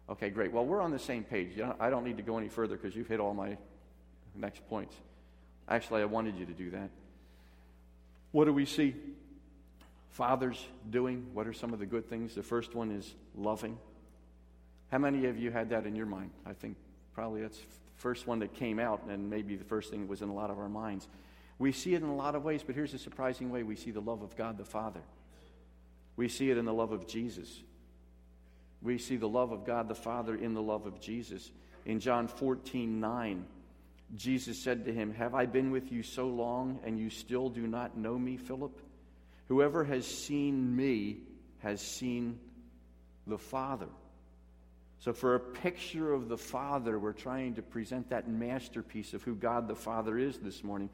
Okay, 0.08 0.30
great. 0.30 0.52
Well, 0.52 0.64
we're 0.64 0.80
on 0.80 0.92
the 0.92 0.98
same 0.98 1.24
page. 1.24 1.60
I 1.80 1.90
don't 1.90 2.04
need 2.04 2.16
to 2.18 2.22
go 2.22 2.38
any 2.38 2.48
further 2.48 2.76
because 2.76 2.94
you've 2.94 3.08
hit 3.08 3.18
all 3.18 3.34
my 3.34 3.56
next 4.36 4.66
points. 4.68 4.94
Actually, 5.68 6.02
I 6.02 6.04
wanted 6.04 6.36
you 6.36 6.46
to 6.46 6.52
do 6.52 6.70
that. 6.70 6.90
What 8.30 8.44
do 8.44 8.52
we 8.52 8.66
see 8.66 8.94
fathers 10.10 10.64
doing? 10.90 11.26
What 11.34 11.46
are 11.48 11.52
some 11.52 11.72
of 11.72 11.80
the 11.80 11.86
good 11.86 12.08
things? 12.08 12.34
The 12.34 12.42
first 12.42 12.74
one 12.74 12.92
is 12.92 13.14
loving. 13.34 13.78
How 14.92 14.98
many 14.98 15.26
of 15.26 15.36
you 15.36 15.50
had 15.50 15.70
that 15.70 15.86
in 15.86 15.96
your 15.96 16.06
mind? 16.06 16.30
I 16.44 16.52
think 16.52 16.76
probably 17.14 17.42
that's 17.42 17.58
first 17.96 18.26
one 18.26 18.38
that 18.40 18.54
came 18.54 18.78
out, 18.78 19.02
and 19.08 19.28
maybe 19.28 19.56
the 19.56 19.64
first 19.64 19.90
thing 19.90 20.02
that 20.02 20.08
was 20.08 20.22
in 20.22 20.28
a 20.28 20.34
lot 20.34 20.50
of 20.50 20.58
our 20.58 20.68
minds. 20.68 21.08
We 21.58 21.72
see 21.72 21.94
it 21.94 22.02
in 22.02 22.08
a 22.08 22.14
lot 22.14 22.34
of 22.34 22.44
ways, 22.44 22.62
but 22.64 22.74
here's 22.74 22.94
a 22.94 22.98
surprising 22.98 23.50
way 23.50 23.62
we 23.62 23.76
see 23.76 23.90
the 23.90 24.00
love 24.00 24.22
of 24.22 24.36
God 24.36 24.58
the 24.58 24.64
Father. 24.64 25.00
We 26.16 26.28
see 26.28 26.50
it 26.50 26.58
in 26.58 26.64
the 26.64 26.74
love 26.74 26.92
of 26.92 27.06
Jesus. 27.06 27.62
We 28.82 28.98
see 28.98 29.16
the 29.16 29.28
love 29.28 29.52
of 29.52 29.64
God 29.64 29.88
the 29.88 29.94
Father 29.94 30.34
in 30.34 30.54
the 30.54 30.62
love 30.62 30.86
of 30.86 31.00
Jesus. 31.00 31.50
In 31.84 32.00
John 32.00 32.28
14 32.28 33.00
9, 33.00 33.46
Jesus 34.14 34.62
said 34.62 34.84
to 34.84 34.92
him, 34.92 35.14
Have 35.14 35.34
I 35.34 35.46
been 35.46 35.70
with 35.70 35.90
you 35.90 36.02
so 36.02 36.28
long, 36.28 36.78
and 36.84 36.98
you 36.98 37.10
still 37.10 37.48
do 37.48 37.66
not 37.66 37.96
know 37.96 38.18
me, 38.18 38.36
Philip? 38.36 38.80
Whoever 39.48 39.84
has 39.84 40.06
seen 40.06 40.74
me 40.74 41.18
has 41.58 41.80
seen 41.80 42.38
the 43.26 43.38
Father. 43.38 43.88
So, 44.98 45.12
for 45.12 45.34
a 45.34 45.40
picture 45.40 46.12
of 46.12 46.28
the 46.28 46.38
Father, 46.38 46.98
we're 46.98 47.12
trying 47.12 47.54
to 47.54 47.62
present 47.62 48.10
that 48.10 48.28
masterpiece 48.28 49.14
of 49.14 49.22
who 49.22 49.34
God 49.34 49.68
the 49.68 49.74
Father 49.74 50.18
is 50.18 50.38
this 50.38 50.64
morning. 50.64 50.88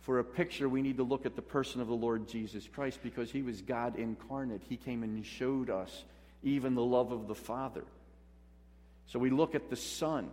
For 0.00 0.18
a 0.18 0.24
picture, 0.24 0.68
we 0.68 0.82
need 0.82 0.96
to 0.96 1.04
look 1.04 1.26
at 1.26 1.36
the 1.36 1.42
person 1.42 1.80
of 1.80 1.88
the 1.88 1.94
Lord 1.94 2.28
Jesus 2.28 2.66
Christ 2.66 3.00
because 3.02 3.30
he 3.30 3.42
was 3.42 3.62
God 3.62 3.96
incarnate. 3.96 4.62
He 4.68 4.76
came 4.76 5.02
and 5.02 5.24
showed 5.24 5.70
us 5.70 6.04
even 6.42 6.74
the 6.74 6.84
love 6.84 7.12
of 7.12 7.28
the 7.28 7.34
Father. 7.34 7.84
So, 9.06 9.18
we 9.18 9.30
look 9.30 9.54
at 9.54 9.70
the 9.70 9.76
Son. 9.76 10.30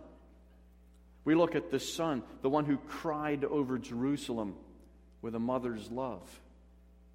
We 1.24 1.34
look 1.34 1.54
at 1.54 1.70
the 1.70 1.80
Son, 1.80 2.22
the 2.42 2.50
one 2.50 2.64
who 2.64 2.78
cried 2.78 3.44
over 3.44 3.78
Jerusalem 3.78 4.54
with 5.22 5.34
a 5.34 5.40
mother's 5.40 5.90
love, 5.90 6.40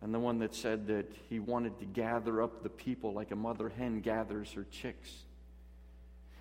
and 0.02 0.14
the 0.14 0.20
one 0.20 0.40
that 0.40 0.54
said 0.54 0.88
that 0.88 1.12
he 1.30 1.40
wanted 1.40 1.80
to 1.80 1.86
gather 1.86 2.42
up 2.42 2.64
the 2.64 2.70
people 2.70 3.14
like 3.14 3.32
a 3.32 3.36
mother 3.36 3.70
hen 3.70 4.02
gathers 4.02 4.52
her 4.54 4.66
chicks. 4.72 5.12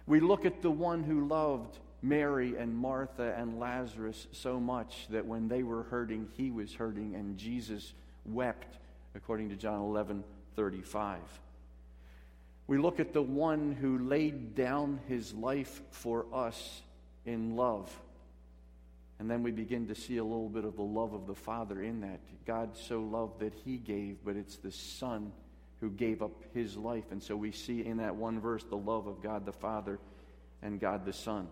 We 0.07 0.20
look 0.20 0.44
at 0.44 0.62
the 0.62 0.70
one 0.70 1.03
who 1.03 1.26
loved 1.28 1.78
Mary 2.03 2.57
and 2.57 2.76
Martha 2.76 3.34
and 3.36 3.61
Lazarus 3.61 4.26
so 4.32 4.59
much 4.59 5.07
that 5.11 5.24
when 5.24 5.48
they 5.48 5.62
were 5.62 5.84
hurting, 5.84 6.28
he 6.36 6.50
was 6.50 6.74
hurting, 6.74 7.14
and 7.14 7.38
Jesus 7.38 7.94
wept, 8.26 8.78
according 9.14 9.50
to 9.50 9.57
John 9.57 9.80
11 9.80 10.24
35. 10.57 11.18
We 12.66 12.78
look 12.78 13.00
at 13.00 13.12
the 13.12 13.22
one 13.22 13.72
who 13.72 13.98
laid 13.98 14.55
down 14.55 15.00
his 15.09 15.32
life 15.32 15.82
for 15.90 16.26
us 16.32 16.82
in 17.24 17.57
love. 17.57 17.90
And 19.18 19.30
then 19.30 19.42
we 19.42 19.50
begin 19.50 19.86
to 19.88 19.94
see 19.94 20.16
a 20.16 20.24
little 20.24 20.48
bit 20.48 20.64
of 20.64 20.76
the 20.76 20.82
love 20.82 21.12
of 21.12 21.26
the 21.26 21.34
Father 21.34 21.80
in 21.82 22.00
that. 22.00 22.20
God 22.44 22.76
so 22.76 23.00
loved 23.00 23.40
that 23.40 23.55
he 23.64 23.76
gave, 23.76 24.18
but 24.24 24.36
it's 24.36 24.57
the 24.57 24.72
Son 24.72 25.32
who 25.83 25.91
gave 25.91 26.22
up 26.22 26.30
his 26.55 26.76
life. 26.76 27.11
And 27.11 27.20
so 27.20 27.37
we 27.37 27.51
see 27.51 27.85
in 27.85 27.97
that 27.97 28.14
one 28.14 28.41
verse 28.41 28.62
the 28.62 28.76
love 28.76 29.09
of 29.09 29.20
God 29.20 29.45
the 29.45 29.53
Father 29.53 29.99
and 30.62 30.78
God 30.78 31.05
the 31.05 31.12
Son. 31.12 31.49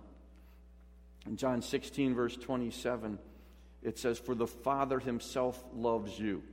In 1.26 1.36
John 1.36 1.60
16, 1.60 2.14
verse 2.14 2.36
27, 2.36 3.18
it 3.82 3.98
says, 3.98 4.20
For 4.20 4.36
the 4.36 4.46
Father 4.46 5.00
himself 5.00 5.62
loves 5.74 6.16
you, 6.16 6.44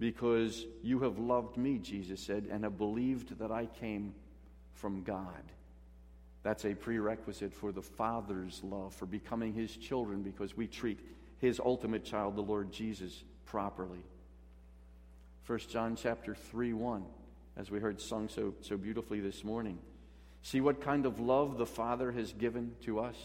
because 0.00 0.66
you 0.82 0.98
have 1.00 1.20
loved 1.20 1.56
me, 1.56 1.78
Jesus 1.78 2.20
said, 2.20 2.48
and 2.50 2.64
have 2.64 2.76
believed 2.76 3.38
that 3.38 3.52
I 3.52 3.66
came 3.66 4.14
from 4.74 5.04
God. 5.04 5.44
That's 6.42 6.64
a 6.64 6.74
prerequisite 6.74 7.54
for 7.54 7.70
the 7.70 7.82
Father's 7.82 8.60
love, 8.64 8.94
for 8.94 9.06
becoming 9.06 9.54
his 9.54 9.76
children, 9.76 10.22
because 10.22 10.56
we 10.56 10.66
treat 10.66 10.98
his 11.38 11.60
ultimate 11.60 12.04
child, 12.04 12.34
the 12.34 12.42
Lord 12.42 12.72
Jesus, 12.72 13.22
properly. 13.44 14.02
1 15.52 15.60
John 15.68 15.96
chapter 15.96 16.34
3 16.34 16.72
1, 16.72 17.04
as 17.58 17.70
we 17.70 17.78
heard 17.78 18.00
sung 18.00 18.26
so, 18.26 18.54
so 18.62 18.78
beautifully 18.78 19.20
this 19.20 19.44
morning. 19.44 19.78
See 20.40 20.62
what 20.62 20.80
kind 20.80 21.04
of 21.04 21.20
love 21.20 21.58
the 21.58 21.66
Father 21.66 22.10
has 22.10 22.32
given 22.32 22.74
to 22.86 23.00
us. 23.00 23.16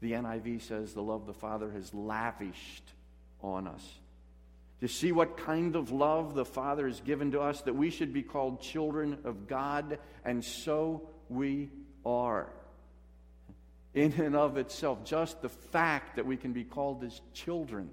The 0.00 0.12
NIV 0.12 0.62
says 0.62 0.94
the 0.94 1.02
love 1.02 1.26
the 1.26 1.34
Father 1.34 1.68
has 1.72 1.92
lavished 1.92 2.84
on 3.42 3.66
us. 3.66 3.82
To 4.82 4.86
see 4.86 5.10
what 5.10 5.36
kind 5.36 5.74
of 5.74 5.90
love 5.90 6.36
the 6.36 6.44
Father 6.44 6.86
has 6.86 7.00
given 7.00 7.32
to 7.32 7.40
us, 7.40 7.60
that 7.62 7.74
we 7.74 7.90
should 7.90 8.12
be 8.12 8.22
called 8.22 8.60
children 8.60 9.18
of 9.24 9.48
God, 9.48 9.98
and 10.24 10.44
so 10.44 11.08
we 11.28 11.70
are. 12.04 12.52
In 13.94 14.12
and 14.12 14.36
of 14.36 14.58
itself, 14.58 15.02
just 15.04 15.42
the 15.42 15.48
fact 15.48 16.14
that 16.14 16.26
we 16.26 16.36
can 16.36 16.52
be 16.52 16.62
called 16.62 17.02
as 17.02 17.20
children 17.34 17.90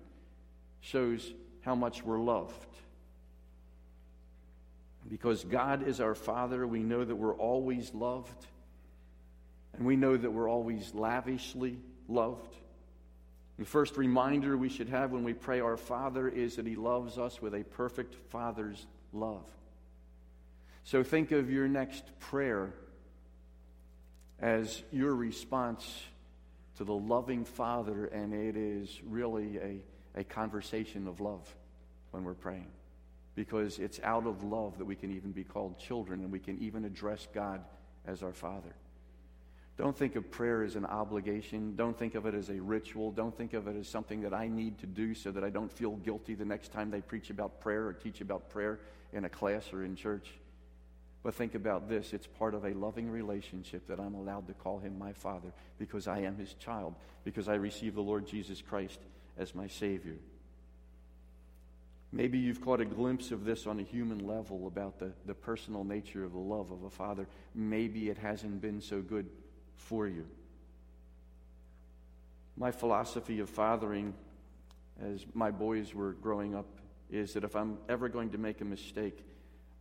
shows 0.81 1.34
how 1.61 1.73
much 1.73 2.03
we're 2.03 2.19
loved. 2.19 2.67
Because 5.10 5.43
God 5.43 5.88
is 5.88 5.99
our 5.99 6.16
Father, 6.16 6.66
we 6.66 6.80
know 6.80 7.04
that 7.04 7.16
we're 7.16 7.36
always 7.36 7.93
loved. 7.93 8.47
And 9.76 9.86
we 9.86 9.95
know 9.95 10.16
that 10.16 10.32
we're 10.32 10.49
always 10.49 10.93
lavishly 10.93 11.78
loved. 12.08 12.56
The 13.58 13.66
first 13.66 13.97
reminder 13.97 14.58
we 14.58 14.70
should 14.70 14.89
have 14.89 15.12
when 15.12 15.24
we 15.24 15.34
pray 15.34 15.60
our 15.60 15.78
Father 15.78 16.28
is 16.28 16.56
that 16.56 16.66
He 16.66 16.76
loves 16.76 17.18
us 17.18 17.41
with 17.41 17.54
a 17.54 17.64
perfect 17.64 18.16
Father's 18.30 18.86
love. 19.12 19.45
So 20.84 21.04
think 21.04 21.32
of 21.32 21.49
your 21.49 21.68
next 21.68 22.04
prayer 22.20 22.74
as 24.39 24.84
your 24.91 25.16
response 25.16 26.04
to 26.78 26.84
the 26.84 26.93
loving 26.93 27.45
Father, 27.45 28.06
and 28.08 28.34
it 28.34 28.58
is 28.58 28.99
really 29.08 29.58
a, 29.58 30.20
a 30.20 30.24
conversation 30.24 31.08
of 31.08 31.20
love 31.22 31.47
when 32.12 32.24
we're 32.24 32.34
praying. 32.34 32.68
Because 33.36 33.79
it's 33.79 33.99
out 34.03 34.27
of 34.27 34.43
love 34.43 34.77
that 34.77 34.86
we 34.86 34.95
can 34.95 35.15
even 35.15 35.31
be 35.31 35.43
called 35.43 35.79
children 35.79 36.21
and 36.21 36.31
we 36.31 36.39
can 36.39 36.59
even 36.59 36.86
address 36.86 37.27
God 37.34 37.61
as 38.05 38.21
our 38.21 38.34
Father. 38.34 38.75
Don't 39.75 39.97
think 39.97 40.15
of 40.15 40.29
prayer 40.29 40.61
as 40.63 40.75
an 40.75 40.86
obligation. 40.86 41.75
Don't 41.75 41.97
think 41.97 42.13
of 42.13 42.27
it 42.27 42.36
as 42.36 42.49
a 42.49 42.61
ritual. 42.61 43.11
Don't 43.11 43.36
think 43.36 43.53
of 43.53 43.67
it 43.67 43.75
as 43.75 43.88
something 43.88 44.21
that 44.21 44.34
I 44.34 44.47
need 44.47 44.77
to 44.79 44.86
do 44.86 45.15
so 45.15 45.31
that 45.31 45.43
I 45.43 45.49
don't 45.49 45.71
feel 45.71 45.95
guilty 45.97 46.36
the 46.36 46.45
next 46.45 46.71
time 46.71 46.91
they 46.91 47.01
preach 47.01 47.31
about 47.31 47.59
prayer 47.59 47.88
or 47.88 47.93
teach 47.93 48.21
about 48.21 48.51
prayer 48.51 48.79
in 49.13 49.25
a 49.25 49.29
class 49.29 49.73
or 49.73 49.84
in 49.84 49.95
church. 49.95 50.29
But 51.23 51.34
think 51.34 51.55
about 51.55 51.89
this 51.89 52.13
it's 52.13 52.27
part 52.27 52.53
of 52.53 52.65
a 52.65 52.73
loving 52.73 53.09
relationship 53.09 53.88
that 53.88 53.99
I'm 53.99 54.13
allowed 54.13 54.47
to 54.47 54.53
call 54.53 54.77
him 54.77 54.99
my 54.99 55.13
Father 55.13 55.53
because 55.79 56.07
I 56.07 56.19
am 56.19 56.38
his 56.38 56.53
child, 56.55 56.93
because 57.23 57.47
I 57.47 57.55
receive 57.55 57.95
the 57.95 58.01
Lord 58.01 58.27
Jesus 58.27 58.61
Christ 58.61 58.99
as 59.38 59.55
my 59.55 59.67
Savior. 59.67 60.17
Maybe 62.16 62.38
you've 62.38 62.61
caught 62.61 62.80
a 62.80 62.86
glimpse 62.86 63.32
of 63.32 63.43
this 63.43 63.66
on 63.66 63.80
a 63.80 63.84
human 63.84 64.20
level 64.20 64.68
about 64.68 64.99
the, 64.99 65.11
the 65.26 65.34
personal 65.34 65.84
nature 65.84 66.24
of 66.24 66.34
the 66.34 66.38
love 66.38 66.70
of 66.70 66.84
a 66.84 66.89
father. 66.91 67.28
Maybe 67.55 68.07
it 68.07 68.20
hasn't 68.20 68.61
been 68.61 68.82
so 68.82 69.01
good 69.01 69.28
for 69.78 70.07
you. 70.07 70.28
My 72.55 72.70
philosophy 72.70 73.39
of 73.39 73.49
fathering 73.49 74.14
as 75.01 75.26
my 75.34 75.49
boys 75.49 75.95
were 75.95 76.11
growing 76.14 76.53
up 76.53 76.68
is 77.09 77.34
that 77.34 77.43
if 77.43 77.55
I'm 77.55 77.80
ever 77.89 78.07
going 78.09 78.30
to 78.30 78.38
make 78.38 78.61
a 78.61 78.66
mistake, 78.66 79.26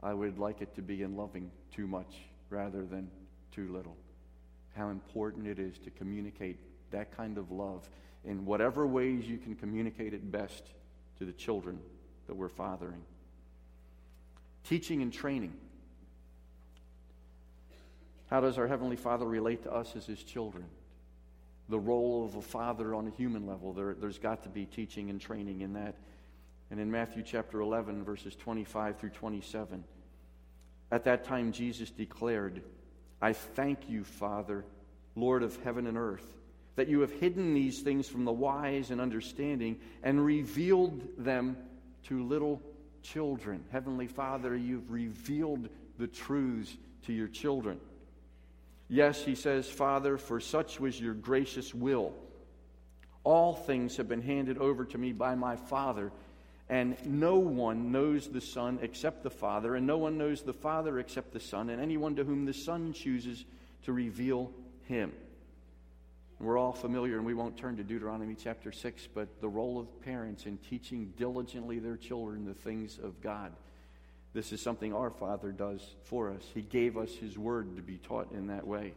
I 0.02 0.14
would 0.14 0.38
like 0.38 0.62
it 0.62 0.74
to 0.76 0.82
be 0.82 1.02
in 1.02 1.18
loving 1.18 1.50
too 1.70 1.86
much 1.86 2.16
rather 2.48 2.86
than 2.86 3.10
too 3.54 3.70
little. 3.70 3.98
How 4.74 4.88
important 4.88 5.46
it 5.46 5.58
is 5.58 5.76
to 5.80 5.90
communicate 5.90 6.58
that 6.92 7.14
kind 7.14 7.36
of 7.36 7.50
love 7.50 7.90
in 8.24 8.46
whatever 8.46 8.86
ways 8.86 9.26
you 9.26 9.36
can 9.36 9.54
communicate 9.54 10.14
it 10.14 10.32
best 10.32 10.64
to 11.18 11.26
the 11.26 11.32
children 11.32 11.78
that 12.26 12.34
we're 12.34 12.48
fathering. 12.48 13.02
Teaching 14.64 15.02
and 15.02 15.12
training. 15.12 15.54
How 18.30 18.40
does 18.40 18.56
our 18.56 18.66
Heavenly 18.66 18.96
Father 18.96 19.26
relate 19.26 19.62
to 19.64 19.72
us 19.72 19.94
as 19.96 20.06
His 20.06 20.22
children? 20.22 20.64
The 21.68 21.78
role 21.78 22.24
of 22.24 22.36
a 22.36 22.42
father 22.42 22.94
on 22.94 23.06
a 23.06 23.10
human 23.10 23.46
level, 23.46 23.72
there, 23.72 23.94
there's 23.94 24.18
got 24.18 24.42
to 24.44 24.48
be 24.48 24.64
teaching 24.64 25.10
and 25.10 25.20
training 25.20 25.60
in 25.60 25.74
that. 25.74 25.96
And 26.70 26.80
in 26.80 26.90
Matthew 26.90 27.22
chapter 27.22 27.60
11, 27.60 28.04
verses 28.04 28.34
25 28.34 28.98
through 28.98 29.10
27, 29.10 29.84
at 30.90 31.04
that 31.04 31.24
time 31.24 31.52
Jesus 31.52 31.90
declared, 31.90 32.62
I 33.20 33.34
thank 33.34 33.88
you, 33.88 34.04
Father, 34.04 34.64
Lord 35.14 35.42
of 35.42 35.62
heaven 35.62 35.86
and 35.86 35.98
earth, 35.98 36.34
that 36.76 36.88
you 36.88 37.00
have 37.00 37.12
hidden 37.12 37.52
these 37.54 37.80
things 37.80 38.08
from 38.08 38.24
the 38.24 38.32
wise 38.32 38.90
and 38.90 39.00
understanding 39.00 39.78
and 40.02 40.24
revealed 40.24 41.02
them 41.18 41.56
to 42.08 42.22
little 42.24 42.60
children. 43.02 43.64
Heavenly 43.70 44.06
Father, 44.06 44.56
you've 44.56 44.90
revealed 44.90 45.68
the 45.98 46.06
truths 46.06 46.76
to 47.06 47.12
your 47.12 47.28
children. 47.28 47.80
Yes, 48.88 49.24
he 49.24 49.34
says, 49.34 49.68
Father, 49.68 50.18
for 50.18 50.40
such 50.40 50.78
was 50.78 51.00
your 51.00 51.14
gracious 51.14 51.74
will. 51.74 52.12
All 53.24 53.54
things 53.54 53.96
have 53.96 54.08
been 54.08 54.22
handed 54.22 54.58
over 54.58 54.84
to 54.84 54.98
me 54.98 55.12
by 55.12 55.34
my 55.34 55.56
Father, 55.56 56.12
and 56.68 56.96
no 57.06 57.36
one 57.36 57.92
knows 57.92 58.28
the 58.28 58.40
Son 58.40 58.78
except 58.82 59.22
the 59.22 59.30
Father, 59.30 59.76
and 59.76 59.86
no 59.86 59.98
one 59.98 60.18
knows 60.18 60.42
the 60.42 60.52
Father 60.52 60.98
except 60.98 61.32
the 61.32 61.40
Son, 61.40 61.70
and 61.70 61.80
anyone 61.80 62.16
to 62.16 62.24
whom 62.24 62.44
the 62.44 62.54
Son 62.54 62.92
chooses 62.92 63.44
to 63.84 63.92
reveal 63.92 64.50
him. 64.88 65.12
We're 66.42 66.58
all 66.58 66.72
familiar, 66.72 67.18
and 67.18 67.24
we 67.24 67.34
won't 67.34 67.56
turn 67.56 67.76
to 67.76 67.84
Deuteronomy 67.84 68.34
chapter 68.34 68.72
6, 68.72 69.08
but 69.14 69.40
the 69.40 69.48
role 69.48 69.78
of 69.78 70.02
parents 70.02 70.44
in 70.44 70.58
teaching 70.58 71.12
diligently 71.16 71.78
their 71.78 71.96
children 71.96 72.44
the 72.44 72.52
things 72.52 72.98
of 73.00 73.20
God. 73.22 73.52
This 74.32 74.52
is 74.52 74.60
something 74.60 74.92
our 74.92 75.10
Father 75.10 75.52
does 75.52 75.94
for 76.02 76.32
us. 76.32 76.42
He 76.52 76.62
gave 76.62 76.98
us 76.98 77.14
His 77.14 77.38
Word 77.38 77.76
to 77.76 77.82
be 77.82 77.96
taught 77.96 78.32
in 78.32 78.48
that 78.48 78.66
way. 78.66 78.94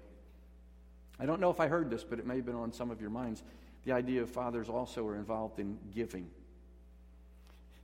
I 1.19 1.27
don't 1.27 1.39
know 1.39 1.51
if 1.51 1.59
I 1.59 1.67
heard 1.67 1.91
this, 1.91 2.03
but 2.03 2.17
it 2.17 2.25
may 2.25 2.37
have 2.37 2.47
been 2.47 2.55
on 2.55 2.73
some 2.73 2.89
of 2.89 2.99
your 2.99 3.11
minds. 3.11 3.43
The 3.83 3.91
idea 3.91 4.23
of 4.23 4.29
fathers 4.31 4.67
also 4.67 5.05
are 5.05 5.15
involved 5.15 5.59
in 5.59 5.77
giving. 5.93 6.27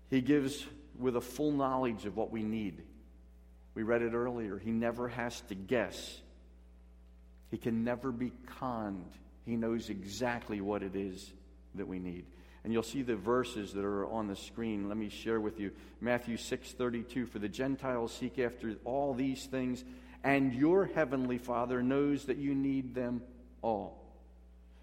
He 0.09 0.21
gives 0.21 0.65
with 0.97 1.15
a 1.17 1.21
full 1.21 1.51
knowledge 1.51 2.07
of 2.07 2.17
what 2.17 2.31
we 2.31 2.41
need. 2.41 2.81
We 3.75 3.83
read 3.83 4.01
it 4.01 4.13
earlier. 4.15 4.57
He 4.57 4.71
never 4.71 5.07
has 5.07 5.39
to 5.49 5.55
guess, 5.55 6.19
he 7.51 7.57
can 7.57 7.83
never 7.83 8.11
be 8.11 8.31
conned. 8.59 9.11
He 9.45 9.55
knows 9.55 9.89
exactly 9.89 10.61
what 10.61 10.83
it 10.83 10.95
is 10.95 11.31
that 11.75 11.87
we 11.87 11.99
need. 11.99 12.25
And 12.63 12.71
you'll 12.71 12.83
see 12.83 13.01
the 13.01 13.15
verses 13.15 13.73
that 13.73 13.83
are 13.83 14.05
on 14.05 14.27
the 14.27 14.35
screen. 14.35 14.87
Let 14.87 14.97
me 14.97 15.09
share 15.09 15.39
with 15.39 15.59
you. 15.59 15.71
Matthew 15.99 16.37
6:32 16.37 17.25
For 17.25 17.39
the 17.39 17.49
Gentiles 17.49 18.13
seek 18.13 18.37
after 18.37 18.75
all 18.85 19.13
these 19.13 19.47
things, 19.47 19.83
and 20.23 20.53
your 20.53 20.85
heavenly 20.85 21.39
Father 21.39 21.81
knows 21.81 22.25
that 22.25 22.37
you 22.37 22.53
need 22.53 22.93
them 22.93 23.23
all. 23.63 23.97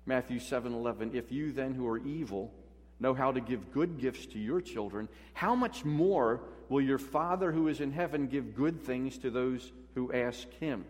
Matthew 0.06 0.40
7:11 0.40 1.14
If 1.14 1.30
you 1.30 1.52
then 1.52 1.74
who 1.74 1.86
are 1.86 1.98
evil 1.98 2.52
know 2.98 3.14
how 3.14 3.30
to 3.30 3.40
give 3.40 3.70
good 3.72 3.98
gifts 3.98 4.26
to 4.26 4.38
your 4.40 4.60
children, 4.60 5.08
how 5.34 5.54
much 5.54 5.84
more 5.84 6.40
will 6.68 6.80
your 6.80 6.98
Father 6.98 7.52
who 7.52 7.68
is 7.68 7.80
in 7.80 7.92
heaven 7.92 8.26
give 8.26 8.56
good 8.56 8.82
things 8.82 9.18
to 9.18 9.30
those 9.30 9.72
who 9.94 10.12
ask 10.12 10.50
him? 10.54 10.84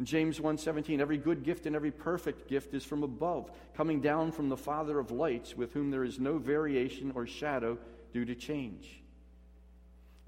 In 0.00 0.06
James 0.06 0.40
1:17, 0.40 0.98
every 0.98 1.18
good 1.18 1.42
gift 1.42 1.66
and 1.66 1.76
every 1.76 1.90
perfect 1.90 2.48
gift 2.48 2.72
is 2.72 2.86
from 2.86 3.02
above, 3.02 3.50
coming 3.74 4.00
down 4.00 4.32
from 4.32 4.48
the 4.48 4.56
Father 4.56 4.98
of 4.98 5.10
lights, 5.10 5.54
with 5.54 5.74
whom 5.74 5.90
there 5.90 6.04
is 6.04 6.18
no 6.18 6.38
variation 6.38 7.12
or 7.14 7.26
shadow 7.26 7.76
due 8.14 8.24
to 8.24 8.34
change. 8.34 9.02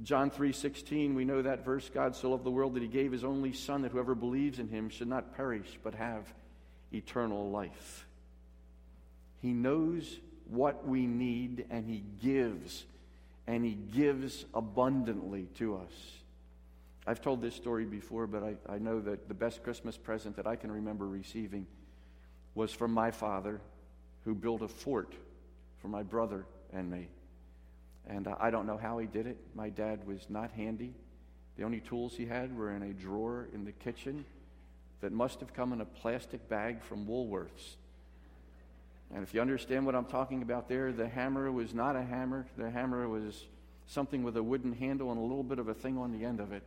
John 0.03 0.31
3:16, 0.31 1.15
we 1.15 1.25
know 1.25 1.41
that 1.41 1.65
verse, 1.65 1.89
God 1.89 2.15
so 2.15 2.33
loved 2.33 2.45
the 2.45 2.51
world 2.51 2.75
that 2.75 2.83
he 2.83 2.89
gave 2.89 3.13
his 3.13 3.25
only 3.25 3.55
son 3.55 3.81
that 3.81 3.93
whoever 3.93 4.15
believes 4.15 4.59
in 4.59 4.69
him 4.69 4.91
should 4.91 5.09
not 5.09 5.35
perish 5.35 5.79
but 5.83 5.95
have 5.95 6.35
eternal 6.93 7.51
life. 7.51 8.07
He 9.41 9.55
knows 9.55 10.21
what 10.51 10.87
we 10.87 11.07
need 11.07 11.65
and 11.71 11.89
he 11.89 12.05
gives 12.21 12.85
and 13.47 13.65
he 13.65 13.73
gives 13.73 14.45
abundantly 14.53 15.49
to 15.55 15.77
us. 15.77 16.22
I've 17.07 17.21
told 17.21 17.43
this 17.43 17.55
story 17.55 17.85
before, 17.85 18.27
but 18.27 18.43
I, 18.43 18.75
I 18.75 18.79
know 18.79 19.01
that 19.01 19.29
the 19.29 19.35
best 19.35 19.63
Christmas 19.63 19.97
present 19.97 20.37
that 20.37 20.47
I 20.47 20.57
can 20.57 20.71
remember 20.71 21.07
receiving 21.07 21.67
was 22.55 22.73
from 22.73 22.93
my 22.93 23.11
father, 23.11 23.61
who 24.25 24.35
built 24.35 24.63
a 24.63 24.69
fort 24.69 25.13
for 25.81 25.89
my 25.89 26.03
brother 26.03 26.47
and 26.73 26.91
me. 26.91 27.09
And 28.07 28.29
I 28.41 28.51
don't 28.51 28.67
know 28.67 28.77
how 28.77 28.99
he 28.99 29.07
did 29.07 29.27
it. 29.27 29.37
My 29.55 29.69
dad 29.69 30.07
was 30.07 30.27
not 30.29 30.53
handy. 30.53 30.93
The 31.57 31.65
only 31.65 31.81
tools 31.81 32.15
he 32.17 32.27
had 32.27 32.57
were 32.57 32.73
in 32.73 32.83
a 32.83 32.93
drawer 32.93 33.49
in 33.53 33.65
the 33.65 33.73
kitchen 33.73 34.25
that 35.01 35.13
must 35.13 35.41
have 35.41 35.53
come 35.53 35.73
in 35.73 35.81
a 35.81 35.85
plastic 35.85 36.49
bag 36.49 36.83
from 36.83 37.07
Woolworths. 37.07 37.77
And 39.15 39.23
if 39.23 39.35
you 39.35 39.41
understand 39.41 39.85
what 39.85 39.95
I'm 39.95 40.07
talking 40.07 40.43
about 40.43 40.69
there, 40.69 40.93
the 40.93 41.09
hammer 41.09 41.51
was 41.53 41.75
not 41.75 41.97
a 41.97 42.03
hammer. 42.03 42.47
The 42.57 42.71
hammer 42.71 43.09
was 43.09 43.45
something 43.87 44.23
with 44.23 44.37
a 44.37 44.43
wooden 44.43 44.73
handle 44.73 45.11
and 45.11 45.19
a 45.19 45.23
little 45.23 45.43
bit 45.43 45.59
of 45.59 45.69
a 45.69 45.75
thing 45.75 45.99
on 45.99 46.13
the 46.13 46.25
end 46.25 46.41
of 46.41 46.53
it. 46.53 46.63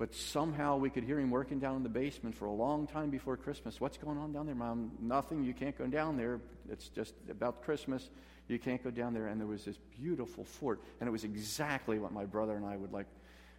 But 0.00 0.14
somehow 0.14 0.78
we 0.78 0.88
could 0.88 1.04
hear 1.04 1.20
him 1.20 1.30
working 1.30 1.58
down 1.58 1.76
in 1.76 1.82
the 1.82 1.90
basement 1.90 2.34
for 2.34 2.46
a 2.46 2.52
long 2.52 2.86
time 2.86 3.10
before 3.10 3.36
Christmas. 3.36 3.82
What's 3.82 3.98
going 3.98 4.16
on 4.16 4.32
down 4.32 4.46
there, 4.46 4.54
Mom? 4.54 4.92
Nothing. 4.98 5.44
You 5.44 5.52
can't 5.52 5.76
go 5.76 5.86
down 5.86 6.16
there. 6.16 6.40
It's 6.70 6.88
just 6.88 7.12
about 7.28 7.62
Christmas. 7.62 8.08
You 8.48 8.58
can't 8.58 8.82
go 8.82 8.90
down 8.90 9.12
there. 9.12 9.26
And 9.26 9.38
there 9.38 9.46
was 9.46 9.66
this 9.66 9.76
beautiful 10.00 10.44
fort. 10.44 10.80
And 11.00 11.06
it 11.06 11.10
was 11.10 11.24
exactly 11.24 11.98
what 11.98 12.12
my 12.12 12.24
brother 12.24 12.56
and 12.56 12.64
I 12.64 12.78
would 12.78 12.94
like. 12.94 13.04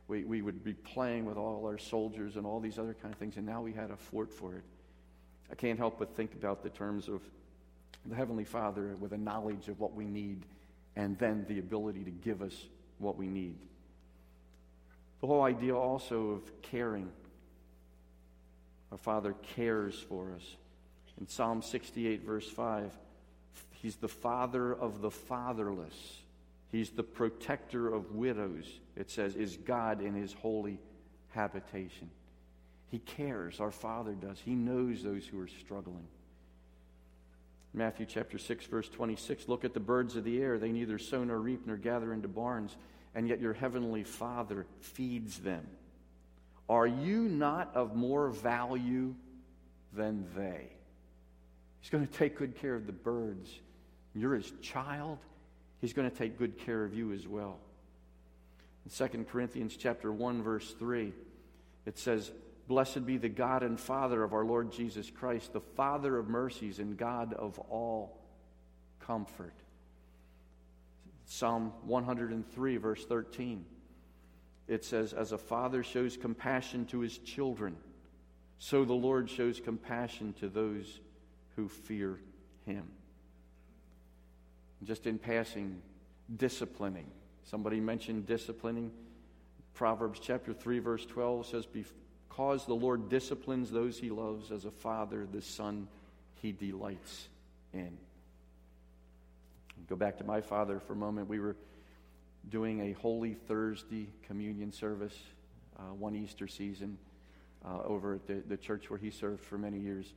We, 0.08 0.24
we 0.24 0.42
would 0.42 0.64
be 0.64 0.74
playing 0.74 1.26
with 1.26 1.38
all 1.38 1.64
our 1.68 1.78
soldiers 1.78 2.38
and 2.38 2.44
all 2.48 2.60
these 2.60 2.80
other 2.80 2.96
kind 3.00 3.14
of 3.14 3.20
things. 3.20 3.38
And 3.38 3.46
now 3.46 3.62
we 3.62 3.72
had 3.72 3.92
a 3.92 3.96
fort 3.96 4.34
for 4.34 4.56
it. 4.56 4.64
I 5.52 5.54
can't 5.54 5.78
help 5.78 6.00
but 6.00 6.16
think 6.16 6.34
about 6.34 6.64
the 6.64 6.72
terms 6.72 7.08
of 7.08 7.22
the 8.08 8.16
Heavenly 8.16 8.46
Father 8.46 8.96
with 9.00 9.12
a 9.12 9.18
knowledge 9.20 9.68
of 9.68 9.80
what 9.80 9.94
we 9.94 10.06
need 10.06 10.48
and 10.96 11.20
then 11.20 11.46
the 11.48 11.60
ability 11.60 12.04
to 12.06 12.10
give 12.10 12.42
us 12.42 12.66
what 12.98 13.16
we 13.16 13.28
need. 13.28 13.58
The 15.22 15.28
whole 15.28 15.44
idea 15.44 15.76
also 15.76 16.32
of 16.32 16.62
caring. 16.64 17.10
Our 18.92 18.98
Father 18.98 19.36
cares 19.56 19.98
for 19.98 20.34
us. 20.36 20.44
In 21.20 21.28
Psalm 21.28 21.62
68, 21.62 22.24
verse 22.24 22.50
5, 22.50 22.92
He's 23.72 23.96
the 23.96 24.08
Father 24.08 24.74
of 24.74 25.02
the 25.02 25.12
fatherless. 25.12 26.20
He's 26.72 26.90
the 26.90 27.04
protector 27.04 27.94
of 27.94 28.16
widows, 28.16 28.66
it 28.96 29.10
says, 29.10 29.36
is 29.36 29.58
God 29.58 30.02
in 30.02 30.14
His 30.14 30.34
holy 30.34 30.80
habitation. 31.30 32.10
He 32.90 33.00
cares, 33.00 33.60
our 33.60 33.72
Father 33.72 34.14
does. 34.14 34.40
He 34.44 34.56
knows 34.56 35.04
those 35.04 35.26
who 35.26 35.40
are 35.40 35.48
struggling. 35.48 36.08
Matthew 37.74 38.06
chapter 38.06 38.38
6, 38.38 38.66
verse 38.66 38.90
26 38.90 39.48
Look 39.48 39.64
at 39.64 39.74
the 39.74 39.80
birds 39.80 40.16
of 40.16 40.24
the 40.24 40.42
air. 40.42 40.60
They 40.60 40.72
neither 40.72 40.98
sow 40.98 41.24
nor 41.24 41.40
reap 41.40 41.66
nor 41.66 41.78
gather 41.78 42.14
into 42.14 42.28
barns, 42.28 42.76
and 43.14 43.28
yet 43.28 43.42
your 43.42 43.54
heavenly 43.54 44.04
Father 44.04 44.66
feeds 44.80 45.40
them. 45.40 45.68
Are 46.70 46.88
you 46.88 47.24
not 47.24 47.72
of 47.76 47.96
more 47.96 48.30
value 48.30 49.14
than 49.94 50.26
they? 50.36 50.70
He's 51.82 51.90
going 51.90 52.08
to 52.08 52.14
take 52.14 52.38
good 52.38 52.56
care 52.56 52.76
of 52.76 52.86
the 52.86 52.94
birds. 52.94 53.50
You're 54.14 54.36
his 54.36 54.52
child. 54.62 55.18
He's 55.80 55.94
going 55.94 56.10
to 56.10 56.16
take 56.16 56.38
good 56.38 56.58
care 56.60 56.84
of 56.84 56.94
you 56.94 57.12
as 57.12 57.28
well. 57.28 57.60
In 58.86 58.92
2 58.92 59.26
Corinthians 59.26 59.76
chapter 59.76 60.12
1 60.12 60.44
verse 60.44 60.74
3, 60.80 61.14
it 61.86 61.98
says, 61.98 62.32
"Blessed 62.68 63.06
be 63.06 63.18
the 63.18 63.30
God 63.30 63.64
and 63.64 63.80
Father 63.80 64.24
of 64.24 64.34
our 64.34 64.46
Lord 64.46 64.72
Jesus 64.72 65.10
Christ, 65.10 65.54
the 65.54 65.62
Father 65.62 66.18
of 66.18 66.30
mercies 66.30 66.80
and 66.80 66.98
God 66.98 67.34
of 67.34 67.60
all 67.60 68.18
comfort." 69.00 69.54
Psalm 71.32 71.72
103 71.86 72.76
verse 72.76 73.06
13. 73.06 73.66
It 74.68 74.84
says, 74.84 75.14
"As 75.14 75.32
a 75.32 75.38
father 75.38 75.82
shows 75.82 76.18
compassion 76.18 76.86
to 76.88 77.00
his 77.00 77.18
children, 77.20 77.78
so 78.60 78.84
the 78.84 78.94
Lord 78.94 79.30
shows 79.30 79.62
compassion 79.62 80.34
to 80.34 80.50
those 80.50 81.00
who 81.56 81.70
fear 81.70 82.20
him." 82.66 82.92
Just 84.84 85.08
in 85.08 85.18
passing, 85.18 85.82
disciplining. 86.36 87.10
Somebody 87.44 87.80
mentioned 87.80 88.26
disciplining. 88.26 88.92
Proverbs 89.74 90.20
chapter 90.20 90.54
3, 90.54 90.80
verse 90.80 91.06
12 91.06 91.46
says, 91.46 91.66
Because 91.66 92.66
the 92.66 92.76
Lord 92.76 93.08
disciplines 93.08 93.72
those 93.72 93.98
he 93.98 94.10
loves 94.10 94.52
as 94.52 94.66
a 94.66 94.72
father, 94.72 95.26
the 95.26 95.42
son 95.42 95.88
he 96.34 96.52
delights 96.52 97.30
in. 97.72 97.98
Go 99.88 99.96
back 99.96 100.18
to 100.18 100.24
my 100.24 100.42
father 100.42 100.80
for 100.80 100.94
a 100.94 100.96
moment. 100.96 101.28
We 101.28 101.40
were 101.40 101.56
doing 102.50 102.82
a 102.82 102.94
Holy 102.94 103.34
Thursday 103.34 104.08
communion 104.24 104.72
service 104.72 105.18
uh, 105.78 105.94
one 105.94 106.16
Easter 106.16 106.48
season 106.48 106.98
uh, 107.66 107.84
over 107.84 108.16
at 108.16 108.28
the, 108.28 108.42
the 108.48 108.58
church 108.58 108.90
where 108.90 109.00
he 109.00 109.12
served 109.12 109.44
for 109.44 109.58
many 109.58 109.80
years. 109.80 110.14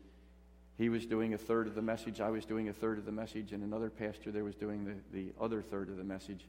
He 0.76 0.88
was 0.88 1.06
doing 1.06 1.34
a 1.34 1.38
third 1.38 1.66
of 1.66 1.74
the 1.74 1.82
message, 1.82 2.20
I 2.20 2.30
was 2.30 2.44
doing 2.44 2.68
a 2.68 2.72
third 2.72 2.98
of 2.98 3.04
the 3.04 3.12
message, 3.12 3.52
and 3.52 3.62
another 3.62 3.90
pastor 3.90 4.32
there 4.32 4.44
was 4.44 4.56
doing 4.56 4.84
the, 4.84 4.94
the 5.12 5.32
other 5.40 5.62
third 5.62 5.88
of 5.88 5.96
the 5.96 6.04
message. 6.04 6.46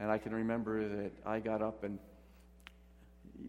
And 0.00 0.10
I 0.10 0.18
can 0.18 0.34
remember 0.34 0.88
that 0.88 1.12
I 1.26 1.40
got 1.40 1.60
up, 1.60 1.84
and 1.84 1.98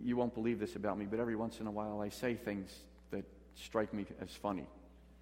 you 0.03 0.17
won't 0.17 0.33
believe 0.33 0.59
this 0.59 0.75
about 0.75 0.97
me, 0.97 1.05
but 1.05 1.19
every 1.19 1.35
once 1.35 1.59
in 1.59 1.67
a 1.67 1.71
while 1.71 2.01
I 2.01 2.09
say 2.09 2.35
things 2.35 2.73
that 3.11 3.23
strike 3.55 3.93
me 3.93 4.05
as 4.21 4.31
funny. 4.31 4.65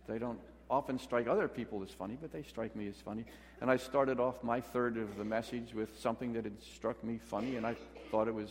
They 0.08 0.18
don't 0.18 0.40
often 0.70 1.00
strike 1.00 1.28
other 1.28 1.48
people 1.48 1.82
as 1.84 1.90
funny, 1.90 2.18
but 2.20 2.32
they 2.32 2.44
strike 2.44 2.76
me 2.76 2.88
as 2.88 2.96
funny. 2.96 3.26
And 3.62 3.72
I 3.72 3.78
started 3.78 4.20
off 4.20 4.44
my 4.44 4.62
third 4.62 4.98
of 4.98 5.18
the 5.18 5.26
message 5.26 5.74
with 5.74 6.00
something 6.00 6.34
that 6.34 6.44
had 6.44 6.62
struck 6.62 7.04
me 7.04 7.18
funny, 7.18 7.56
and 7.56 7.66
I 7.66 7.76
thought 8.12 8.28
it 8.28 8.34
was, 8.34 8.50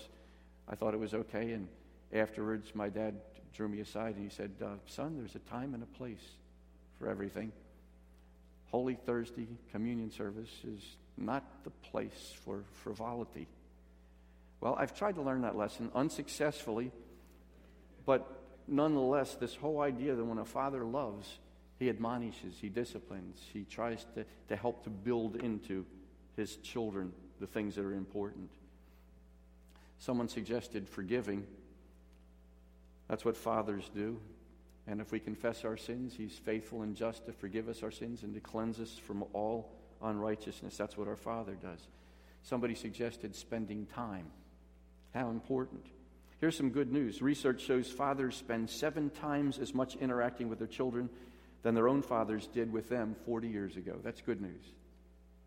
I 0.68 0.74
thought 0.74 0.94
it 0.94 1.00
was 1.00 1.14
okay. 1.14 1.52
And 1.52 1.68
afterwards, 2.12 2.74
my 2.74 2.88
dad 2.88 3.14
drew 3.52 3.68
me 3.68 3.80
aside 3.80 4.16
and 4.16 4.24
he 4.24 4.34
said, 4.34 4.50
uh, 4.62 4.68
Son, 4.86 5.16
there's 5.16 5.34
a 5.34 5.50
time 5.50 5.74
and 5.74 5.82
a 5.82 5.98
place 5.98 6.22
for 6.98 7.08
everything. 7.08 7.52
Holy 8.70 8.94
Thursday 8.94 9.46
communion 9.72 10.10
service 10.10 10.50
is 10.66 10.82
not 11.16 11.42
the 11.64 11.70
place 11.70 12.34
for 12.44 12.64
frivolity. 12.82 13.46
Well, 14.60 14.74
I've 14.78 14.94
tried 14.94 15.14
to 15.16 15.22
learn 15.22 15.42
that 15.42 15.56
lesson 15.56 15.90
unsuccessfully, 15.94 16.90
but 18.04 18.26
nonetheless, 18.66 19.34
this 19.34 19.54
whole 19.54 19.80
idea 19.80 20.14
that 20.14 20.24
when 20.24 20.38
a 20.38 20.44
father 20.44 20.84
loves, 20.84 21.38
he 21.78 21.88
admonishes, 21.88 22.54
he 22.60 22.68
disciplines, 22.68 23.40
he 23.52 23.64
tries 23.64 24.06
to, 24.14 24.24
to 24.48 24.56
help 24.56 24.84
to 24.84 24.90
build 24.90 25.36
into 25.36 25.84
his 26.36 26.56
children 26.56 27.12
the 27.40 27.46
things 27.46 27.74
that 27.74 27.84
are 27.84 27.94
important. 27.94 28.50
Someone 29.98 30.28
suggested 30.28 30.88
forgiving. 30.88 31.46
That's 33.08 33.24
what 33.24 33.36
fathers 33.36 33.90
do. 33.94 34.20
And 34.86 35.00
if 35.00 35.10
we 35.10 35.18
confess 35.18 35.64
our 35.64 35.76
sins, 35.76 36.14
He's 36.16 36.34
faithful 36.38 36.82
and 36.82 36.94
just 36.94 37.26
to 37.26 37.32
forgive 37.32 37.68
us 37.68 37.82
our 37.82 37.90
sins 37.90 38.22
and 38.22 38.34
to 38.34 38.40
cleanse 38.40 38.78
us 38.78 38.96
from 38.96 39.24
all 39.32 39.72
unrighteousness. 40.02 40.76
That's 40.76 40.96
what 40.96 41.08
our 41.08 41.16
Father 41.16 41.54
does. 41.54 41.80
Somebody 42.42 42.74
suggested 42.74 43.34
spending 43.34 43.86
time. 43.86 44.26
How 45.12 45.30
important. 45.30 45.84
Here's 46.38 46.56
some 46.56 46.70
good 46.70 46.92
news. 46.92 47.22
Research 47.22 47.62
shows 47.62 47.90
fathers 47.90 48.36
spend 48.36 48.70
seven 48.70 49.10
times 49.10 49.58
as 49.58 49.74
much 49.74 49.96
interacting 49.96 50.48
with 50.48 50.58
their 50.58 50.68
children 50.68 51.08
than 51.66 51.74
their 51.74 51.88
own 51.88 52.00
fathers 52.00 52.46
did 52.54 52.72
with 52.72 52.88
them 52.88 53.16
40 53.26 53.48
years 53.48 53.76
ago. 53.76 53.96
That's 54.04 54.20
good 54.20 54.40
news. 54.40 54.62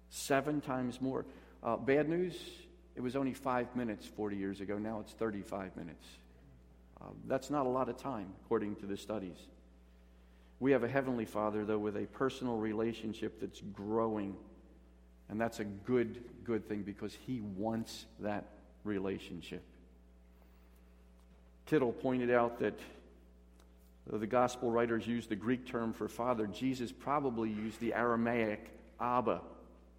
Seven 0.09 0.59
times 0.59 0.99
more. 0.99 1.25
Uh, 1.63 1.77
bad 1.77 2.09
news, 2.09 2.35
it 2.97 2.99
was 2.99 3.15
only 3.15 3.33
five 3.33 3.73
minutes 3.73 4.05
40 4.05 4.35
years 4.35 4.59
ago. 4.59 4.77
Now 4.77 4.99
it's 4.99 5.13
35 5.13 5.77
minutes. 5.77 6.05
Um, 6.99 7.15
that's 7.25 7.49
not 7.49 7.67
a 7.67 7.69
lot 7.69 7.87
of 7.87 7.95
time, 7.95 8.33
according 8.43 8.75
to 8.81 8.85
the 8.85 8.97
studies. 8.97 9.37
We 10.59 10.73
have 10.73 10.83
a 10.83 10.89
Heavenly 10.89 11.23
Father, 11.23 11.63
though, 11.63 11.79
with 11.79 11.95
a 11.95 12.05
personal 12.07 12.57
relationship 12.57 13.39
that's 13.39 13.61
growing. 13.73 14.35
And 15.29 15.39
that's 15.39 15.61
a 15.61 15.63
good, 15.63 16.21
good 16.43 16.67
thing 16.67 16.81
because 16.81 17.17
He 17.25 17.39
wants 17.39 18.07
that 18.19 18.43
relationship. 18.83 19.63
Kittel 21.65 21.97
pointed 21.97 22.29
out 22.29 22.59
that 22.59 22.77
the 24.17 24.27
gospel 24.27 24.71
writers 24.71 25.05
used 25.05 25.29
the 25.29 25.35
Greek 25.35 25.67
term 25.67 25.93
for 25.93 26.07
father. 26.07 26.47
Jesus 26.47 26.91
probably 26.91 27.49
used 27.49 27.79
the 27.79 27.93
Aramaic 27.93 28.71
Abba 28.99 29.41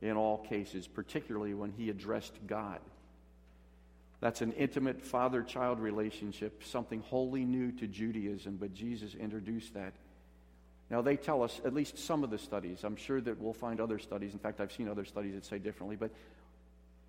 in 0.03 0.17
all 0.17 0.39
cases, 0.39 0.89
particularly 0.89 1.55
when 1.55 1.71
he 1.71 1.91
addressed 1.91 2.35
God. 2.47 2.81
That's 4.21 4.43
an 4.43 4.53
intimate 4.53 5.03
father 5.03 5.43
child 5.43 5.81
relationship, 5.81 6.63
something 6.65 7.01
wholly 7.01 7.45
new 7.45 7.73
to 7.73 7.87
Judaism, 7.87 8.57
but 8.61 8.75
Jesus 8.75 9.15
introduced 9.15 9.75
that. 9.75 9.95
Now, 10.91 11.03
they 11.03 11.17
tell 11.17 11.43
us, 11.43 11.61
at 11.65 11.73
least 11.73 11.99
some 11.99 12.25
of 12.25 12.31
the 12.31 12.39
studies, 12.39 12.83
I'm 12.83 12.97
sure 12.97 13.21
that 13.21 13.41
we'll 13.41 13.53
find 13.53 13.81
other 13.81 13.99
studies. 13.99 14.33
In 14.33 14.41
fact, 14.41 14.61
I've 14.61 14.73
seen 14.73 14.89
other 14.89 15.05
studies 15.05 15.35
that 15.35 15.45
say 15.47 15.59
differently, 15.59 15.97
but 15.97 16.11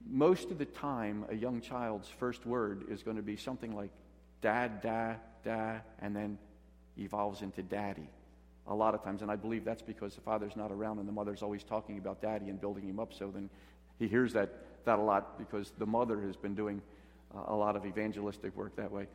most 0.09 0.51
of 0.51 0.57
the 0.57 0.65
time, 0.65 1.25
a 1.29 1.35
young 1.35 1.61
child's 1.61 2.07
first 2.07 2.45
word 2.45 2.85
is 2.89 3.03
going 3.03 3.17
to 3.17 3.23
be 3.23 3.35
something 3.35 3.75
like 3.75 3.89
dad, 4.41 4.81
da, 4.81 5.15
da, 5.43 5.79
and 5.99 6.15
then 6.15 6.37
evolves 7.03 7.41
into 7.41 7.61
daddy 7.61 8.09
a 8.67 8.75
lot 8.75 8.93
of 8.93 9.03
times. 9.03 9.21
And 9.21 9.31
I 9.31 9.35
believe 9.35 9.65
that's 9.65 9.81
because 9.81 10.15
the 10.15 10.21
father's 10.21 10.55
not 10.55 10.71
around 10.71 10.99
and 10.99 11.07
the 11.07 11.13
mother's 11.13 11.41
always 11.41 11.63
talking 11.63 11.97
about 11.97 12.21
daddy 12.21 12.49
and 12.49 12.59
building 12.59 12.87
him 12.87 12.99
up. 12.99 13.13
So 13.13 13.31
then 13.31 13.49
he 13.99 14.07
hears 14.07 14.33
that, 14.33 14.49
that 14.85 14.99
a 14.99 15.01
lot 15.01 15.37
because 15.37 15.71
the 15.77 15.85
mother 15.85 16.21
has 16.21 16.35
been 16.35 16.55
doing 16.55 16.81
uh, 17.35 17.43
a 17.47 17.55
lot 17.55 17.75
of 17.75 17.85
evangelistic 17.85 18.55
work 18.55 18.75
that 18.75 18.91
way. 18.91 19.07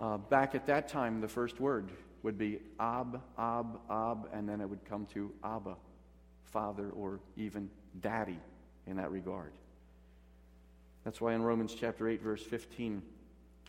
Uh, 0.00 0.18
back 0.18 0.54
at 0.54 0.66
that 0.66 0.88
time, 0.88 1.20
the 1.20 1.28
first 1.28 1.60
word 1.60 1.90
would 2.22 2.38
be 2.38 2.58
Ab, 2.80 3.20
Ab, 3.38 3.78
Ab, 3.90 4.28
and 4.32 4.48
then 4.48 4.60
it 4.60 4.68
would 4.68 4.84
come 4.84 5.06
to 5.06 5.30
Abba, 5.44 5.76
Father, 6.44 6.90
or 6.90 7.20
even 7.36 7.68
Daddy 8.00 8.38
in 8.86 8.96
that 8.96 9.10
regard. 9.10 9.52
That's 11.04 11.20
why 11.20 11.34
in 11.34 11.42
Romans 11.42 11.74
chapter 11.78 12.08
8, 12.08 12.22
verse 12.22 12.42
15, 12.42 13.02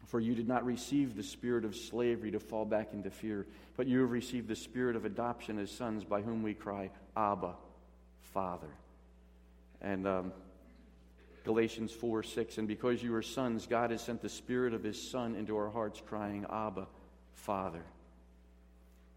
for 0.07 0.19
you 0.19 0.35
did 0.35 0.47
not 0.47 0.65
receive 0.65 1.15
the 1.15 1.23
spirit 1.23 1.65
of 1.65 1.75
slavery 1.75 2.31
to 2.31 2.39
fall 2.39 2.65
back 2.65 2.93
into 2.93 3.09
fear, 3.09 3.45
but 3.77 3.87
you 3.87 4.01
have 4.01 4.11
received 4.11 4.47
the 4.47 4.55
spirit 4.55 4.95
of 4.95 5.05
adoption 5.05 5.59
as 5.59 5.71
sons, 5.71 6.03
by 6.03 6.21
whom 6.21 6.43
we 6.43 6.53
cry, 6.53 6.89
Abba, 7.15 7.55
Father. 8.33 8.69
And 9.81 10.07
um, 10.07 10.33
Galatians 11.45 11.91
4 11.91 12.23
6. 12.23 12.57
And 12.57 12.67
because 12.67 13.03
you 13.03 13.13
are 13.15 13.21
sons, 13.21 13.67
God 13.67 13.91
has 13.91 14.01
sent 14.01 14.21
the 14.21 14.29
Spirit 14.29 14.73
of 14.73 14.83
His 14.83 15.09
Son 15.09 15.35
into 15.35 15.55
our 15.57 15.69
hearts, 15.69 16.01
crying, 16.05 16.45
Abba, 16.49 16.87
Father. 17.33 17.83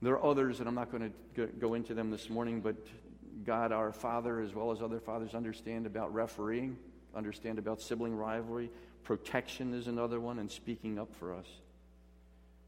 There 0.03 0.15
are 0.15 0.25
others, 0.25 0.61
and 0.61 0.69
I'm 0.69 0.75
not 0.75 0.91
going 0.91 1.13
to 1.37 1.47
go 1.47 1.75
into 1.75 1.95
them 1.95 2.11
this 2.11 2.29
morning, 2.29 2.61
but 2.61 2.77
God, 3.45 3.73
our 3.73 3.93
Father, 3.93 4.41
as 4.41 4.55
well 4.55 4.71
as 4.73 4.83
other 4.83 5.01
fathers, 5.01 5.35
understand 5.35 5.87
about 5.87 6.13
refereeing, 6.13 6.77
understand 7.15 7.59
about 7.59 7.81
sibling 7.81 8.15
rivalry. 8.15 8.71
Protection 9.07 9.73
is 9.73 9.87
another 9.87 10.19
one, 10.19 10.41
and 10.41 10.51
speaking 10.51 10.99
up 10.99 11.15
for 11.15 11.33
us. 11.33 11.47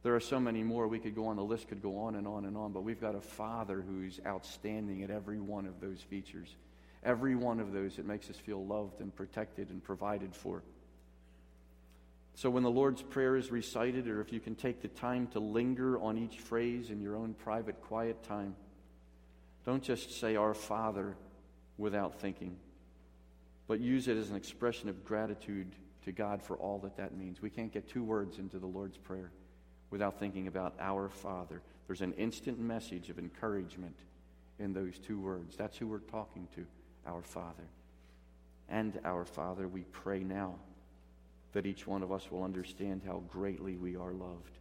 There 0.05 0.15
are 0.15 0.21
so 0.21 0.39
many 0.39 0.63
more. 0.63 0.87
We 0.87 1.01
could 1.01 1.17
go 1.17 1.27
on, 1.27 1.35
the 1.35 1.43
list 1.43 1.67
could 1.67 1.83
go 1.83 1.99
on 1.99 2.15
and 2.15 2.29
on 2.29 2.45
and 2.45 2.57
on, 2.57 2.71
but 2.71 2.85
we've 2.85 3.01
got 3.01 3.17
a 3.17 3.21
Father 3.21 3.83
who's 3.83 4.21
outstanding 4.25 5.03
at 5.03 5.11
every 5.11 5.41
one 5.41 5.67
of 5.67 5.81
those 5.81 6.01
features. 6.01 6.55
Every 7.03 7.35
one 7.35 7.59
of 7.59 7.73
those, 7.73 7.99
it 7.99 8.07
makes 8.07 8.31
us 8.31 8.37
feel 8.37 8.65
loved 8.65 9.01
and 9.01 9.13
protected 9.13 9.71
and 9.71 9.83
provided 9.83 10.33
for. 10.33 10.63
So 12.37 12.51
when 12.51 12.63
the 12.63 12.71
Lord's 12.71 13.03
Prayer 13.03 13.35
is 13.35 13.51
recited, 13.51 14.07
or 14.07 14.21
if 14.21 14.33
you 14.33 14.39
can 14.39 14.55
take 14.55 14.81
the 14.81 14.87
time 14.87 15.27
to 15.33 15.41
linger 15.41 16.01
on 16.01 16.17
each 16.17 16.39
phrase 16.39 16.91
in 16.91 17.01
your 17.01 17.17
own 17.17 17.35
private, 17.35 17.83
quiet 17.83 18.23
time, 18.23 18.55
don't 19.67 19.83
just 19.83 20.21
say, 20.21 20.37
Our 20.37 20.55
Father, 20.55 21.17
without 21.79 22.21
thinking, 22.21 22.57
but 23.67 23.81
use 23.81 24.07
it 24.07 24.17
as 24.17 24.31
an 24.31 24.37
expression 24.37 24.89
of 24.89 25.05
gratitude 25.05 25.75
to 26.05 26.13
God 26.13 26.43
for 26.43 26.57
all 26.57 26.79
that 26.81 26.97
that 26.97 27.17
means. 27.17 27.43
We 27.43 27.51
can't 27.51 27.73
get 27.73 27.89
two 27.89 28.05
words 28.05 28.39
into 28.39 28.59
the 28.59 28.67
Lord's 28.67 28.97
Prayer 28.97 29.31
without 29.91 30.19
thinking 30.19 30.47
about 30.47 30.75
our 30.81 31.09
Father. 31.09 31.63
There's 31.87 32.03
an 32.03 32.13
instant 32.15 32.59
message 32.59 33.11
of 33.11 33.19
encouragement 33.19 33.97
in 34.59 34.73
those 34.73 34.99
two 34.99 35.21
words. 35.21 35.57
That's 35.57 35.77
who 35.77 35.87
we're 35.87 35.99
talking 35.99 36.49
to, 36.55 36.67
our 37.07 37.23
Father. 37.23 37.65
And 38.69 38.99
our 39.05 39.25
Father, 39.25 39.67
we 39.67 39.83
pray 39.85 40.21
now 40.21 40.55
that 41.53 41.67
each 41.67 41.87
one 41.87 42.03
of 42.03 42.13
us 42.13 42.31
will 42.31 42.45
understand 42.45 43.03
how 43.07 43.23
greatly 43.29 43.77
we 43.77 43.97
are 43.97 44.13
loved. 44.13 44.59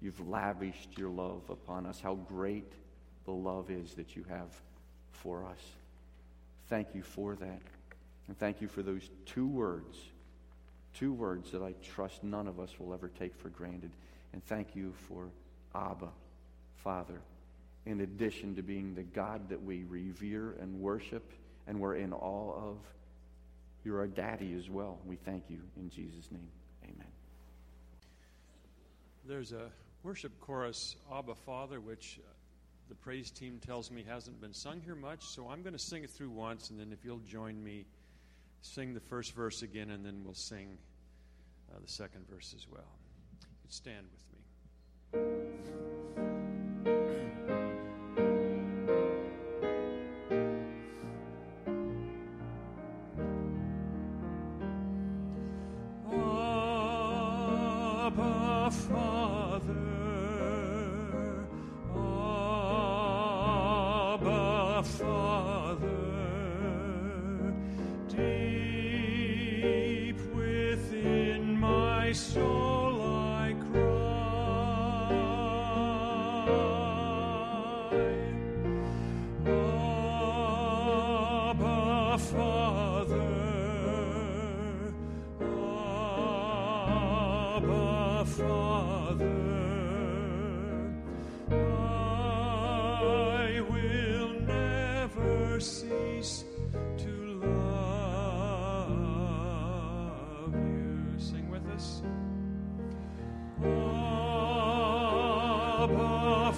You've 0.00 0.26
lavished 0.26 0.96
your 0.96 1.10
love 1.10 1.42
upon 1.50 1.84
us, 1.84 2.00
how 2.00 2.14
great 2.14 2.72
the 3.26 3.32
love 3.32 3.70
is 3.70 3.92
that 3.94 4.16
you 4.16 4.24
have 4.30 4.48
for 5.12 5.44
us. 5.44 5.60
Thank 6.68 6.94
you 6.94 7.02
for 7.02 7.34
that. 7.36 7.60
And 8.28 8.38
thank 8.38 8.60
you 8.62 8.68
for 8.68 8.82
those 8.82 9.10
two 9.26 9.46
words, 9.46 9.98
two 10.94 11.12
words 11.12 11.50
that 11.52 11.62
I 11.62 11.74
trust 11.82 12.22
none 12.24 12.46
of 12.46 12.58
us 12.58 12.78
will 12.78 12.92
ever 12.92 13.08
take 13.08 13.34
for 13.34 13.48
granted. 13.48 13.90
And 14.32 14.44
thank 14.44 14.74
you 14.74 14.92
for 15.08 15.28
Abba, 15.74 16.08
Father, 16.76 17.20
in 17.86 18.00
addition 18.00 18.54
to 18.56 18.62
being 18.62 18.94
the 18.94 19.02
God 19.02 19.48
that 19.48 19.62
we 19.62 19.84
revere 19.84 20.56
and 20.60 20.80
worship 20.80 21.32
and 21.66 21.80
we're 21.80 21.96
in 21.96 22.12
awe 22.12 22.70
of. 22.70 22.78
You're 23.84 23.98
our 23.98 24.06
daddy 24.06 24.54
as 24.58 24.68
well. 24.68 24.98
We 25.06 25.16
thank 25.16 25.44
you 25.48 25.60
in 25.76 25.88
Jesus' 25.88 26.30
name. 26.30 26.48
Amen. 26.84 27.06
There's 29.26 29.52
a 29.52 29.70
worship 30.02 30.38
chorus, 30.40 30.96
Abba 31.12 31.34
Father, 31.34 31.80
which 31.80 32.20
the 32.88 32.94
praise 32.94 33.30
team 33.30 33.60
tells 33.64 33.90
me 33.90 34.04
hasn't 34.06 34.40
been 34.40 34.52
sung 34.52 34.80
here 34.84 34.96
much, 34.96 35.22
so 35.22 35.48
I'm 35.48 35.62
going 35.62 35.74
to 35.74 35.78
sing 35.78 36.02
it 36.02 36.10
through 36.10 36.30
once, 36.30 36.70
and 36.70 36.78
then 36.78 36.92
if 36.92 37.04
you'll 37.04 37.20
join 37.20 37.62
me, 37.62 37.86
sing 38.62 38.94
the 38.94 39.00
first 39.00 39.34
verse 39.34 39.62
again, 39.62 39.90
and 39.90 40.04
then 40.04 40.22
we'll 40.24 40.34
sing 40.34 40.78
uh, 41.72 41.78
the 41.80 41.90
second 41.90 42.28
verse 42.28 42.54
as 42.56 42.66
well. 42.68 42.98
You 43.64 43.70
stand 43.70 44.06
with 44.12 44.24
me. 44.32 44.40
My 72.10 72.14
soul 72.14 72.79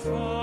Father. 0.03 0.42